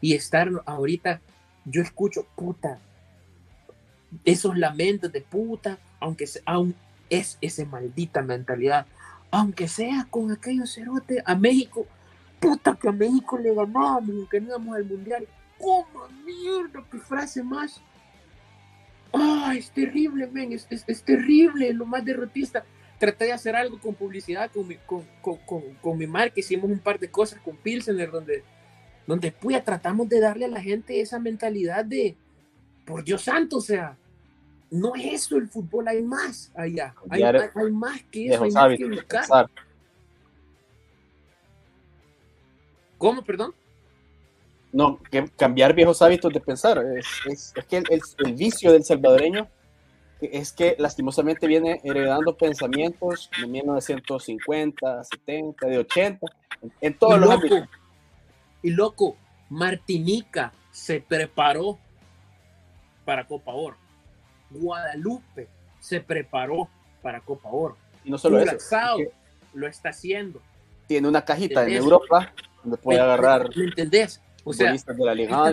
Y 0.00 0.14
estar 0.14 0.50
ahorita, 0.64 1.20
yo 1.64 1.82
escucho, 1.82 2.26
puta, 2.36 2.78
esos 4.24 4.56
lamentos 4.56 5.12
de 5.12 5.20
puta, 5.20 5.78
aunque 6.00 6.28
aún 6.44 6.74
es 7.10 7.38
esa 7.40 7.64
maldita 7.64 8.22
mentalidad, 8.22 8.86
aunque 9.30 9.68
sea 9.68 10.06
con 10.10 10.30
aquellos 10.30 10.74
cerotes 10.74 11.22
a 11.24 11.34
México, 11.34 11.86
puta 12.40 12.76
que 12.80 12.88
a 12.88 12.92
México 12.92 13.38
le 13.38 13.54
ganábamos, 13.54 14.10
aunque 14.10 14.40
no 14.40 14.48
íbamos 14.48 14.76
al 14.76 14.84
mundial. 14.84 15.26
¿Cómo 15.58 16.08
mierda? 16.24 16.84
¿Qué 16.90 16.98
frase 16.98 17.42
más? 17.42 17.80
¡Ay, 19.12 19.58
es 19.58 19.70
terrible, 19.70 20.26
men! 20.26 20.52
Es, 20.52 20.66
es, 20.70 21.02
terrible, 21.02 21.72
lo 21.72 21.86
más 21.86 22.04
derrotista. 22.04 22.64
Traté 22.98 23.26
de 23.26 23.32
hacer 23.32 23.54
algo 23.54 23.78
con 23.78 23.94
publicidad, 23.94 24.50
con 24.50 24.66
mi, 24.66 24.76
con, 24.76 25.04
con, 25.20 25.38
con, 25.80 25.98
mi 25.98 26.06
marca. 26.06 26.40
Hicimos 26.40 26.70
un 26.70 26.78
par 26.78 26.98
de 26.98 27.10
cosas 27.10 27.40
con 27.40 27.56
Pilsener, 27.56 28.10
donde, 28.10 28.42
donde 29.06 29.32
pues, 29.32 29.62
tratamos 29.64 30.08
de 30.08 30.20
darle 30.20 30.46
a 30.46 30.48
la 30.48 30.60
gente 30.60 31.00
esa 31.00 31.18
mentalidad 31.18 31.84
de, 31.84 32.16
por 32.86 33.04
Dios 33.04 33.22
santo, 33.22 33.58
o 33.58 33.60
sea, 33.60 33.96
no 34.70 34.94
es 34.94 35.24
eso 35.24 35.36
el 35.36 35.48
fútbol, 35.48 35.88
hay 35.88 36.02
más 36.02 36.50
allá. 36.54 36.94
Hay, 37.10 37.22
más 37.72 38.02
que 38.10 38.28
eso, 38.28 38.44
hay 38.44 38.50
más 38.50 38.76
que 38.76 38.84
buscar. 38.86 39.50
¿Cómo, 42.98 43.22
perdón? 43.22 43.54
No, 44.72 45.00
que 45.10 45.28
cambiar 45.36 45.74
viejos 45.74 46.02
hábitos 46.02 46.32
de 46.32 46.40
pensar. 46.40 46.84
Es, 46.96 47.52
es, 47.54 47.64
que 47.68 47.78
el, 47.78 48.34
vicio 48.34 48.72
del 48.72 48.84
salvadoreño 48.84 49.48
es 50.20 50.52
que 50.52 50.76
lastimosamente 50.78 51.46
viene 51.46 51.80
heredando 51.84 52.36
pensamientos 52.36 53.30
de 53.40 53.46
1950, 53.46 55.04
70, 55.04 55.66
de 55.66 55.78
80, 55.78 56.26
en, 56.80 56.94
todos 56.94 57.18
los 57.18 57.30
ámbitos. 57.30 57.68
Y 58.62 58.70
loco, 58.70 59.16
Martinica 59.50 60.52
se 60.72 61.00
preparó 61.00 61.78
para 63.04 63.26
Copa 63.26 63.52
Oro. 63.52 63.76
Guadalupe 64.50 65.48
se 65.80 66.00
preparó 66.00 66.68
para 67.02 67.20
Copa 67.20 67.48
Oro. 67.50 67.76
Y 68.04 68.10
no 68.10 68.18
solo 68.18 68.40
eso. 68.40 68.56
lo 69.54 69.66
está 69.66 69.90
haciendo. 69.90 70.40
Tiene 70.86 71.08
una 71.08 71.24
cajita 71.24 71.66
en 71.66 71.74
Europa 71.74 72.32
donde 72.62 72.78
puede 72.78 73.00
agarrar. 73.00 73.54
¿Me 73.54 73.64
entendés? 73.64 74.20
O 74.44 74.52
sea, 74.52 74.72
de 74.72 75.04
la 75.04 75.14
Liga 75.14 75.52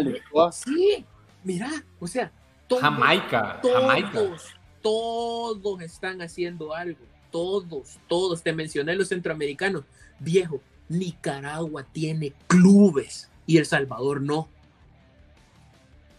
Sí, 0.52 1.04
mira, 1.44 1.70
o 2.00 2.08
sea, 2.08 2.32
Jamaica, 2.80 3.60
todos, 3.62 4.54
todos 4.82 5.82
están 5.82 6.22
haciendo 6.22 6.74
algo. 6.74 7.00
Todos, 7.32 8.00
todos. 8.08 8.44
Te 8.44 8.54
mencioné 8.54 8.96
los 8.96 9.10
centroamericanos. 9.10 9.84
Viejo, 10.20 10.62
Nicaragua 10.90 11.84
tiene 11.92 12.34
clubes 12.48 13.30
y 13.46 13.58
El 13.58 13.66
Salvador 13.66 14.22
no. 14.22 14.50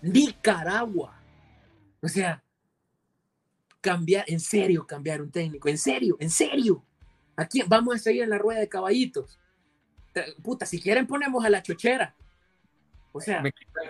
Nicaragua. 0.03 1.21
O 2.03 2.09
sea, 2.09 2.43
cambiar, 3.81 4.25
en 4.29 4.41
serio, 4.41 4.87
cambiar 4.87 5.23
un 5.23 5.31
técnico, 5.31 5.69
en 5.69 5.79
serio, 5.79 6.17
en 6.21 6.31
serio. 6.31 6.85
Aquí 7.37 7.63
vamos 7.67 7.95
a 7.95 7.99
seguir 7.99 8.23
en 8.23 8.31
la 8.31 8.39
rueda 8.39 8.61
de 8.61 8.69
caballitos. 8.69 9.39
Puta, 10.43 10.67
si 10.67 10.81
quieren 10.81 11.07
ponemos 11.07 11.45
a 11.45 11.51
la 11.51 11.63
chochera. 11.63 12.15
O 13.17 13.21
sea, 13.21 13.45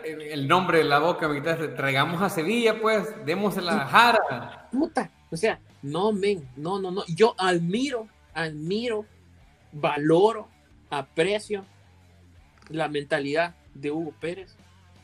el 0.05 0.47
nombre 0.47 0.79
de 0.79 0.85
la 0.85 0.99
boca, 0.99 1.27
me 1.29 1.37
quitaste. 1.37 1.69
Traigamos 1.69 2.21
a 2.21 2.29
Sevilla, 2.29 2.79
pues, 2.79 3.09
demos 3.25 3.57
la 3.57 3.87
jara. 3.87 4.69
Puta, 4.71 5.11
o 5.31 5.37
sea, 5.39 5.59
no, 5.81 6.13
men, 6.13 6.47
no, 6.57 6.79
no, 6.79 6.91
no. 6.91 7.07
Yo 7.07 7.35
admiro, 7.39 8.07
admiro, 8.35 9.07
valoro, 9.73 10.47
aprecio 10.91 11.65
la 12.69 12.89
mentalidad 12.89 13.55
de 13.73 13.91
Hugo 13.91 14.13
Pérez 14.21 14.57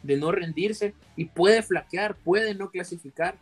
de 0.03 0.19
no 0.19 0.33
rendirse 0.33 0.95
y 1.17 1.25
puede 1.25 1.63
flaquear, 1.63 2.15
puede 2.15 2.55
no 2.55 2.71
clasificar, 2.71 3.37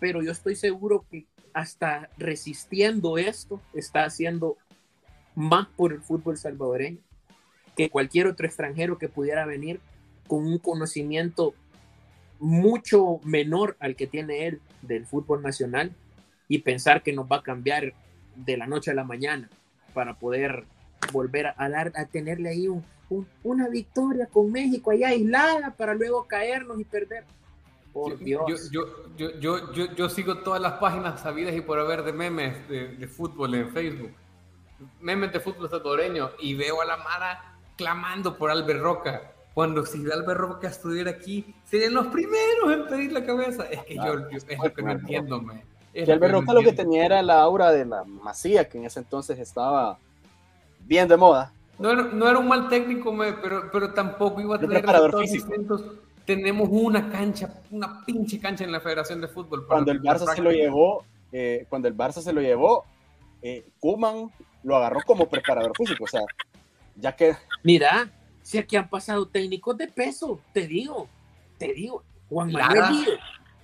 pero 0.00 0.22
yo 0.22 0.32
estoy 0.32 0.56
seguro 0.56 1.04
que 1.08 1.26
hasta 1.54 2.10
resistiendo 2.18 3.16
esto 3.16 3.62
está 3.74 4.06
haciendo 4.06 4.56
más 5.36 5.68
por 5.68 5.92
el 5.92 6.00
fútbol 6.00 6.36
salvadoreño 6.36 6.98
que 7.76 7.90
cualquier 7.90 8.26
otro 8.26 8.46
extranjero 8.46 8.98
que 8.98 9.08
pudiera 9.08 9.46
venir 9.46 9.80
con 10.30 10.46
un 10.46 10.58
conocimiento 10.58 11.54
mucho 12.38 13.18
menor 13.24 13.76
al 13.80 13.96
que 13.96 14.06
tiene 14.06 14.46
él 14.46 14.60
del 14.80 15.04
fútbol 15.04 15.42
nacional 15.42 15.92
y 16.46 16.58
pensar 16.58 17.02
que 17.02 17.12
nos 17.12 17.26
va 17.26 17.38
a 17.38 17.42
cambiar 17.42 17.94
de 18.36 18.56
la 18.56 18.68
noche 18.68 18.92
a 18.92 18.94
la 18.94 19.02
mañana 19.02 19.50
para 19.92 20.14
poder 20.14 20.66
volver 21.12 21.48
a, 21.56 21.68
dar, 21.68 21.90
a 21.96 22.04
tenerle 22.04 22.48
ahí 22.48 22.68
una 23.42 23.68
victoria 23.68 24.26
con 24.26 24.52
México 24.52 24.92
allá 24.92 25.08
aislada 25.08 25.74
para 25.76 25.94
luego 25.94 26.24
caernos 26.28 26.78
y 26.78 26.84
perder. 26.84 27.24
Por 27.92 28.16
Dios. 28.20 28.70
Yo, 28.70 28.86
yo, 29.16 29.40
yo, 29.40 29.92
yo, 29.96 30.08
sigo 30.08 30.38
todas 30.44 30.62
las 30.62 30.74
páginas 30.74 31.20
sabidas 31.20 31.56
y 31.56 31.60
por 31.60 31.80
haber 31.80 32.04
de 32.04 32.12
memes 32.12 32.68
de, 32.68 33.08
fútbol 33.08 33.52
en 33.56 33.70
Facebook. 33.72 34.12
Memes 35.00 35.32
de 35.32 35.40
fútbol 35.40 35.68
salvadoreño 35.68 36.30
y 36.38 36.54
veo 36.54 36.80
a 36.82 36.84
la 36.84 36.98
Mara 36.98 37.58
clamando 37.76 38.38
por 38.38 38.48
Albert 38.52 38.80
Roca. 38.80 39.32
Cuando 39.54 39.84
si 39.84 39.98
Albert 40.10 40.40
Roca 40.40 40.68
estuviera 40.68 41.10
aquí, 41.10 41.54
serían 41.64 41.94
los 41.94 42.06
primeros 42.06 42.72
en 42.72 42.86
pedir 42.86 43.12
la 43.12 43.24
cabeza. 43.24 43.64
Es 43.64 43.84
que 43.84 43.96
yo, 43.96 44.14
es 44.30 44.58
lo 44.62 44.72
que 44.72 44.82
no 44.82 44.92
entiendo, 44.92 45.40
me. 45.40 45.64
Que 45.92 46.12
Albert 46.12 46.34
Roca 46.34 46.52
lo 46.54 46.62
que 46.62 46.72
tenía 46.72 47.04
era 47.04 47.22
la 47.22 47.40
aura 47.40 47.72
de 47.72 47.84
la 47.84 48.04
masía, 48.04 48.68
que 48.68 48.78
en 48.78 48.84
ese 48.84 49.00
entonces 49.00 49.38
estaba 49.38 49.98
bien 50.86 51.08
de 51.08 51.16
moda. 51.16 51.52
No 51.78 51.90
era, 51.90 52.02
no 52.02 52.28
era 52.28 52.38
un 52.38 52.46
mal 52.46 52.68
técnico, 52.68 53.16
pero, 53.42 53.70
pero 53.72 53.92
tampoco 53.92 54.40
iba 54.40 54.56
a 54.56 54.58
tener 54.58 54.84
resultados 54.84 55.82
tenemos 56.24 56.68
una 56.70 57.10
cancha, 57.10 57.52
una 57.72 58.04
pinche 58.04 58.38
cancha 58.38 58.62
en 58.62 58.70
la 58.70 58.80
Federación 58.80 59.20
de 59.20 59.26
Fútbol. 59.26 59.66
Cuando 59.66 59.90
el 59.90 60.00
Barça 60.00 60.32
se 60.32 60.40
lo 60.40 60.52
llevó, 60.52 61.04
eh, 61.32 61.66
cuando 61.68 61.88
el 61.88 61.96
Barça 61.96 62.20
se 62.20 62.32
lo 62.32 62.40
llevó, 62.40 62.84
eh, 63.42 63.64
Kuman 63.80 64.30
lo 64.62 64.76
agarró 64.76 65.00
como 65.04 65.28
preparador 65.28 65.72
físico, 65.76 66.04
o 66.04 66.06
sea, 66.06 66.22
ya 66.94 67.16
que... 67.16 67.34
Mira, 67.64 68.08
si 68.50 68.58
aquí 68.58 68.74
han 68.74 68.88
pasado 68.88 69.28
técnicos 69.28 69.78
de 69.78 69.86
peso, 69.86 70.40
te 70.52 70.66
digo, 70.66 71.08
te 71.56 71.72
digo, 71.72 72.02
Juan 72.28 72.50
Manuel 72.50 72.82
Lío, 72.90 73.12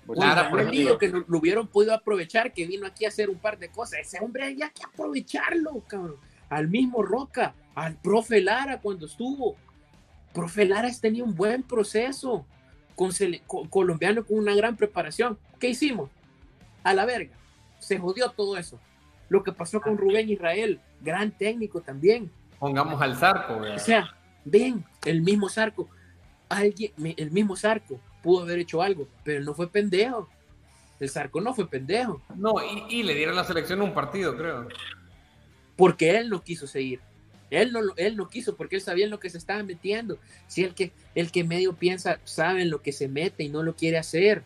Juan 0.07 0.37
Manuel 0.37 0.71
Lío, 0.71 0.97
que 0.97 1.09
lo, 1.09 1.25
hubieran 1.39 1.67
podido 1.67 1.93
aprovechar, 1.93 2.53
que 2.53 2.69
vino 2.69 2.87
aquí 2.87 3.05
a 3.05 3.09
hacer 3.09 3.29
un 3.29 3.37
par 3.37 3.59
de 3.59 3.69
cosas, 3.69 3.99
ese 4.03 4.21
hombre 4.23 4.45
había 4.45 4.71
que 4.71 4.85
aprovecharlo, 4.85 5.83
cabrón, 5.89 6.15
al 6.49 6.69
mismo 6.69 7.03
Roca, 7.03 7.53
al 7.75 7.97
profe 7.97 8.41
Lara 8.41 8.81
cuando 8.81 9.07
estuvo, 9.07 9.57
profe 10.33 10.65
Lara 10.67 10.89
tenía 11.01 11.25
un 11.25 11.35
buen 11.35 11.65
proceso, 11.65 12.47
con, 12.95 13.11
colombiano 13.69 14.25
con 14.25 14.39
una 14.39 14.55
gran 14.55 14.77
preparación. 14.77 15.37
¿Qué 15.59 15.71
hicimos? 15.71 16.11
A 16.85 16.95
la 16.95 17.05
verga. 17.07 17.35
Se 17.81 17.99
jodió 17.99 18.31
todo 18.31 18.57
eso. 18.57 18.79
Lo 19.31 19.43
que 19.43 19.51
pasó 19.51 19.81
con 19.81 19.99
Rubén 19.99 20.31
Israel, 20.31 20.81
gran 21.01 21.33
técnico 21.33 21.81
también. 21.81 22.31
Pongamos 22.61 23.03
al 23.03 23.17
Zarco. 23.17 23.57
O 23.57 23.79
sea, 23.81 24.17
ven, 24.47 24.85
el 25.05 25.21
mismo 25.21 25.51
Zarco. 25.51 25.89
Alguien, 26.49 26.93
el 27.17 27.31
mismo 27.31 27.57
Zarco 27.57 28.01
pudo 28.23 28.43
haber 28.43 28.61
hecho 28.61 28.81
algo, 28.81 29.09
pero 29.25 29.45
no 29.45 29.53
fue 29.53 29.71
pendejo. 29.71 30.29
El 30.99 31.11
Zarco 31.11 31.41
no 31.41 31.53
fue 31.53 31.69
pendejo. 31.69 32.23
No, 32.35 32.55
y, 32.63 33.01
y 33.01 33.03
le 33.03 33.15
dieron 33.15 33.37
la 33.37 33.45
selección 33.45 33.83
un 33.83 33.93
partido, 33.93 34.37
creo. 34.37 34.69
Porque 35.77 36.17
él 36.17 36.31
no 36.31 36.43
quiso 36.43 36.67
seguir. 36.67 37.01
Él 37.51 37.73
no, 37.73 37.81
él 37.97 38.17
no 38.17 38.29
quiso 38.29 38.57
porque 38.57 38.77
él 38.77 38.83
sabía 38.83 39.05
en 39.05 39.11
lo 39.11 39.21
que 39.21 39.31
se 39.31 39.39
estaba 39.39 39.63
metiendo. 39.63 40.19
Si 40.47 40.65
el 40.65 40.75
que, 40.75 40.93
el 41.15 41.31
que 41.31 41.45
medio 41.45 41.75
piensa 41.75 42.19
sabe 42.25 42.63
en 42.63 42.71
lo 42.71 42.83
que 42.83 42.93
se 42.93 43.09
mete 43.09 43.45
y 43.45 43.49
no 43.49 43.63
lo 43.63 43.77
quiere 43.77 43.99
hacer. 43.99 44.43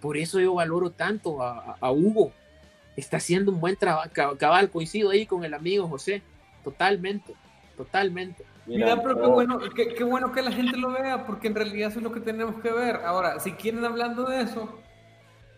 Por 0.00 0.16
eso 0.16 0.38
yo 0.38 0.54
valoro 0.54 0.90
tanto 0.90 1.42
a, 1.42 1.90
Hugo. 1.90 2.32
Está 2.96 3.16
haciendo 3.16 3.50
un 3.50 3.60
buen 3.60 3.76
trabajo. 3.76 4.10
Cabal, 4.38 4.70
coincido 4.70 5.10
ahí 5.10 5.26
con 5.26 5.44
el 5.44 5.54
amigo 5.54 5.88
José. 5.88 6.22
Totalmente, 6.62 7.34
totalmente. 7.76 8.44
Mira, 8.68 9.02
pero 9.02 9.20
qué 9.20 9.26
bueno, 9.26 9.58
qué, 9.74 10.04
bueno 10.04 10.30
que 10.30 10.42
la 10.42 10.52
gente 10.52 10.76
lo 10.76 10.90
vea, 10.90 11.26
porque 11.26 11.48
en 11.48 11.54
realidad 11.54 11.88
eso 11.88 12.00
es 12.00 12.04
lo 12.04 12.12
que 12.12 12.20
tenemos 12.20 12.60
que 12.60 12.70
ver. 12.70 12.96
Ahora, 12.96 13.40
si 13.40 13.52
quieren 13.52 13.84
hablando 13.84 14.24
de 14.24 14.42
eso, 14.42 14.68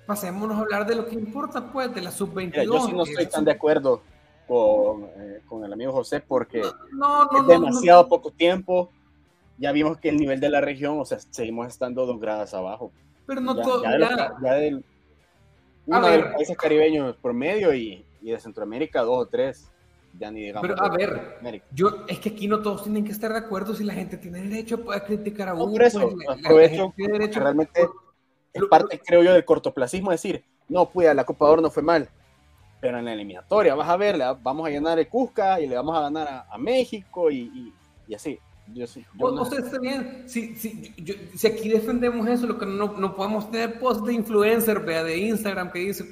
pasémonos 0.07 0.57
a 0.57 0.61
hablar 0.61 0.87
de 0.87 0.95
lo 0.95 1.07
que 1.07 1.17
importa, 1.17 1.73
pues, 1.73 1.93
de 1.93 2.03
la 2.03 2.13
sub-22. 2.13 2.65
Yo 2.65 2.87
sí 2.87 2.93
no 2.93 3.03
estoy 3.03 3.27
tan 3.27 3.45
de 3.45 3.51
acuerdo 3.51 4.01
con, 4.47 5.05
eh, 5.17 5.41
con 5.49 5.65
el 5.65 5.73
amigo 5.73 5.93
José 5.93 6.21
porque 6.21 6.61
es 6.61 7.47
demasiado 7.49 8.09
poco 8.09 8.31
tiempo. 8.31 8.91
Ya 9.59 9.73
vimos 9.73 9.99
que 9.99 10.09
el 10.09 10.17
nivel 10.17 10.39
de 10.39 10.49
la 10.49 10.61
región, 10.61 11.01
o 11.01 11.05
sea, 11.05 11.19
seguimos 11.19 11.67
estando 11.67 12.07
dos 12.07 12.21
grados 12.21 12.55
abajo. 12.55 12.93
Pero 13.27 13.41
no 13.41 13.57
todo. 13.57 13.83
Ya, 13.83 14.33
ya, 14.43 14.55
del, 14.55 14.85
uno 15.87 16.07
de 16.07 16.19
los 16.19 16.33
países 16.33 16.57
caribeños 16.57 17.17
promedio 17.17 17.75
y, 17.75 18.05
y, 18.23 18.31
de 18.31 18.39
Centroamérica 18.39 19.03
dos 19.03 19.27
o 19.27 19.27
tres. 19.27 19.71
Ya 20.19 20.31
ni 20.31 20.41
digamos. 20.41 20.69
Pero 20.69 20.83
a 20.83 20.89
ver, 20.91 21.63
yo, 21.73 22.05
es 22.09 22.19
que 22.19 22.31
aquí 22.31 22.47
no 22.49 22.61
todos 22.61 22.83
tienen 22.83 23.05
que 23.05 23.13
estar 23.13 23.33
de 23.33 23.39
acuerdo 23.39 23.75
si 23.75 23.85
la 23.85 23.95
gente 23.95 24.17
tiene 24.17 24.43
derecho 24.43 24.85
a 24.93 25.01
criticar 25.01 25.49
a 25.49 25.55
uno. 25.55 25.73
por 25.73 25.83
eso, 25.83 26.11
pues, 26.11 26.39
aprovecho, 26.39 26.93
derecho, 26.97 27.41
realmente 27.41 27.89
es 28.53 28.63
parte, 28.65 29.01
creo 29.05 29.23
yo, 29.23 29.33
del 29.33 29.45
cortoplacismo 29.45 30.11
decir, 30.11 30.45
no, 30.69 30.91
pues 30.91 31.15
la 31.15 31.25
Copa 31.25 31.47
Oro 31.47 31.63
no 31.63 31.71
fue 31.71 31.83
mal 31.83 32.09
pero 32.81 32.99
en 32.99 33.05
la 33.05 33.13
eliminatoria, 33.13 33.75
vas 33.75 33.89
a 33.89 33.97
ver, 33.97 34.19
vamos 34.43 34.67
a 34.67 34.71
ganar 34.71 34.99
el 34.99 35.09
Cusca 35.09 35.61
y 35.61 35.67
le 35.67 35.77
vamos 35.77 35.97
a 35.97 36.01
ganar 36.03 36.47
a, 36.51 36.59
México 36.59 37.31
y, 37.31 37.73
y, 38.09 38.15
así. 38.15 38.39
Yo, 38.73 38.87
sí, 38.87 39.05
yo 39.19 39.33
no... 39.33 39.43
Usted 39.43 39.65
está 39.65 39.81
bien, 39.81 40.25
si, 40.27 40.55
si, 40.55 40.95
si, 41.35 41.47
aquí 41.47 41.69
defendemos 41.69 42.27
eso, 42.29 42.47
lo 42.47 42.57
que 42.57 42.67
no, 42.67 42.93
no 42.97 43.17
podemos 43.17 43.51
tener 43.51 43.81
post 43.81 44.07
de 44.07 44.13
influencer, 44.13 44.79
vea, 44.81 45.03
de 45.03 45.19
Instagram 45.19 45.73
que 45.73 45.81
dice, 45.81 46.05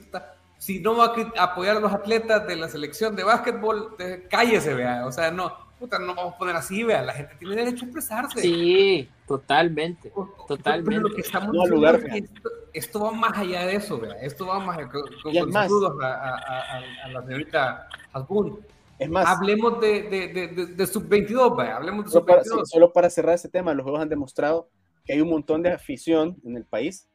si 0.58 0.80
no 0.80 0.96
va 0.96 1.14
a 1.36 1.42
apoyar 1.44 1.76
a 1.76 1.80
los 1.80 1.92
atletas 1.92 2.46
de 2.46 2.56
la 2.56 2.68
selección 2.68 3.14
de 3.14 3.22
básquetbol, 3.22 3.96
cállese, 4.28 4.74
vea, 4.74 5.06
o 5.06 5.12
sea, 5.12 5.30
no, 5.30 5.52
puta, 5.78 5.98
no 5.98 6.14
vamos 6.14 6.34
a 6.34 6.38
poner 6.38 6.56
así, 6.56 6.82
vea, 6.82 7.02
la 7.02 7.14
gente 7.14 7.36
tiene 7.38 7.54
derecho 7.54 7.84
a 7.84 7.88
expresarse. 7.88 8.40
Sí, 8.40 9.08
totalmente, 9.26 10.12
totalmente. 10.48 11.08
lo 11.08 11.14
que 11.14 11.20
estamos 11.20 11.68
lugar, 11.68 12.00
esto, 12.72 13.00
va 13.00 13.12
más 13.12 13.38
allá 13.38 13.66
de 13.66 13.76
eso, 13.76 14.00
vea, 14.00 14.14
esto 14.20 14.46
va 14.46 14.58
más 14.58 14.78
allá, 14.78 14.88
con, 14.88 15.02
con 15.22 15.52
saludos 15.52 15.92
a, 16.02 16.06
a, 16.06 16.78
a, 17.04 17.08
la 17.08 17.22
señorita 17.22 17.88
Hasbun. 18.12 18.58
Es 18.98 19.08
más, 19.08 19.28
hablemos 19.28 19.80
de, 19.80 20.02
de, 20.02 20.28
de, 20.28 20.66
de 20.66 20.86
sub-22, 20.86 21.56
vea, 21.56 21.76
hablemos 21.76 22.06
de 22.06 22.10
sub-22. 22.10 22.64
Solo, 22.64 22.92
para 22.92 23.08
cerrar 23.08 23.36
ese 23.36 23.48
tema, 23.48 23.72
los 23.74 23.84
juegos 23.84 24.02
han 24.02 24.08
demostrado 24.08 24.70
que 25.04 25.12
hay 25.12 25.20
un 25.20 25.30
montón 25.30 25.62
de 25.62 25.70
afición 25.70 26.36
en 26.44 26.56
el 26.56 26.64
país 26.64 27.08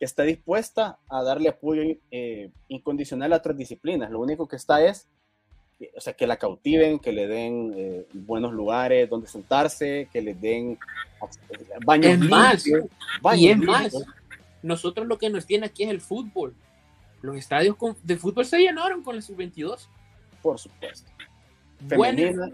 que 0.00 0.06
está 0.06 0.24
dispuesta 0.24 0.98
a 1.08 1.22
darle 1.22 1.50
apoyo 1.50 1.82
eh, 2.10 2.50
incondicional 2.68 3.32
a 3.32 3.36
otras 3.36 3.56
disciplinas. 3.56 4.10
Lo 4.10 4.18
único 4.18 4.48
que 4.48 4.56
está 4.56 4.82
es 4.82 5.08
o 5.96 6.00
sea, 6.00 6.12
que 6.12 6.26
la 6.26 6.36
cautiven, 6.36 6.98
que 6.98 7.12
le 7.12 7.26
den 7.26 7.72
eh, 7.76 8.06
buenos 8.12 8.52
lugares 8.52 9.08
donde 9.08 9.26
sentarse, 9.26 10.08
que 10.12 10.20
le 10.20 10.34
den 10.34 10.78
baños 11.84 12.18
más, 12.18 12.66
y 12.66 13.48
es 13.48 13.58
más, 13.58 13.94
nosotros 14.62 15.06
lo 15.06 15.18
que 15.18 15.30
nos 15.30 15.46
tiene 15.46 15.66
aquí 15.66 15.84
es 15.84 15.90
el 15.90 16.00
fútbol. 16.00 16.54
Los 17.22 17.36
estadios 17.36 17.76
de 18.02 18.16
fútbol 18.16 18.44
se 18.44 18.58
llenaron 18.58 19.02
con 19.02 19.16
la 19.16 19.22
sub-22. 19.22 19.86
Por 20.42 20.58
supuesto. 20.58 21.10
Femenina 21.88 22.50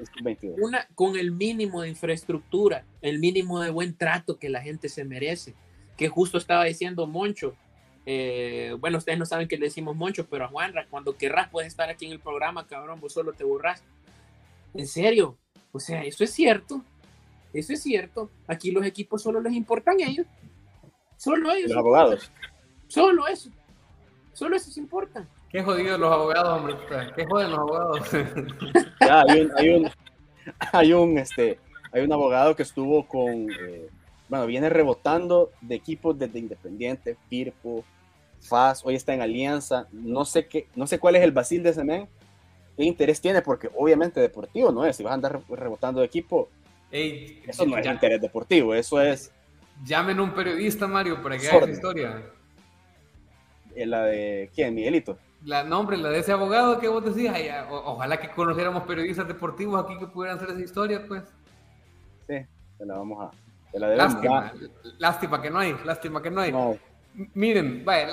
Una, 0.58 0.86
con 0.94 1.16
el 1.16 1.32
mínimo 1.32 1.82
de 1.82 1.88
infraestructura, 1.88 2.84
el 3.02 3.18
mínimo 3.18 3.60
de 3.60 3.70
buen 3.70 3.96
trato 3.96 4.38
que 4.38 4.48
la 4.48 4.62
gente 4.62 4.88
se 4.88 5.04
merece. 5.04 5.54
Que 5.96 6.08
justo 6.08 6.38
estaba 6.38 6.64
diciendo 6.64 7.06
Moncho, 7.06 7.54
eh, 8.04 8.76
bueno, 8.78 8.98
ustedes 8.98 9.18
no 9.18 9.26
saben 9.26 9.48
que 9.48 9.56
le 9.56 9.66
decimos 9.66 9.96
Moncho, 9.96 10.26
pero 10.28 10.44
a 10.44 10.48
Juanra, 10.48 10.86
cuando 10.88 11.16
querrás 11.16 11.48
puedes 11.50 11.68
estar 11.68 11.90
aquí 11.90 12.06
en 12.06 12.12
el 12.12 12.20
programa, 12.20 12.66
cabrón, 12.66 13.00
vos 13.00 13.12
solo 13.12 13.32
te 13.32 13.44
burras. 13.44 13.82
En 14.74 14.86
serio, 14.86 15.36
o 15.72 15.80
sea, 15.80 16.02
eso 16.02 16.22
es 16.22 16.30
cierto. 16.30 16.82
Eso 17.52 17.72
es 17.72 17.82
cierto. 17.82 18.30
Aquí 18.46 18.70
los 18.70 18.84
equipos 18.84 19.22
solo 19.22 19.40
les 19.40 19.54
importan 19.54 20.00
ellos. 20.00 20.26
Solo 21.16 21.50
ellos. 21.52 21.70
Los 21.70 21.78
abogados. 21.78 22.30
Solo 22.86 23.26
eso. 23.26 23.50
Solo 24.32 24.56
eso 24.56 24.70
se 24.70 24.80
importa. 24.80 25.26
Qué 25.50 25.62
jodidos 25.62 25.98
los 25.98 26.12
abogados, 26.12 26.58
hombre. 26.58 26.76
Qué 27.16 27.24
joden 27.24 27.50
los 27.50 27.58
abogados. 27.58 28.00
hay 29.00 29.40
un, 29.40 29.52
hay 29.56 29.68
un, 29.70 29.90
hay 30.72 30.92
un, 30.92 31.18
este, 31.18 31.58
hay 31.92 32.02
un 32.02 32.12
abogado 32.12 32.54
que 32.54 32.62
estuvo 32.62 33.06
con, 33.08 33.48
eh, 33.50 33.88
bueno, 34.28 34.46
viene 34.46 34.68
rebotando 34.68 35.50
de 35.60 35.74
equipos 35.74 36.18
desde 36.18 36.38
Independiente, 36.38 37.16
Firpo, 37.28 37.84
FAS, 38.40 38.84
hoy 38.84 38.94
está 38.94 39.14
en 39.14 39.22
Alianza, 39.22 39.88
no 39.92 40.24
sé 40.24 40.46
qué, 40.46 40.68
no 40.74 40.86
sé 40.86 40.98
cuál 40.98 41.16
es 41.16 41.22
el 41.22 41.32
Basil 41.32 41.62
de 41.62 41.70
ese 41.70 41.84
men, 41.84 42.08
qué 42.76 42.84
interés 42.84 43.20
tiene, 43.20 43.42
porque 43.42 43.70
obviamente 43.76 44.20
deportivo 44.20 44.72
no 44.72 44.84
es, 44.84 44.96
si 44.96 45.02
vas 45.02 45.12
a 45.12 45.14
andar 45.14 45.40
rebotando 45.48 46.00
de 46.00 46.06
equipo, 46.06 46.48
eso 46.90 47.66
no 47.66 47.76
es 47.76 47.86
interés 47.86 48.20
deportivo, 48.20 48.74
eso 48.74 49.00
es... 49.00 49.32
Llamen 49.84 50.18
a 50.18 50.22
un 50.22 50.32
periodista, 50.32 50.86
Mario, 50.86 51.22
para 51.22 51.36
que 51.36 51.48
haga 51.48 51.70
historia. 51.70 52.22
Eh, 53.74 53.84
¿La 53.84 54.04
de 54.04 54.50
quién? 54.54 54.74
Miguelito. 54.74 55.18
La 55.44 55.62
nombre, 55.64 55.98
la 55.98 56.08
de 56.08 56.20
ese 56.20 56.32
abogado 56.32 56.80
que 56.80 56.88
vos 56.88 57.04
decías, 57.04 57.36
ojalá 57.70 58.18
que 58.18 58.30
conociéramos 58.30 58.84
periodistas 58.84 59.28
deportivos 59.28 59.84
aquí 59.84 59.98
que 59.98 60.06
pudieran 60.06 60.38
hacer 60.38 60.50
esa 60.50 60.62
historia, 60.62 61.04
pues. 61.06 61.24
Sí, 62.26 62.36
te 62.78 62.86
la 62.86 62.96
vamos 62.96 63.22
a... 63.22 63.45
lástima, 63.72 64.52
lástima 64.98 65.42
que 65.42 65.50
no 65.50 65.58
hay, 65.58 65.76
lástima 65.84 66.22
que 66.22 66.30
no 66.30 66.40
hay. 66.40 66.52
Miren, 67.34 67.82
vaya, 67.84 68.08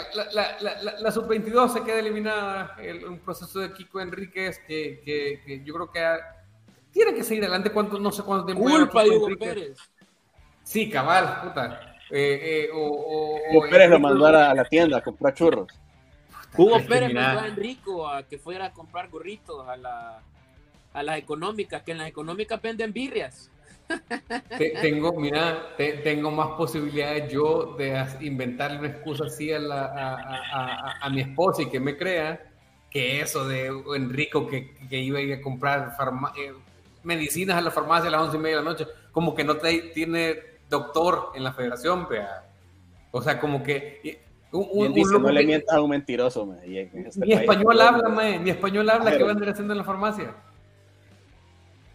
la, 1.02 1.12
sub-22 1.12 1.74
se 1.74 1.84
queda 1.84 2.00
eliminada, 2.00 2.78
el, 2.80 3.04
un 3.06 3.20
proceso 3.20 3.60
de 3.60 3.74
Kiko 3.74 4.00
Enríquez 4.00 4.60
que, 4.66 5.02
que, 5.46 5.62
yo 5.66 5.74
creo 5.74 5.92
que 5.92 6.20
tiene 6.92 7.14
que 7.14 7.24
seguir 7.24 7.44
adelante, 7.44 7.72
cuánto, 7.72 8.00
no 8.00 8.12
sé 8.12 8.24
cuánto 8.24 8.46
tiempo. 8.46 8.64
Culpa 8.64 9.04
de 9.04 9.10
Hugo 9.10 9.28
Pérez. 9.38 9.78
Sí, 10.64 10.90
cabal, 10.90 11.42
puta. 11.44 11.98
Eh, 12.10 12.68
eh, 12.68 12.70
o, 12.74 13.40
Hugo 13.52 13.70
Pérez 13.70 13.90
lo 13.90 14.00
mandó 14.00 14.26
a 14.28 14.54
la 14.54 14.66
tienda 14.66 15.00
a 15.00 15.02
comprar 15.02 15.34
churros. 15.34 15.68
Hugo 16.56 16.78
Pérez 16.88 17.14
mandó 17.14 17.42
a 17.42 17.48
Enrico 17.48 18.08
a 18.08 18.24
que 18.24 18.38
fuera 18.38 18.68
a 18.68 18.72
comprar 18.72 19.10
gorritos 19.10 19.68
a, 19.68 19.76
la, 19.76 20.22
a 20.94 21.04
las 21.04 21.18
económicas, 21.18 21.84
que 21.84 21.92
en 21.92 21.98
las 21.98 22.08
económicas 22.08 22.62
venden 22.62 22.94
birrias 22.94 23.52
tengo, 24.82 25.14
mira, 25.14 25.76
tengo 26.04 26.32
más 26.32 26.50
posibilidades 26.58 27.32
yo 27.32 27.76
de 27.78 28.06
inventarle 28.22 28.80
una 28.80 28.88
excusa 28.90 29.26
así 29.26 29.52
a, 29.52 30.98
a, 31.02 31.10
mi 31.10 31.22
esposa 31.22 31.64
y 31.64 31.70
que 31.70 31.80
me 31.80 31.98
crea 31.98 32.42
que 32.90 33.22
eso 33.22 33.48
de 33.48 33.72
Enrico 33.96 34.48
que, 34.48 34.76
que 34.90 35.00
iba 35.00 35.20
a 35.20 35.22
ir 35.22 35.34
a 35.34 35.42
comprar 35.42 35.96
eh, 36.38 36.54
medicinas 37.04 37.58
a 37.58 37.62
la 37.62 37.72
farmacia 37.72 38.08
a 38.08 38.12
las 38.12 38.22
once 38.22 38.38
y 38.38 38.40
media 38.40 38.58
de 38.58 38.64
la 38.64 38.70
noche, 38.70 38.88
como 39.12 39.34
que 39.34 39.44
no 39.44 39.58
te, 39.58 39.92
tiene 39.94 40.40
doctor 40.70 41.32
en 41.36 41.44
la 41.44 41.54
federación, 41.54 42.08
vea. 42.10 42.46
O 43.12 43.22
sea, 43.22 43.40
como 43.40 43.64
que... 43.64 44.22
Un, 44.52 44.94
no 44.94 45.32
le 45.32 45.46
mientas 45.46 45.76
a 45.76 45.82
un 45.82 45.90
mentiroso, 45.90 46.56
este 46.64 47.26
mi 47.26 47.34
español 47.34 47.82
habla, 47.82 48.40
mi 48.40 48.52
español 48.52 48.88
habla, 48.88 49.18
¿qué 49.18 49.24
va 49.24 49.30
a 49.30 49.34
andar 49.34 49.50
haciendo 49.50 49.74
en 49.74 49.80
la 49.80 49.84
farmacia? 49.84 50.36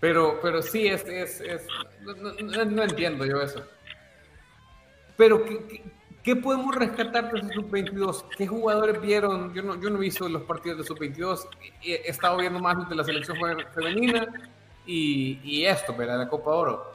Pero, 0.00 0.38
pero 0.40 0.62
sí, 0.62 0.86
es, 0.86 1.04
es, 1.06 1.40
es 1.40 1.66
no, 2.04 2.82
entiendo 2.82 3.26
yo 3.26 3.40
eso. 3.42 3.64
Pero, 5.16 5.44
¿qué, 5.44 5.82
qué, 6.22 6.36
podemos 6.36 6.74
rescatar 6.74 7.32
de 7.32 7.40
ese 7.40 7.54
sub-22? 7.54 8.24
¿Qué 8.36 8.46
jugadores 8.46 9.00
vieron? 9.00 9.52
Yo 9.52 9.62
no, 9.62 9.80
yo 9.80 9.90
no 9.90 9.96
he 9.96 10.00
visto 10.00 10.28
los 10.28 10.42
partidos 10.42 10.78
de 10.78 10.84
sub-22, 10.84 11.48
he 11.82 12.08
estado 12.08 12.36
viendo 12.36 12.60
más 12.60 12.88
de 12.88 12.94
la 12.94 13.02
selección 13.02 13.36
femenina 13.74 14.28
y, 14.86 15.40
y 15.42 15.64
esto, 15.64 15.94
¿verdad? 15.96 16.18
La 16.18 16.28
Copa 16.28 16.50
Oro. 16.50 16.92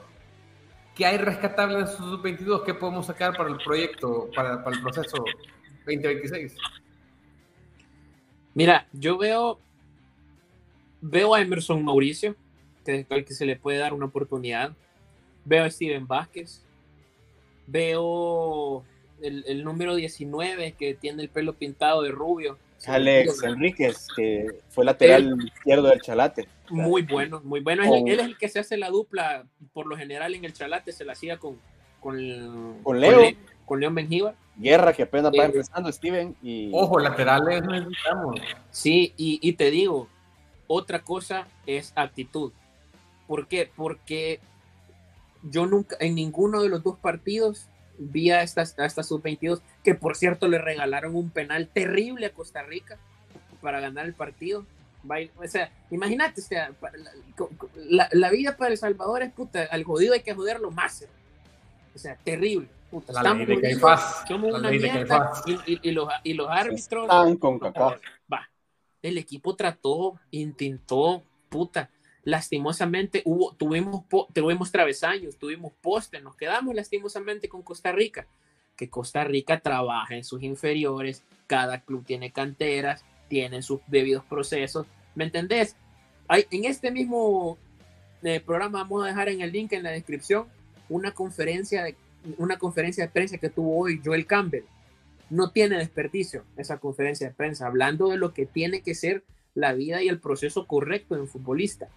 ¿Qué 0.96 1.06
hay 1.06 1.18
rescatable 1.18 1.80
de 1.80 1.84
esos 1.84 1.98
sub-22? 1.98 2.64
¿Qué 2.64 2.74
podemos 2.74 3.08
sacar 3.08 3.36
para 3.36 3.50
el 3.50 3.58
proyecto, 3.58 4.30
para, 4.34 4.64
para 4.64 4.78
el 4.78 4.82
proceso 4.82 5.18
2026? 5.86 6.56
Mira, 8.54 8.88
yo 8.94 9.18
veo, 9.18 9.60
veo 11.02 11.34
a 11.34 11.42
Emerson 11.42 11.84
Mauricio, 11.84 12.36
que, 12.84 13.06
al 13.10 13.26
que 13.26 13.34
se 13.34 13.46
le 13.46 13.56
puede 13.56 13.78
dar 13.78 13.94
una 13.94 14.06
oportunidad. 14.06 14.74
Veo 15.46 15.64
a 15.64 15.70
Steven 15.70 16.08
Vázquez. 16.08 16.62
Veo 17.68 18.84
el, 19.22 19.64
número 19.64 19.96
19 19.96 20.74
que 20.74 20.94
tiene 20.94 21.24
el 21.24 21.30
pelo 21.30 21.54
pintado 21.54 22.02
de 22.02 22.12
rubio. 22.12 22.58
Alex 22.86 23.42
Enríquez, 23.44 24.08
que 24.16 24.46
fue 24.70 24.84
lateral 24.84 25.38
izquierdo 25.42 25.88
del 25.88 26.02
Chalate. 26.02 26.48
Muy 26.70 27.04
bueno, 27.04 27.42
muy 27.44 27.62
bueno. 27.62 27.84
Él, 27.84 28.20
es 28.20 28.26
el 28.26 28.38
que 28.38 28.50
se 28.50 28.60
hace 28.60 28.76
la 28.78 28.90
dupla, 28.90 29.46
por 29.72 29.86
lo 29.86 29.96
general 29.96 30.36
en 30.36 30.44
el 30.44 30.54
Chalate 30.54 30.92
se 30.92 31.06
la 31.06 31.14
hacía 31.14 31.38
con, 31.38 31.58
con, 32.02 32.80
con 32.84 33.00
Leo. 33.00 33.22
Con, 33.66 33.80
León 33.80 33.96
Benjíbar. 33.96 34.36
Guerra 34.58 34.92
que 34.92 35.04
apenas 35.04 35.32
va 35.32 35.44
eh, 35.44 35.46
empezando, 35.46 35.92
Steven. 35.92 36.36
Y... 36.44 36.70
Ojo, 36.74 37.00
laterales 37.00 37.64
necesitamos. 37.64 38.42
Sí, 38.70 39.14
y, 39.16 39.40
y 39.42 39.54
te 39.54 39.72
digo, 39.72 40.10
otra 40.68 41.00
cosa 41.00 41.48
es 41.66 41.94
actitud. 41.96 42.52
¿Por 43.34 43.48
qué? 43.48 43.68
Porque 43.76 44.40
yo 45.42 45.66
nunca, 45.66 45.98
en 46.00 46.14
ninguno 46.14 46.62
de 46.62 46.70
los 46.70 46.84
dos 46.84 47.00
partidos 47.00 47.66
vi 47.98 48.30
a 48.30 48.44
estas, 48.44 48.76
sub-22, 48.76 49.60
que 49.84 49.96
por 49.96 50.16
cierto 50.16 50.48
le 50.48 50.60
regalaron 50.60 51.16
un 51.16 51.32
penal 51.32 51.68
terrible 51.68 52.28
a 52.28 52.32
Costa 52.32 52.62
Rica 52.62 53.00
para 53.60 53.80
ganar 53.80 54.06
el 54.06 54.14
partido. 54.14 54.68
O 55.04 55.48
sea, 55.48 55.72
imagínate, 55.90 56.42
o 56.42 56.44
sea, 56.44 56.74
la, 58.12 58.30
vida 58.30 58.56
para 58.56 58.70
El 58.70 58.78
Salvador 58.78 59.24
es 59.24 59.34
puta, 59.34 59.64
al 59.72 59.84
jodido 59.84 60.14
hay 60.14 60.22
que 60.22 60.36
joderlo 60.36 60.70
más. 60.70 61.04
O 61.96 61.98
sea, 61.98 62.16
terrible. 62.18 62.68
Puta, 62.92 63.14
estamos 63.14 63.48
somos 64.28 64.60
una 64.60 64.70
mierda 64.70 65.32
y, 65.66 65.90
los, 65.90 66.08
y 66.24 66.34
los 66.36 66.48
árbitros. 66.52 67.06
Están 67.06 67.38
con 67.38 67.60
Va, 68.32 68.48
el 69.02 69.18
equipo 69.18 69.56
trató, 69.56 70.20
intentó, 70.30 71.24
puta 71.50 71.90
lastimosamente 72.24 73.22
hubo, 73.26 73.54
tuvimos, 73.54 74.04
tuvimos 74.34 74.72
travesaños, 74.72 75.38
tuvimos 75.38 75.74
postes, 75.82 76.24
nos 76.24 76.36
quedamos 76.36 76.74
lastimosamente 76.74 77.50
con 77.50 77.62
Costa 77.62 77.92
Rica, 77.92 78.28
que 78.76 78.90
Costa 78.90 79.24
Rica 79.24 79.60
trabaja 79.60 80.16
en 80.16 80.24
sus 80.24 80.42
inferiores, 80.42 81.24
cada 81.48 81.82
club 81.82 82.06
tiene 82.06 82.32
canteras, 82.32 83.04
tienen 83.28 83.62
sus 83.62 83.82
debidos 83.88 84.24
procesos, 84.24 84.88
¿me 85.16 85.26
entendés? 85.26 85.76
Hay, 86.28 86.46
en 86.52 86.66
este 86.66 86.92
mismo 86.92 87.58
eh, 88.24 88.40
programa 88.40 88.80
vamos 88.80 89.04
a 89.04 89.08
dejar 89.08 89.30
en 89.30 89.42
el 89.42 89.52
link 89.52 89.74
en 89.74 89.84
la 89.84 89.92
descripción 89.92 90.48
una 90.88 91.12
conferencia 91.12 91.84
de, 91.84 91.96
una 92.38 92.58
conferencia 92.58 93.06
de 93.06 93.12
prensa 93.12 93.38
que 93.38 93.50
tuvo 93.50 93.78
hoy 93.78 94.02
Joel 94.04 94.26
Campbell. 94.26 94.64
No 95.30 95.52
tiene 95.52 95.78
desperdicio 95.78 96.46
esa 96.56 96.78
conferencia 96.78 97.28
de 97.28 97.34
prensa, 97.34 97.68
hablando 97.68 98.10
de 98.10 98.18
lo 98.18 98.34
que 98.34 98.46
tiene 98.46 98.82
que 98.82 98.96
ser 98.96 99.24
la 99.56 99.74
vida 99.74 100.02
y 100.02 100.08
el 100.08 100.20
proceso 100.20 100.68
correcto 100.68 101.16
de 101.16 101.22
un 101.22 101.28
futbolista 101.28 101.90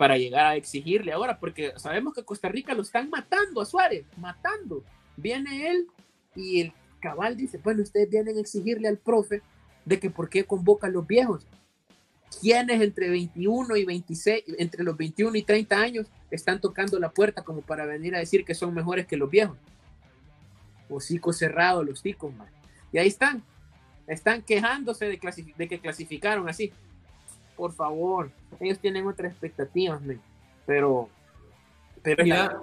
para 0.00 0.16
llegar 0.16 0.46
a 0.46 0.56
exigirle 0.56 1.12
ahora, 1.12 1.38
porque 1.38 1.74
sabemos 1.76 2.14
que 2.14 2.24
Costa 2.24 2.48
Rica 2.48 2.72
lo 2.72 2.80
están 2.80 3.10
matando 3.10 3.60
a 3.60 3.66
Suárez, 3.66 4.06
matando. 4.16 4.82
Viene 5.14 5.68
él 5.68 5.88
y 6.34 6.62
el 6.62 6.72
cabal 7.00 7.36
dice, 7.36 7.58
bueno, 7.58 7.82
ustedes 7.82 8.08
vienen 8.08 8.38
a 8.38 8.40
exigirle 8.40 8.88
al 8.88 8.96
profe 8.96 9.42
de 9.84 10.00
que 10.00 10.08
por 10.08 10.30
qué 10.30 10.44
convoca 10.44 10.86
a 10.86 10.90
los 10.90 11.06
viejos. 11.06 11.46
¿Quiénes 12.40 12.80
entre 12.80 13.10
21 13.10 13.76
y 13.76 13.84
26, 13.84 14.44
entre 14.56 14.84
los 14.84 14.96
21 14.96 15.36
y 15.36 15.42
30 15.42 15.78
años 15.78 16.06
están 16.30 16.62
tocando 16.62 16.98
la 16.98 17.10
puerta 17.10 17.44
como 17.44 17.60
para 17.60 17.84
venir 17.84 18.16
a 18.16 18.20
decir 18.20 18.46
que 18.46 18.54
son 18.54 18.72
mejores 18.72 19.06
que 19.06 19.18
los 19.18 19.28
viejos? 19.28 19.58
Hocico 20.88 21.34
cerrado 21.34 21.84
los 21.84 22.00
ticos. 22.00 22.32
Y 22.90 22.96
ahí 22.96 23.08
están. 23.08 23.42
Están 24.06 24.40
quejándose 24.40 25.04
de 25.58 25.68
que 25.68 25.78
clasificaron 25.78 26.48
así 26.48 26.72
por 27.60 27.74
favor. 27.74 28.30
Ellos 28.58 28.78
tienen 28.78 29.06
otras 29.06 29.32
expectativas, 29.32 30.00
pero. 30.64 31.10
Pero 32.02 32.24
Mira, 32.24 32.58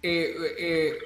eh, 0.00 0.32
eh, 0.56 0.98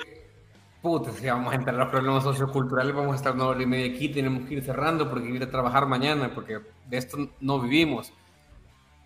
puta, 0.83 1.11
si 1.13 1.27
vamos 1.27 1.51
a 1.51 1.57
entrar 1.57 1.75
en 1.75 1.81
los 1.81 1.89
problemas 1.89 2.23
socioculturales, 2.23 2.95
vamos 2.95 3.15
a 3.15 3.17
estar 3.17 3.33
una 3.33 3.47
hora 3.47 3.63
y 3.63 3.65
media 3.65 3.95
aquí, 3.95 4.11
tenemos 4.11 4.47
que 4.47 4.57
ir 4.57 4.63
cerrando 4.63 5.09
porque 5.09 5.31
ir 5.31 5.43
a 5.43 5.51
trabajar 5.51 5.87
mañana, 5.87 6.35
porque 6.35 6.61
de 6.87 6.97
esto 6.99 7.31
no 7.41 7.61
vivimos. 7.61 8.13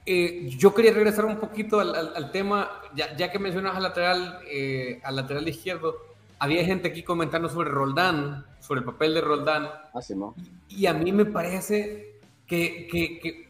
Eh, 0.05 0.49
yo 0.59 0.75
quería 0.75 0.93
regresar 0.93 1.25
un 1.25 1.37
poquito 1.37 1.79
al, 1.79 2.33
tema, 2.33 2.69
ya, 2.97 3.31
que 3.31 3.39
mencionas 3.39 3.77
al 3.77 3.85
lateral, 3.85 4.41
eh, 4.51 5.01
al 5.05 5.15
lateral 5.15 5.47
izquierdo, 5.47 5.95
había 6.41 6.65
gente 6.65 6.89
aquí 6.89 7.05
comentando 7.05 7.49
sobre 7.49 7.71
Roldán, 7.71 8.45
sobre 8.59 8.81
el 8.81 8.87
papel 8.87 9.15
de 9.15 9.21
Roldán. 9.21 9.69
Así 9.95 10.13
ah, 10.15 10.17
no. 10.17 10.35
Y 10.69 10.87
a 10.87 10.93
mí 10.93 11.13
me 11.13 11.25
parece 11.25 12.19
que, 12.49 12.89
que 12.91 13.46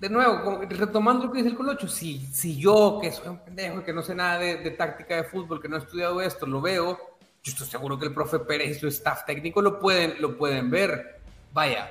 de 0.00 0.08
nuevo, 0.08 0.60
retomando 0.68 1.26
lo 1.26 1.32
que 1.32 1.38
dice 1.38 1.50
el 1.50 1.56
Colocho, 1.56 1.88
si, 1.88 2.18
si 2.32 2.56
yo, 2.56 2.98
que 3.02 3.10
soy 3.10 3.28
un 3.28 3.38
pendejo 3.38 3.82
que 3.82 3.92
no 3.92 4.02
sé 4.02 4.14
nada 4.14 4.38
de, 4.38 4.70
táctica 4.70 5.16
de 5.16 5.24
fútbol, 5.24 5.60
que 5.60 5.68
no 5.68 5.76
he 5.76 5.80
estudiado 5.80 6.20
esto, 6.20 6.46
lo 6.46 6.60
veo, 6.60 6.96
yo 7.42 7.52
estoy 7.52 7.66
seguro 7.66 7.98
que 7.98 8.06
el 8.06 8.14
profe 8.14 8.38
Pérez 8.38 8.76
y 8.76 8.80
su 8.80 8.86
staff 8.86 9.24
técnico 9.24 9.60
lo 9.60 9.80
pueden, 9.80 10.20
lo 10.20 10.38
pueden 10.38 10.70
ver. 10.70 11.20
Vaya, 11.52 11.90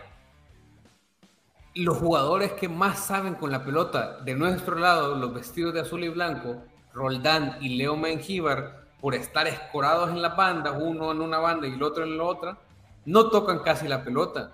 los 1.75 1.97
jugadores 1.97 2.53
que 2.53 2.69
más 2.69 2.99
saben 2.99 3.35
con 3.35 3.51
la 3.51 3.65
pelota 3.65 4.19
de 4.21 4.35
nuestro 4.35 4.75
lado, 4.75 5.15
los 5.15 5.33
vestidos 5.33 5.73
de 5.73 5.81
azul 5.81 6.03
y 6.03 6.09
blanco, 6.09 6.63
Roldán 6.93 7.57
y 7.59 7.77
Leo 7.77 7.97
Mengíbar, 7.97 8.85
por 9.01 9.15
estar 9.15 9.47
escorados 9.47 10.11
en 10.11 10.21
la 10.21 10.29
banda, 10.29 10.71
uno 10.71 11.11
en 11.11 11.21
una 11.21 11.39
banda 11.39 11.67
y 11.67 11.73
el 11.73 11.83
otro 11.83 12.05
en 12.05 12.17
la 12.17 12.23
otra, 12.23 12.57
no 13.05 13.29
tocan 13.29 13.59
casi 13.59 13.87
la 13.87 14.03
pelota 14.03 14.53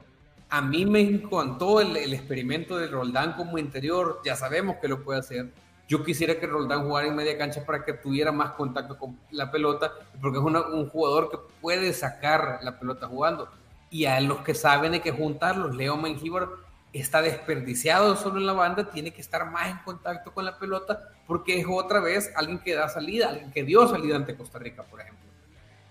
a 0.53 0.61
mí 0.61 0.85
me 0.85 0.99
encantó 0.99 1.81
el, 1.81 1.97
el, 1.97 2.13
experimento 2.13 2.77
de 2.77 2.85
Roldán 2.85 3.33
como 3.33 3.57
interior, 3.57 4.21
ya 4.23 4.35
sabemos 4.35 4.75
que 4.79 4.87
lo 4.87 5.03
puede 5.03 5.17
hacer. 5.17 5.49
Yo 5.87 6.03
quisiera 6.03 6.39
que 6.39 6.45
Roldán 6.45 6.83
jugara 6.83 7.07
en 7.07 7.15
media 7.15 7.35
cancha 7.39 7.65
para 7.65 7.83
que 7.83 7.93
tuviera 7.93 8.31
más 8.31 8.51
contacto 8.51 8.99
con 8.99 9.17
la 9.31 9.49
pelota, 9.49 9.91
porque 10.21 10.37
es 10.37 10.43
un 10.43 10.89
jugador 10.89 11.31
que 11.31 11.37
puede 11.59 11.91
sacar 11.91 12.59
la 12.61 12.77
pelota 12.77 13.07
jugando. 13.07 13.49
Y 13.89 14.05
a 14.05 14.21
los 14.21 14.41
que 14.41 14.53
saben 14.53 14.93
hay 14.93 14.99
que 14.99 15.11
juntarlos, 15.11 15.75
Leo 15.75 15.97
Mengíbar 15.97 16.49
está 16.93 17.23
desperdiciado 17.23 18.15
solo 18.15 18.37
en 18.37 18.45
la 18.45 18.53
banda, 18.53 18.91
tiene 18.91 19.09
que 19.09 19.21
estar 19.21 19.49
más 19.49 19.71
en 19.71 19.77
contacto 19.79 20.35
con 20.35 20.45
la 20.45 20.59
pelota, 20.59 21.09
porque 21.25 21.61
es 21.61 21.65
otra 21.67 21.99
vez 21.99 22.31
alguien 22.35 22.59
que 22.59 22.75
da 22.75 22.89
salida, 22.89 23.29
alguien 23.29 23.51
que 23.51 23.63
dio 23.63 23.87
salida 23.87 24.17
ante 24.17 24.35
Costa 24.35 24.59
Rica, 24.59 24.83
por 24.83 25.01
ejemplo. 25.01 25.25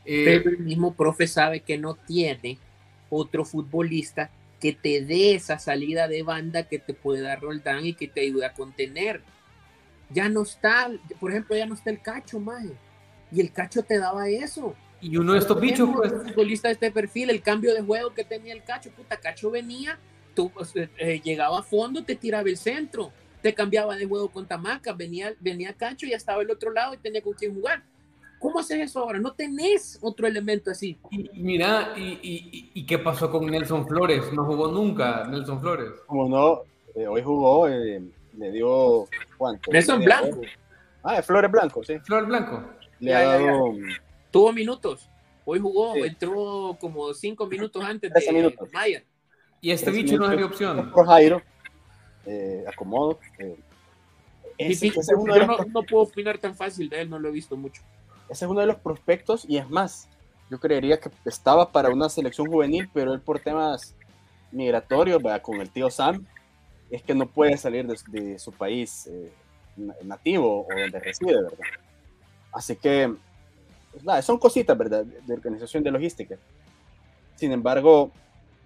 Eh, 0.04 0.22
Pero 0.24 0.50
el 0.50 0.60
mismo 0.60 0.94
profe 0.94 1.26
sabe 1.26 1.58
que 1.58 1.76
no 1.76 1.96
tiene 1.96 2.58
otro 3.10 3.44
futbolista 3.44 4.30
que 4.62 4.72
te 4.72 5.04
dé 5.04 5.34
esa 5.34 5.58
salida 5.58 6.06
de 6.06 6.22
banda 6.22 6.62
que 6.62 6.78
te 6.78 6.94
pueda 6.94 7.30
dar 7.30 7.40
Roldán 7.40 7.84
y 7.84 7.94
que 7.94 8.06
te 8.06 8.20
ayude 8.20 8.46
a 8.46 8.52
contener. 8.52 9.20
Ya 10.08 10.28
no 10.28 10.42
está, 10.42 10.88
por 11.18 11.32
ejemplo, 11.32 11.56
ya 11.56 11.66
no 11.66 11.74
está 11.74 11.90
el 11.90 12.00
cacho, 12.00 12.38
más 12.38 12.64
Y 13.32 13.40
el 13.40 13.52
cacho 13.52 13.82
te 13.82 13.98
daba 13.98 14.28
eso. 14.28 14.76
Y 15.00 15.16
uno 15.16 15.32
de 15.32 15.40
estos 15.40 15.60
bichos, 15.60 15.90
pues. 15.92 16.12
futbolista 16.12 16.68
de 16.68 16.74
este 16.74 16.92
perfil, 16.92 17.30
el 17.30 17.42
cambio 17.42 17.74
de 17.74 17.82
juego 17.82 18.14
que 18.14 18.22
tenía 18.22 18.52
el 18.52 18.62
cacho, 18.62 18.92
puta, 18.92 19.16
cacho 19.16 19.50
venía, 19.50 19.98
tú 20.32 20.52
eh, 20.76 20.88
eh, 20.96 21.20
llegaba 21.20 21.58
a 21.58 21.62
fondo, 21.64 22.04
te 22.04 22.14
tiraba 22.14 22.48
el 22.48 22.56
centro, 22.56 23.12
te 23.42 23.52
cambiaba 23.54 23.96
de 23.96 24.06
juego 24.06 24.30
con 24.30 24.46
Tamaca, 24.46 24.92
venía, 24.92 25.34
venía 25.40 25.72
cacho 25.72 26.06
y 26.06 26.10
ya 26.10 26.16
estaba 26.16 26.40
el 26.42 26.50
otro 26.52 26.70
lado 26.70 26.94
y 26.94 26.98
tenía 26.98 27.20
con 27.20 27.32
quién 27.32 27.52
jugar. 27.52 27.82
¿Cómo 28.42 28.58
haces 28.58 28.80
eso 28.80 28.98
ahora? 28.98 29.20
No 29.20 29.32
tenés 29.34 30.00
otro 30.02 30.26
elemento 30.26 30.72
así. 30.72 30.98
Y, 31.12 31.30
mira, 31.34 31.94
y, 31.96 32.70
y, 32.74 32.84
qué 32.84 32.98
pasó 32.98 33.30
con 33.30 33.46
Nelson 33.46 33.86
Flores? 33.86 34.32
No 34.32 34.44
jugó 34.44 34.66
nunca 34.66 35.24
Nelson 35.28 35.60
Flores. 35.60 35.92
Como 36.06 36.28
no, 36.28 36.62
eh, 36.96 37.06
hoy 37.06 37.22
jugó, 37.22 37.68
eh, 37.68 38.02
le 38.36 38.50
dio 38.50 39.06
¿cuánto? 39.38 39.70
Nelson 39.70 40.02
Blanco. 40.02 40.40
Ah, 41.04 41.22
Flores 41.22 41.52
Blanco, 41.52 41.84
sí. 41.84 42.00
Flores 42.00 42.26
Blanco. 42.26 42.64
Le 42.98 43.14
ha 43.14 43.22
dado... 43.22 43.74
Tuvo 44.32 44.52
minutos. 44.52 45.08
Hoy 45.44 45.60
jugó, 45.60 45.94
entró 45.94 46.76
como 46.80 47.14
cinco 47.14 47.46
minutos 47.46 47.84
antes 47.84 48.12
de 48.12 48.32
minutos. 48.32 48.68
Mayer. 48.72 49.04
Y 49.60 49.70
este 49.70 49.92
bicho 49.92 50.16
no 50.16 50.32
es 50.32 50.42
opción. 50.42 50.90
Por 50.90 51.06
Jairo, 51.06 51.40
eh, 52.26 52.64
acomodo. 52.66 53.20
Eh, 53.38 53.56
yo 54.74 55.66
no 55.68 55.82
puedo 55.84 56.02
opinar 56.02 56.38
tan 56.38 56.56
fácil 56.56 56.88
de 56.88 57.02
él, 57.02 57.10
no 57.10 57.20
lo 57.20 57.28
he 57.28 57.32
visto 57.32 57.56
mucho. 57.56 57.82
Ese 58.28 58.44
es 58.44 58.50
uno 58.50 58.60
de 58.60 58.66
los 58.66 58.76
prospectos 58.76 59.44
y 59.48 59.58
es 59.58 59.68
más, 59.68 60.08
yo 60.50 60.58
creería 60.58 60.98
que 61.00 61.10
estaba 61.24 61.70
para 61.70 61.90
una 61.90 62.08
selección 62.08 62.46
juvenil, 62.46 62.88
pero 62.92 63.12
él 63.12 63.20
por 63.20 63.40
temas 63.40 63.94
migratorios, 64.50 65.22
con 65.42 65.60
el 65.60 65.70
tío 65.70 65.90
Sam, 65.90 66.26
es 66.90 67.02
que 67.02 67.14
no 67.14 67.26
puede 67.26 67.56
salir 67.56 67.86
de, 67.86 68.38
su 68.38 68.52
país 68.52 69.06
eh, 69.06 69.32
nativo 70.04 70.66
o 70.66 70.68
donde 70.68 71.00
reside, 71.00 71.42
¿verdad? 71.42 71.58
Así 72.52 72.76
que, 72.76 73.14
pues, 74.04 74.24
son 74.24 74.38
cositas, 74.38 74.76
¿verdad? 74.76 75.04
De 75.04 75.32
organización 75.32 75.82
de 75.82 75.90
logística. 75.90 76.36
Sin 77.36 77.50
embargo, 77.50 78.10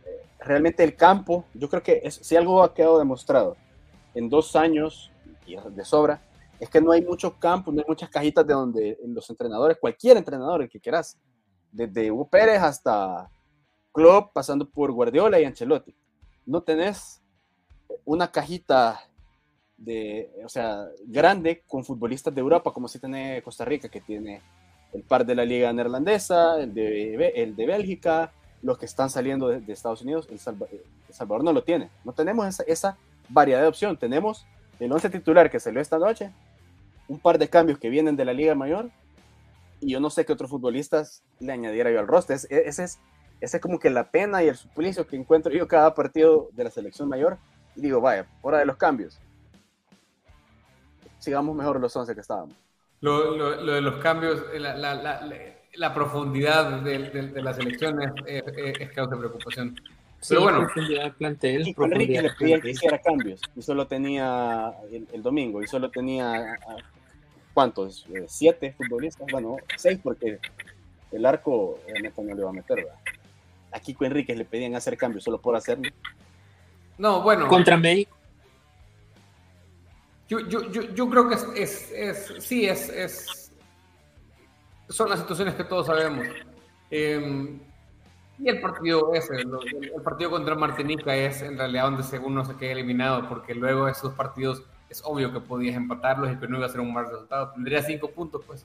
eh, 0.05 0.27
realmente 0.41 0.83
el 0.83 0.97
campo, 0.97 1.45
yo 1.55 1.69
creo 1.69 1.83
que 1.83 2.11
si 2.11 2.35
algo 2.35 2.65
ha 2.65 2.75
quedado 2.75 2.99
demostrado 2.99 3.57
en 4.15 4.29
dos 4.29 4.57
años 4.57 5.11
y 5.47 5.57
de 5.57 5.85
sobra, 5.85 6.21
es 6.61 6.69
que 6.71 6.81
no 6.81 6.93
hay 6.93 7.03
muchos 7.03 7.35
campos, 7.35 7.75
no 7.75 7.81
hay 7.81 7.87
muchas 7.87 8.09
cajitas 8.09 8.47
de 8.47 8.55
donde 8.55 8.99
los 9.07 9.29
entrenadores, 9.31 9.79
cualquier 9.81 10.17
entrenador, 10.17 10.63
el 10.63 10.69
que 10.69 10.81
quieras, 10.81 11.19
desde 11.71 12.11
Hugo 12.11 12.29
Pérez 12.29 12.61
hasta 12.63 13.31
Klopp, 13.93 14.33
pasando 14.33 14.69
por 14.69 14.93
Guardiola 14.93 15.41
y 15.41 15.45
Ancelotti, 15.45 15.95
no 16.47 16.63
tenés 16.63 17.23
una 18.05 18.31
cajita 18.31 19.01
de, 19.77 20.31
o 20.45 20.49
sea, 20.49 20.87
grande 21.07 21.63
con 21.67 21.85
futbolistas 21.85 22.35
de 22.35 22.41
Europa, 22.41 22.73
como 22.73 22.89
si 22.89 22.99
tiene 22.99 23.43
Costa 23.43 23.65
Rica, 23.65 23.89
que 23.89 24.01
tiene 24.01 24.41
el 24.93 25.03
par 25.03 25.27
de 25.27 25.35
la 25.35 25.45
liga 25.45 25.73
neerlandesa, 25.73 26.61
el 26.61 26.73
de, 26.73 27.33
el 27.35 27.57
de 27.57 27.67
Bélgica, 27.67 28.33
los 28.63 28.79
que 28.79 28.87
están 28.87 29.11
saliendo 29.11 29.49
de, 29.49 29.73
Estados 29.73 30.03
Unidos, 30.03 30.29
el, 30.31 30.39
Salvador 30.39 31.45
no 31.45 31.53
lo 31.53 31.63
tiene. 31.63 31.91
No 32.05 32.13
tenemos 32.13 32.47
esa, 32.47 32.63
esa 32.65 32.97
variedad 33.29 33.61
de 33.61 33.69
opción. 33.69 33.97
Tenemos 33.97 34.47
el 34.81 34.91
11 34.91 35.11
titular 35.11 35.51
que 35.51 35.61
salió 35.61 35.81
esta 35.81 35.99
noche, 35.99 36.33
un 37.09 37.19
par 37.19 37.39
de 37.39 37.49
cambios 37.49 37.79
que 37.79 37.91
vienen 37.91 38.17
de 38.17 38.25
la 38.25 38.33
Liga 38.33 38.55
Mayor, 38.55 38.91
y 39.81 39.93
yo 39.93 40.01
no 40.01 40.11
sé 40.11 40.25
qué 40.25 40.33
otros 40.33 40.51
futbolistas 40.51 41.23
le 41.39 41.53
añadiera 41.53 41.91
yo 41.91 42.01
al 42.01 42.07
roster. 42.07 42.37
Ese 42.37 42.67
es, 42.67 42.99
ese 43.41 43.57
es 43.57 43.61
como 43.61 43.79
que 43.79 43.91
la 43.91 44.11
pena 44.11 44.43
y 44.43 44.49
el 44.49 44.57
suplicio 44.57 45.07
que 45.07 45.17
encuentro 45.17 45.53
yo 45.53 45.69
cada 45.69 45.95
partido 45.95 46.49
de 46.53 46.65
la 46.65 46.71
selección 46.71 47.09
mayor. 47.09 47.39
Y 47.75 47.83
digo, 47.83 48.01
vaya, 48.01 48.27
hora 48.41 48.59
de 48.59 48.67
los 48.67 48.77
cambios. 48.77 49.19
Sigamos 51.19 51.55
mejor 51.55 51.81
los 51.81 51.95
11 51.95 52.15
que 52.15 52.21
estábamos. 52.21 52.55
Lo, 53.01 53.37
lo, 53.37 53.73
de 53.75 53.81
los 53.83 53.97
cambios, 53.97 54.43
la, 54.55 54.75
la, 54.75 54.95
la, 54.95 55.21
la 55.75 55.95
profundidad 55.95 56.81
de, 56.81 56.99
de, 57.11 57.43
la 57.43 57.53
selección 57.53 58.01
es, 58.03 58.43
es, 58.81 58.91
causa 58.93 59.15
de 59.15 59.19
preocupación. 59.19 59.77
Pero 60.29 60.43
bueno, 60.43 60.67
plantel, 61.19 61.75
Enrique 61.77 62.23
le 62.23 62.31
pedían 62.31 62.61
que 62.61 62.71
hiciera 62.71 62.99
cambios 63.01 63.41
y 63.55 63.63
solo 63.63 63.87
tenía 63.87 64.73
el, 65.13 65.23
domingo 65.23 65.63
y 65.63 65.67
solo 65.67 65.91
tenía 65.91 66.59
¿cuántos? 67.57 68.05
Eh, 68.15 68.27
siete 68.29 68.75
futbolistas, 68.75 69.27
bueno, 69.33 69.57
seis 69.79 69.99
porque 70.03 70.39
el 71.11 71.25
arco 71.25 71.79
Neto 72.03 72.23
no 72.23 72.35
le 72.35 72.43
va 72.43 72.51
a 72.51 72.53
meter, 72.53 72.77
¿verdad? 72.77 72.99
A 73.73 73.81
Kiko 73.81 74.05
Enrique 74.05 74.37
le 74.37 74.45
pedían 74.45 74.75
hacer 74.75 74.95
cambios 74.99 75.25
solo 75.25 75.41
por 75.41 75.57
hacerlo. 75.57 75.89
No, 76.99 77.23
bueno. 77.23 77.49
Contra 77.49 77.79
México. 77.79 78.15
Yo, 80.29 80.41
yo, 80.41 80.71
yo, 80.71 80.83
yo 80.83 81.09
creo 81.09 81.31
que 81.31 81.63
es, 81.63 81.91
es, 81.93 82.35
sí, 82.41 82.67
es, 82.67 82.91
es, 82.91 83.51
son 84.91 85.09
las 85.09 85.21
situaciones 85.21 85.55
que 85.55 85.65
todos 85.65 85.87
sabemos. 85.87 86.27
Eh, 86.91 87.59
y 88.39 88.49
el 88.51 88.61
partido 88.61 89.15
ese, 89.15 89.35
el 89.35 90.03
partido 90.05 90.29
contra 90.29 90.55
Martinica 90.57 91.17
es 91.17 91.41
en 91.41 91.57
realidad 91.57 91.85
donde 91.85 92.03
según 92.03 92.35
no 92.35 92.45
se 92.45 92.55
queda 92.57 92.73
eliminado, 92.73 93.27
porque 93.31 93.55
luego 93.55 93.89
esos 93.89 94.13
partidos 94.13 94.63
es 94.89 95.03
obvio 95.05 95.33
que 95.33 95.41
podías 95.41 95.77
empatarlos 95.77 96.33
y 96.33 96.37
que 96.37 96.49
no 96.49 96.59
iba 96.59 96.67
a 96.67 96.71
ser 96.71 96.81
un 96.81 96.93
mal 96.93 97.07
resultado. 97.11 97.53
Tendría 97.53 97.83
cinco 97.83 98.11
puntos, 98.11 98.43
pues. 98.47 98.65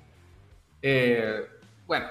Eh, 0.82 1.45
bueno, 1.88 2.07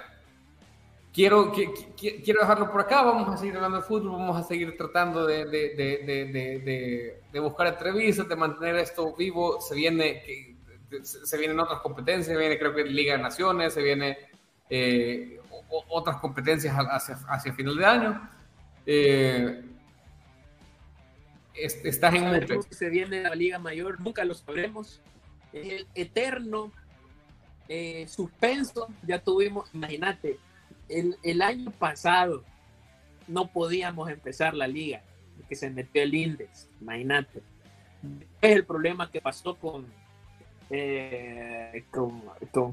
quiero, 1.12 1.52
quiero 1.52 2.40
dejarlo 2.40 2.70
por 2.70 2.80
acá. 2.80 3.02
Vamos 3.02 3.28
a 3.28 3.36
seguir 3.36 3.56
hablando 3.56 3.78
de 3.78 3.84
fútbol, 3.84 4.12
vamos 4.12 4.36
a 4.36 4.42
seguir 4.42 4.76
tratando 4.76 5.26
de, 5.26 5.44
de, 5.46 5.74
de, 5.76 7.20
de 7.32 7.40
buscar 7.40 7.68
entrevistas, 7.68 8.28
de 8.28 8.36
mantener 8.36 8.76
esto 8.76 9.14
vivo. 9.14 9.60
Se 9.60 9.74
viene, 9.74 10.56
se 11.02 11.38
vienen 11.38 11.58
otras 11.60 11.80
competencias, 11.80 12.26
se 12.26 12.36
viene 12.36 12.58
creo 12.58 12.74
que 12.74 12.84
Liga 12.84 13.16
de 13.16 13.22
Naciones, 13.22 13.74
se 13.74 13.82
viene 13.82 14.18
eh, 14.68 15.40
otras 15.88 16.16
competencias 16.16 16.74
hacia, 16.76 17.16
hacia 17.28 17.52
final 17.52 17.76
de 17.76 17.84
año. 17.84 18.30
Eh, 18.86 19.64
estás 21.54 22.14
en 22.14 22.62
Se 22.70 22.88
viene 22.88 23.22
la 23.22 23.34
Liga 23.34 23.58
Mayor, 23.58 24.00
nunca 24.00 24.24
lo 24.24 24.34
sabremos. 24.34 25.00
El 25.52 25.86
eterno 25.94 26.72
eh, 27.68 28.06
suspenso, 28.08 28.88
ya 29.06 29.20
tuvimos, 29.20 29.72
imagínate, 29.74 30.38
el, 30.88 31.16
el, 31.22 31.42
año 31.42 31.70
pasado 31.70 32.44
no 33.28 33.48
podíamos 33.48 34.10
empezar 34.10 34.54
la 34.54 34.66
liga, 34.66 35.02
que 35.48 35.54
se 35.56 35.70
metió 35.70 36.02
el 36.02 36.14
Index, 36.14 36.68
imagínate. 36.80 37.42
Es 38.40 38.56
el 38.56 38.64
problema 38.64 39.10
que 39.10 39.20
pasó 39.20 39.56
con, 39.56 39.86
eh, 40.70 41.84
con, 41.90 42.22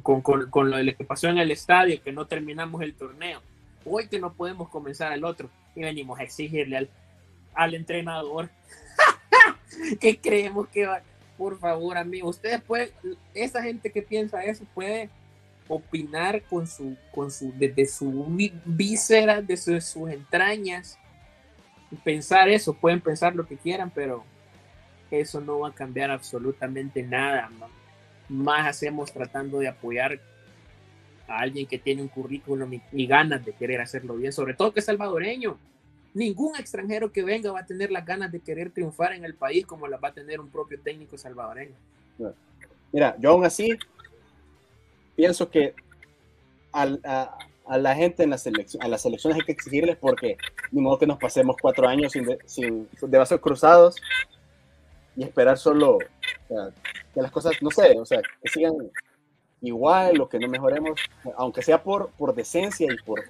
con, 0.01 0.21
con, 0.21 0.49
con, 0.49 0.69
lo 0.71 0.95
que 0.95 1.03
pasó 1.03 1.27
en 1.27 1.37
el 1.37 1.51
estadio, 1.51 2.01
que 2.01 2.11
no 2.11 2.25
terminamos 2.25 2.81
el 2.81 2.93
torneo. 2.93 3.41
Hoy 3.85 4.07
que 4.07 4.19
no 4.19 4.33
podemos 4.33 4.69
comenzar 4.69 5.11
el 5.13 5.23
otro 5.23 5.49
y 5.75 5.81
venimos 5.81 6.19
a 6.19 6.23
exigirle 6.23 6.77
al, 6.77 6.89
al 7.57 7.73
entrenador 7.73 8.49
que 9.99 10.17
creemos 10.17 10.67
que 10.69 10.85
va. 10.85 11.01
Por 11.37 11.59
favor, 11.59 11.97
amigo, 11.97 12.29
ustedes 12.29 12.61
pueden, 12.61 12.89
esa 13.33 13.61
gente 13.61 13.91
que 13.91 14.01
piensa 14.01 14.43
eso 14.43 14.65
puede 14.73 15.09
opinar 15.67 16.41
con 16.43 16.65
su, 16.65 16.95
con 17.11 17.29
su, 17.29 17.53
desde 17.55 17.85
su 17.85 18.25
víscera, 18.65 19.41
desde 19.41 19.81
sus 19.81 20.09
entrañas, 20.09 20.97
pensar 22.03 22.49
eso, 22.49 22.73
pueden 22.73 23.01
pensar 23.01 23.35
lo 23.35 23.45
que 23.45 23.57
quieran, 23.57 23.91
pero 23.93 24.23
eso 25.11 25.41
no 25.41 25.59
va 25.59 25.69
a 25.69 25.73
cambiar 25.73 26.11
absolutamente 26.11 27.03
nada 27.03 27.49
más 28.29 28.67
hacemos 28.67 29.11
tratando 29.13 29.59
de 29.59 29.67
apoyar 29.67 30.19
a 31.27 31.39
alguien 31.39 31.65
que 31.65 31.77
tiene 31.77 32.01
un 32.01 32.07
currículum 32.07 32.79
y, 32.91 33.07
ganas 33.07 33.45
de 33.45 33.53
querer 33.53 33.81
hacerlo 33.81 34.15
bien, 34.15 34.33
sobre 34.33 34.53
todo 34.53 34.73
que 34.73 34.79
es 34.79 34.85
salvadoreño. 34.85 35.57
Ningún 36.13 36.55
extranjero 36.55 37.11
que 37.11 37.23
venga 37.23 37.51
va 37.51 37.59
a 37.59 37.65
tener 37.65 37.91
las 37.91 38.05
ganas 38.05 38.31
de 38.31 38.39
querer 38.39 38.71
triunfar 38.71 39.13
en 39.13 39.23
el 39.23 39.35
país 39.35 39.65
como 39.65 39.87
las 39.87 40.03
va 40.03 40.09
a 40.09 40.13
tener 40.13 40.39
un 40.39 40.49
propio 40.49 40.79
técnico 40.79 41.17
salvadoreño. 41.17 41.75
Mira, 42.91 43.15
yo 43.19 43.31
aún 43.31 43.45
así 43.45 43.77
pienso 45.15 45.49
que 45.49 45.75
a, 46.71 46.87
la 47.77 47.95
gente 47.95 48.23
en 48.23 48.29
la 48.29 48.37
selección, 48.37 48.83
a 48.83 48.87
las 48.87 49.01
selecciones 49.01 49.39
hay 49.39 49.45
que 49.45 49.51
exigirles 49.51 49.97
porque 49.97 50.37
ni 50.71 50.81
modo 50.81 50.99
que 50.99 51.07
nos 51.07 51.17
pasemos 51.17 51.55
cuatro 51.61 51.87
años 51.87 52.13
sin, 52.13 52.25
de, 52.25 52.39
sin 52.45 52.87
vasos 53.01 53.41
cruzados 53.41 53.97
y 55.15 55.23
esperar 55.23 55.57
solo 55.57 55.97
que 56.47 57.21
las 57.21 57.31
cosas, 57.31 57.53
no 57.61 57.71
sé, 57.71 57.99
o 57.99 58.05
sea, 58.05 58.21
que 58.21 58.49
sigan 58.49 58.73
igual 59.61 60.21
o 60.21 60.29
que 60.29 60.39
no 60.39 60.47
mejoremos, 60.47 60.99
aunque 61.35 61.63
sea 61.63 61.81
por, 61.81 62.11
por 62.11 62.35
decencia 62.35 62.87
y 62.91 63.03
por, 63.03 63.23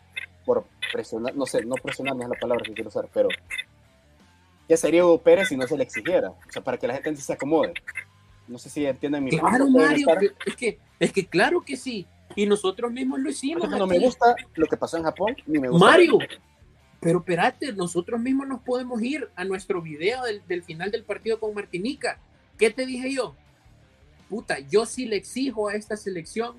por 0.47 0.65
presionar, 0.93 1.35
no 1.35 1.45
sé, 1.45 1.65
no 1.65 1.75
presionar 1.75 2.15
no 2.15 2.23
es 2.23 2.29
la 2.29 2.39
palabra 2.39 2.63
que 2.63 2.73
quiero 2.73 2.87
usar, 2.87 3.09
pero 3.13 3.27
¿qué 4.65 4.77
sería 4.77 5.05
Hugo 5.05 5.21
Pérez 5.21 5.49
si 5.49 5.57
no 5.57 5.67
se 5.67 5.77
le 5.77 5.83
exigiera? 5.83 6.29
O 6.29 6.51
sea, 6.51 6.63
para 6.63 6.77
que 6.77 6.87
la 6.87 6.95
gente 6.95 7.21
se 7.21 7.33
acomode. 7.33 7.73
No 8.47 8.57
sé 8.57 8.69
si 8.69 8.85
entienden 8.85 9.25
mi 9.25 9.31
Claro, 9.31 9.69
Mario, 9.69 10.07
es 10.45 10.55
que, 10.55 10.79
es 11.01 11.11
que 11.11 11.25
claro 11.25 11.59
que 11.59 11.75
sí. 11.75 12.07
Y 12.33 12.45
nosotros 12.45 12.89
mismos 12.93 13.19
lo 13.19 13.29
hicimos. 13.29 13.69
No 13.69 13.85
me 13.85 13.99
gusta 13.99 14.35
lo 14.55 14.67
que 14.67 14.77
pasó 14.77 14.95
en 14.95 15.03
Japón, 15.03 15.35
ni 15.45 15.59
me 15.59 15.67
gusta. 15.67 15.85
Mario, 15.85 16.17
pero 17.01 17.19
espérate, 17.19 17.73
nosotros 17.73 18.21
mismos 18.21 18.47
nos 18.47 18.61
podemos 18.61 19.01
ir 19.01 19.29
a 19.35 19.43
nuestro 19.43 19.81
video 19.81 20.23
del, 20.23 20.41
del, 20.47 20.63
final 20.63 20.91
del 20.91 21.03
partido 21.03 21.41
con 21.41 21.53
Martinica. 21.53 22.19
¿Qué 22.57 22.69
te 22.69 22.85
dije 22.85 23.13
yo? 23.13 23.35
Puta, 24.29 24.59
yo 24.59 24.85
sí 24.85 25.07
le 25.07 25.17
exijo 25.17 25.67
a 25.67 25.73
esta 25.73 25.97
selección 25.97 26.55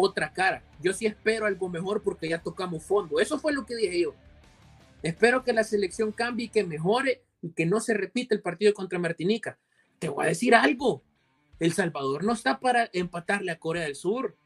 otra 0.00 0.32
cara. 0.32 0.62
Yo 0.80 0.92
sí 0.92 1.06
espero 1.06 1.46
algo 1.46 1.68
mejor 1.68 2.02
porque 2.02 2.28
ya 2.28 2.42
tocamos 2.42 2.82
fondo. 2.82 3.20
Eso 3.20 3.38
fue 3.38 3.52
lo 3.52 3.66
que 3.66 3.76
dije 3.76 4.00
yo. 4.00 4.14
Espero 5.02 5.44
que 5.44 5.52
la 5.52 5.64
selección 5.64 6.12
cambie 6.12 6.46
y 6.46 6.48
que 6.48 6.64
mejore 6.64 7.22
y 7.42 7.50
que 7.50 7.66
no 7.66 7.80
se 7.80 7.94
repita 7.94 8.34
el 8.34 8.42
partido 8.42 8.74
contra 8.74 8.98
Martinica. 8.98 9.58
Te 9.98 10.08
voy 10.08 10.26
a 10.26 10.28
decir 10.28 10.54
algo. 10.54 11.02
El 11.58 11.72
Salvador 11.72 12.24
no 12.24 12.32
está 12.32 12.60
para 12.60 12.88
empatarle 12.92 13.52
a 13.52 13.58
Corea 13.58 13.84
del 13.84 13.96
Sur. 13.96 14.36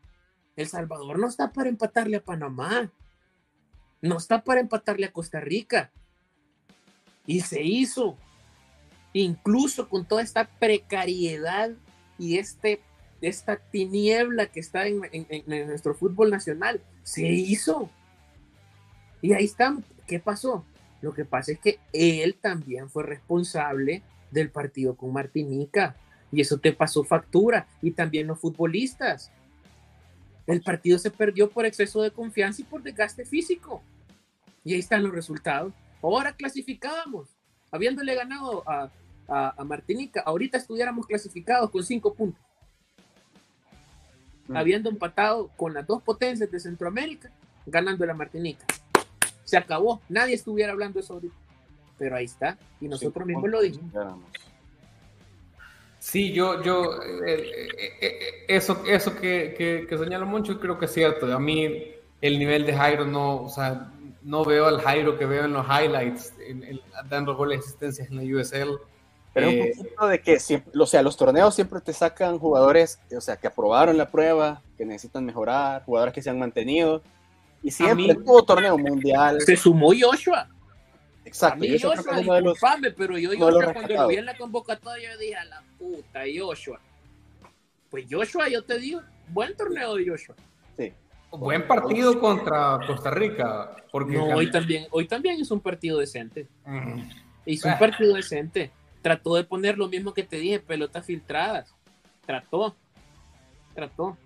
El 0.57 0.68
Salvador 0.68 1.18
no 1.18 1.28
está 1.28 1.52
para 1.52 1.68
empatarle 1.68 2.16
a 2.16 2.24
Panamá. 2.24 2.92
No 4.00 4.16
está 4.16 4.44
para 4.44 4.61
empatarle 4.61 5.07
a 5.07 5.12
Costa 5.12 5.40
Rica. 5.40 5.92
Y 7.26 7.40
se 7.40 7.62
hizo. 7.62 8.16
Incluso 9.12 9.88
con 9.88 10.05
toda 10.07 10.22
esta 10.22 10.44
precariedad 10.59 11.70
y 12.18 12.38
este, 12.38 12.82
esta 13.29 13.57
tiniebla 13.57 14.47
que 14.47 14.61
está 14.61 14.87
en, 14.87 15.03
nuestro 15.47 15.95
fútbol 15.95 16.31
nacional. 16.31 16.81
Se 17.03 17.27
hizo. 17.27 17.91
Y 19.20 19.33
ahí 19.33 19.45
está. 19.45 19.77
¿Qué 20.07 20.20
pasó? 20.20 20.64
Lo 21.01 21.14
que 21.14 21.25
pasa 21.25 21.53
es 21.53 21.59
que 21.59 21.79
él 21.93 22.37
también 22.41 22.89
fue 22.89 23.03
responsable 23.03 24.03
del 24.31 24.51
partido 24.51 24.97
con 24.97 25.12
Martinica. 25.12 25.97
Y 26.33 26.41
eso 26.41 26.59
te 26.59 26.72
pasó 26.72 27.05
factura. 27.05 27.66
Y 27.83 27.93
también 27.93 28.27
los 28.27 28.39
futbolistas. 28.39 29.31
El 30.47 30.62
partido 30.62 30.99
se 30.99 31.11
perdió 31.11 31.51
por 31.51 31.64
exceso 31.64 32.03
de 32.03 32.11
confianza 32.11 32.62
y 32.62 32.64
por 32.64 32.83
desgaste 32.83 33.25
físico. 33.25 33.83
Y 34.64 34.75
ahí 34.75 34.81
están 34.81 35.03
los 35.03 35.12
resultados. 35.12 35.72
Ahora 36.03 36.35
clasificábamos, 36.35 37.29
habiéndole 37.70 38.14
ganado 38.14 38.62
a, 38.68 38.91
a, 39.29 39.64
Martinica. 39.64 40.20
Ahorita 40.20 40.59
estuviéramos 40.59 41.07
clasificados 41.07 41.70
con 41.70 41.83
cinco 41.83 42.14
puntos. 42.14 42.43
Mm. 44.49 44.57
Habiendo 44.57 44.90
empatado 44.90 45.49
con 45.57 45.74
las 45.74 45.86
dos 45.86 46.03
potencias 46.03 46.51
de 46.51 46.61
Centroamérica, 46.61 47.30
ganando 47.66 48.05
la 48.05 48.14
Martinica. 48.14 48.66
Se 49.45 49.57
acabó. 49.57 50.01
Nadie 50.09 50.34
estuviera 50.34 50.72
hablando 50.72 50.95
de 50.95 51.05
eso 51.05 51.14
ahorita. 51.14 51.34
Pero 51.99 52.16
ahí 52.16 52.24
está. 52.24 52.59
Y 52.80 52.88
nosotros 52.88 53.26
mismos 53.26 53.51
lo 53.51 53.61
dijimos. 53.61 53.92
Sí, 56.05 56.32
yo, 56.32 56.62
yo, 56.62 57.03
eh, 57.03 57.68
eh, 57.78 57.99
eh, 58.03 58.45
eso, 58.49 58.82
eso 58.86 59.16
que, 59.16 59.86
que, 59.88 59.97
señala 59.97 60.26
mucho 60.26 60.61
creo 60.61 60.78
que 60.78 60.84
es 60.84 60.92
cierto. 60.92 61.34
A 61.34 61.40
mí 61.40 61.95
el 62.20 62.38
nivel 62.38 62.66
de 62.66 62.74
Jairo 62.74 63.07
no, 63.07 63.45
o 63.45 63.49
sea, 63.49 63.90
no 64.22 64.45
veo 64.45 64.66
al 64.66 64.82
Jairo 64.82 65.16
que 65.16 65.24
veo 65.24 65.47
en 65.47 65.55
los 65.55 65.66
highlights, 65.66 66.34
dando 67.09 67.34
goles 67.34 67.61
de 67.61 67.64
asistencias 67.64 68.11
en 68.11 68.16
la 68.16 68.22
USL. 68.22 68.78
Pero 69.35 69.51
un 69.51 69.72
poquito 69.76 70.07
de 70.07 70.20
que, 70.20 70.39
siempre, 70.39 70.72
o 70.80 70.87
sea, 70.87 71.03
los 71.03 71.16
torneos 71.16 71.55
siempre 71.55 71.80
te 71.80 71.93
sacan 71.93 72.39
jugadores, 72.39 73.01
o 73.14 73.20
sea, 73.20 73.37
que 73.37 73.49
aprobaron 73.49 73.99
la 73.99 74.09
prueba, 74.09 74.62
que 74.78 74.87
necesitan 74.87 75.24
mejorar, 75.24 75.85
jugadores 75.85 76.14
que 76.14 76.22
se 76.22 76.30
han 76.30 76.39
mantenido. 76.39 77.03
Y 77.61 77.72
siempre 77.72 78.14
tuvo 78.14 78.45
torneo 78.45 78.78
mundial. 78.78 79.41
Se 79.41 79.57
sumó 79.57 79.93
Joshua. 79.99 80.49
Exacto. 81.24 81.57
A 81.57 81.59
mí 81.59 81.78
Joshua, 81.80 82.20
disculpame, 82.20 82.91
pero 82.93 83.18
yo 83.18 83.30
Joshua 83.30 83.72
cuando 83.72 83.95
lo 83.95 84.09
vi 84.09 84.16
en 84.16 84.26
la 84.26 84.37
convocatoria 84.37 85.12
yo 85.12 85.18
dije, 85.18 85.35
a 85.35 85.45
la 85.47 85.62
puta, 85.78 86.20
Joshua. 86.39 86.80
Pues 87.91 88.05
Joshua, 88.09 88.49
yo 88.49 88.62
te 88.62 88.78
digo, 88.78 89.01
buen 89.28 89.57
torneo 89.57 89.97
de 89.97 90.07
Joshua. 90.07 90.37
Sí. 90.76 90.93
Buen 91.32 91.66
partido 91.66 92.20
contra 92.20 92.78
Costa 92.87 93.11
Rica. 93.11 93.74
Porque 93.91 94.12
no, 94.12 94.26
hoy 94.26 94.51
también, 94.51 94.87
hoy 94.91 95.09
también 95.09 95.41
es 95.41 95.51
un 95.51 95.61
partido 95.61 95.99
decente. 95.99 96.47
Mm. 96.66 97.01
Hizo 97.47 97.68
un 97.68 97.78
partido 97.78 98.14
decente. 98.14 98.70
Trató 99.05 99.34
de 99.34 99.44
poner 99.44 99.76
lo 99.76 99.86
mismo 99.86 100.14
que 100.14 100.22
te 100.22 100.36
dije, 100.36 100.61
pelotas 100.61 101.05
filtradas. 101.05 101.74
Trató. 102.24 102.74
Trató. 103.74 104.16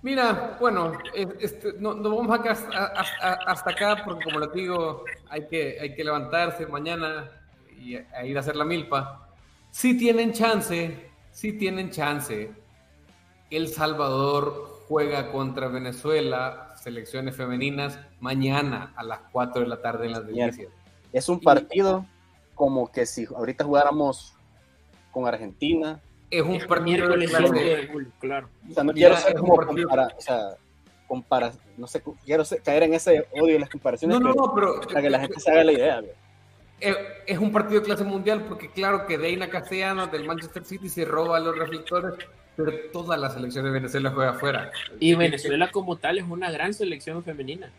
Mira, 0.00 0.56
bueno, 0.58 0.94
este, 1.38 1.74
no, 1.78 1.94
vamos 1.94 2.38
acá 2.38 2.52
hasta, 2.52 3.70
acá 3.70 4.02
porque 4.02 4.24
como 4.24 4.40
les 4.40 4.52
digo, 4.54 5.04
hay 5.28 5.46
que, 5.46 5.76
hay 5.78 5.94
que 5.94 6.02
levantarse 6.02 6.66
mañana 6.66 7.30
y 7.78 7.96
a 7.96 8.24
ir 8.24 8.38
a 8.38 8.40
hacer 8.40 8.56
la 8.56 8.64
milpa. 8.64 9.28
Si 9.70 9.94
tienen 9.94 10.32
chance, 10.32 11.10
si 11.30 11.52
tienen 11.52 11.90
chance. 11.90 12.50
El 13.50 13.68
Salvador 13.68 14.84
juega 14.88 15.30
contra 15.30 15.68
Venezuela, 15.68 16.74
selecciones 16.82 17.36
femeninas, 17.36 17.98
mañana 18.20 18.94
a 18.96 19.02
las 19.02 19.20
4 19.32 19.60
de 19.60 19.68
la 19.68 19.82
tarde 19.82 20.06
en 20.06 20.12
las 20.12 20.26
delicias. 20.26 20.72
Es 21.12 21.28
un 21.28 21.40
partido 21.40 22.06
como 22.60 22.92
que 22.92 23.06
si 23.06 23.24
ahorita 23.24 23.64
jugáramos 23.64 24.34
con 25.12 25.26
Argentina, 25.26 25.98
es 26.30 26.42
un 26.42 26.58
partido 26.68 27.08
de 27.16 27.24
clase. 27.24 27.88
claro. 28.20 28.50
O 28.68 28.74
sea, 28.74 28.84
no 28.84 28.92
quiero 28.92 29.16
ser 29.16 29.34
como 29.34 29.56
compara, 29.56 30.08
o 30.14 30.20
sea, 30.20 30.40
compara, 31.08 31.52
no 31.78 31.86
sé, 31.86 32.02
quiero 32.22 32.44
caer 32.62 32.82
en 32.82 32.92
ese 32.92 33.26
odio 33.32 33.54
de 33.54 33.60
las 33.60 33.70
comparaciones. 33.70 34.20
No, 34.20 34.28
no, 34.28 34.34
no, 34.34 34.54
pero. 34.54 34.78
Para 34.82 35.00
que 35.00 35.08
la 35.08 35.20
gente 35.20 35.40
se 35.40 35.50
haga 35.50 35.64
la 35.64 35.72
idea. 35.72 36.02
Es, 36.78 36.96
es 37.26 37.38
un 37.38 37.50
partido 37.50 37.80
de 37.80 37.86
clase 37.86 38.04
mundial 38.04 38.44
porque, 38.46 38.70
claro, 38.70 39.06
que 39.06 39.16
Deina 39.16 39.48
Castellanos 39.48 40.12
del 40.12 40.26
Manchester 40.26 40.62
City 40.62 40.90
se 40.90 41.06
roba 41.06 41.40
los 41.40 41.56
reflectores, 41.56 42.12
pero 42.56 42.72
toda 42.92 43.16
la 43.16 43.30
selección 43.30 43.64
de 43.64 43.70
Venezuela 43.70 44.10
juega 44.10 44.32
afuera. 44.32 44.70
Y 44.98 45.14
Venezuela, 45.14 45.70
como 45.70 45.96
tal, 45.96 46.18
es 46.18 46.24
una 46.28 46.50
gran 46.50 46.74
selección 46.74 47.24
femenina. 47.24 47.72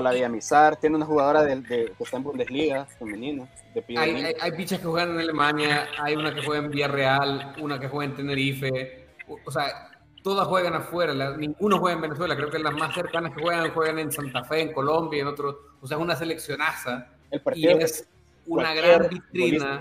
La 0.00 0.10
de 0.10 0.24
Amizar 0.24 0.76
tiene 0.76 0.96
una 0.96 1.06
jugadora 1.06 1.42
de, 1.42 1.56
de, 1.56 1.92
que 1.96 2.04
está 2.04 2.16
en 2.16 2.22
Bundesliga 2.22 2.84
femenina. 2.84 3.48
hay, 3.96 3.96
hay, 3.96 4.34
hay, 4.40 4.50
bichas 4.52 4.78
que 4.78 4.86
juegan 4.86 5.10
en 5.12 5.20
Alemania, 5.20 5.88
hay 5.98 6.14
una 6.14 6.34
que 6.34 6.42
juega 6.42 6.64
en 6.64 6.70
Villarreal, 6.70 7.56
una 7.60 7.80
que 7.80 7.88
juega 7.88 8.10
en 8.10 8.16
Tenerife. 8.16 9.06
O, 9.44 9.50
sea, 9.50 9.90
todas 10.22 10.46
juegan 10.46 10.74
afuera, 10.74 11.36
ninguno 11.36 11.78
juega 11.78 11.96
en 11.96 12.02
Venezuela. 12.02 12.36
Creo 12.36 12.50
que 12.50 12.58
las 12.58 12.74
más 12.74 12.94
cercanas 12.94 13.34
que 13.34 13.42
juegan 13.42 13.70
juegan 13.72 13.98
en 13.98 14.12
Santa 14.12 14.44
Fe, 14.44 14.60
en 14.60 14.72
Colombia, 14.72 15.22
en 15.22 15.26
otros. 15.26 15.56
O 15.80 15.86
sea, 15.86 15.96
es 15.96 16.02
una 16.02 16.14
seleccionaza. 16.14 17.08
El 17.30 17.40
partido 17.40 17.78
y 17.78 17.82
es 17.82 18.08
una 18.46 18.72
gran 18.72 19.08
vitrina. 19.08 19.80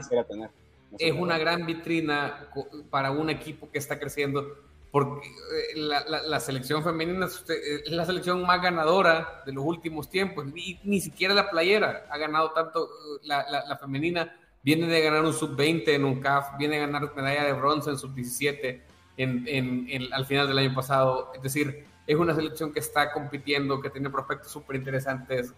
es 0.98 1.14
una 1.14 1.38
gran 1.38 1.66
vitrina 1.66 2.48
para 2.90 3.12
un 3.12 3.30
equipo 3.30 3.70
que 3.70 3.78
está 3.78 4.00
creciendo 4.00 4.58
porque 4.96 5.28
eh, 5.28 5.76
la, 5.76 6.40
selección 6.40 6.82
femenina 6.82 7.26
eh, 7.26 7.82
es 7.84 7.92
la 7.92 8.06
selección 8.06 8.42
más 8.44 8.62
ganadora 8.62 9.44
de 9.46 9.52
los 9.52 9.66
últimos 9.66 10.10
tiempos, 10.10 10.46
ni 10.46 11.02
siquiera 11.02 11.34
la 11.34 11.50
playera 11.50 12.06
ha 12.10 12.18
ganado 12.18 12.52
tanto, 12.52 12.86
eh, 12.86 13.26
la, 13.26 13.78
femenina 13.78 14.34
viene 14.64 14.88
de 14.88 15.02
ganar 15.02 15.26
un 15.26 15.34
sub-20 15.34 15.90
en 15.90 16.06
un 16.06 16.22
CAF, 16.22 16.58
viene 16.58 16.76
de 16.76 16.88
ganar 16.88 17.14
medalla 17.14 17.44
de 17.44 17.52
bronce 17.52 17.90
en 17.90 17.98
sub-17 17.98 18.82
en, 19.18 20.14
al 20.14 20.26
final 20.26 20.48
del 20.48 20.60
año 20.60 20.74
pasado, 20.74 21.34
es 21.36 21.42
decir, 21.42 21.84
es 22.08 22.16
una 22.16 22.34
selección 22.34 22.72
que 22.72 22.80
está 22.80 23.12
compitiendo, 23.12 23.82
que 23.82 23.90
tiene 23.90 24.10
prospectos 24.10 24.50
súper 24.50 24.78
interesantes, 24.78 25.54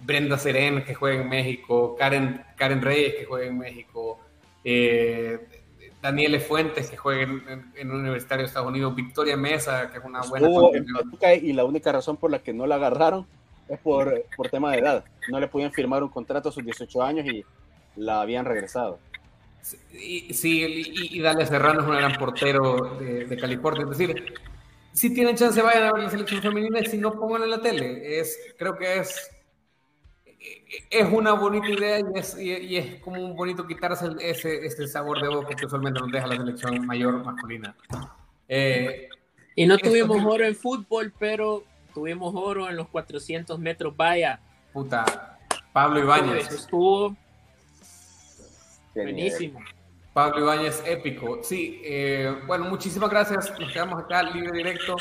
Brenda 0.00 0.38
Serén 0.38 0.82
que 0.86 0.94
juega 0.94 1.20
en 1.20 1.28
México, 1.28 1.96
Karen, 1.98 2.42
Karen 2.56 2.80
Reyes 2.80 3.14
que 3.16 3.26
juega 3.26 3.44
en 3.44 3.58
México, 3.58 4.20
Daniel 6.04 6.38
Fuentes, 6.38 6.90
que 6.90 6.98
juega 6.98 7.22
en, 7.22 7.72
en, 7.74 7.90
un 7.90 8.00
universitario 8.00 8.42
de 8.42 8.48
Estados 8.48 8.68
Unidos, 8.68 8.94
Victoria 8.94 9.38
Mesa, 9.38 9.90
que 9.90 9.96
es 9.96 10.04
una 10.04 10.20
buena. 10.20 10.50
y 11.40 11.54
la 11.54 11.64
única 11.64 11.92
razón 11.92 12.18
por 12.18 12.30
la 12.30 12.40
que 12.40 12.52
no 12.52 12.66
la 12.66 12.74
agarraron 12.74 13.26
es 13.70 13.78
por, 13.78 14.22
por 14.36 14.50
tema 14.50 14.70
de 14.72 14.80
edad. 14.80 15.04
No 15.30 15.40
le 15.40 15.48
podían 15.48 15.72
firmar 15.72 16.02
un 16.02 16.10
contrato 16.10 16.50
a 16.50 16.52
sus 16.52 16.62
18 16.62 17.02
años 17.02 17.24
y 17.24 17.42
la 17.96 18.20
habían 18.20 18.44
regresado. 18.44 18.98
Sí, 19.62 19.78
y, 19.94 21.16
y, 21.16 21.20
Dale 21.22 21.46
Serrano 21.46 21.80
es 21.80 21.86
un 21.86 21.96
gran 21.96 22.12
portero 22.16 22.98
de, 23.00 23.24
de, 23.24 23.36
California. 23.38 23.84
Es 23.84 23.96
decir, 23.96 24.34
si 24.92 25.14
tienen 25.14 25.36
chance, 25.36 25.62
vayan 25.62 25.84
a 25.84 25.92
ver 25.94 26.02
la 26.02 26.10
selección 26.10 26.42
femenina 26.42 26.80
y 26.80 26.84
si 26.84 26.98
no, 26.98 27.12
pongan 27.12 27.44
en 27.44 27.50
la 27.50 27.62
tele. 27.62 28.20
Es, 28.20 28.38
creo 28.58 28.76
que 28.76 28.98
es 28.98 29.30
es 30.90 31.12
una 31.12 31.32
bonita 31.32 31.68
idea 31.68 32.00
y 32.00 32.18
es, 32.18 32.38
y, 32.38 32.76
es, 32.76 33.00
como 33.00 33.22
un 33.22 33.36
bonito 33.36 33.66
quitarse 33.66 34.08
ese, 34.20 34.66
ese, 34.66 34.86
sabor 34.86 35.20
de 35.20 35.28
boca 35.28 35.54
que 35.54 35.66
usualmente 35.66 36.00
nos 36.00 36.10
deja 36.10 36.26
la 36.26 36.36
selección 36.36 36.86
mayor 36.86 37.24
masculina. 37.24 37.74
Eh, 38.48 39.08
y 39.54 39.66
no 39.66 39.78
tuvimos 39.78 40.24
oro 40.24 40.44
en 40.44 40.54
fútbol, 40.54 41.12
pero 41.18 41.64
tuvimos 41.92 42.34
oro 42.34 42.68
en 42.68 42.76
los 42.76 42.88
400 42.88 43.58
metros 43.58 43.96
vaya. 43.96 44.40
Puta, 44.72 45.38
Pablo 45.72 46.00
Ibáñez. 46.00 46.50
estuvo 46.50 47.16
buenísimo. 48.94 49.60
Pablo 50.12 50.40
Ibáñez, 50.40 50.82
épico. 50.86 51.40
Sí, 51.42 51.80
eh, 51.84 52.34
bueno, 52.46 52.66
muchísimas 52.66 53.10
gracias. 53.10 53.52
Nos 53.58 53.72
quedamos 53.72 54.02
acá, 54.02 54.22
libre 54.22 54.56
directo. 54.56 54.96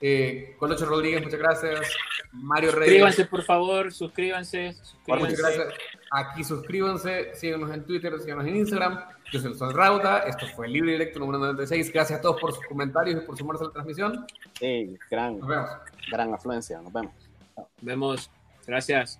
Eh, 0.00 0.54
Colocho 0.58 0.84
Rodríguez, 0.84 1.22
muchas 1.22 1.38
gracias. 1.38 1.96
Mario 2.32 2.72
Reyes. 2.72 2.88
Suscríbanse, 2.88 3.24
por 3.26 3.42
favor, 3.42 3.92
suscríbanse. 3.92 4.76
Muchas 5.06 5.38
gracias. 5.38 5.74
Aquí 6.10 6.44
suscríbanse, 6.44 7.34
síganos 7.34 7.70
en 7.72 7.84
Twitter, 7.84 8.18
síganos 8.20 8.46
en 8.46 8.56
Instagram. 8.56 9.00
Yo 9.32 9.40
soy 9.40 9.52
el 9.52 9.74
Rauda. 9.74 10.20
Esto 10.20 10.46
fue 10.54 10.68
Libre 10.68 10.92
Directo 10.92 11.18
número 11.18 11.38
96. 11.38 11.92
Gracias 11.92 12.18
a 12.18 12.22
todos 12.22 12.40
por 12.40 12.54
sus 12.54 12.64
comentarios 12.66 13.22
y 13.22 13.26
por 13.26 13.36
sumarse 13.36 13.64
a 13.64 13.66
la 13.68 13.72
transmisión. 13.72 14.26
Sí, 14.58 14.96
gran, 15.10 15.40
gran 16.10 16.32
afluencia. 16.32 16.80
Nos 16.80 16.92
vemos. 16.92 17.12
Nos 17.56 17.66
vemos. 17.80 18.30
Gracias. 18.66 19.18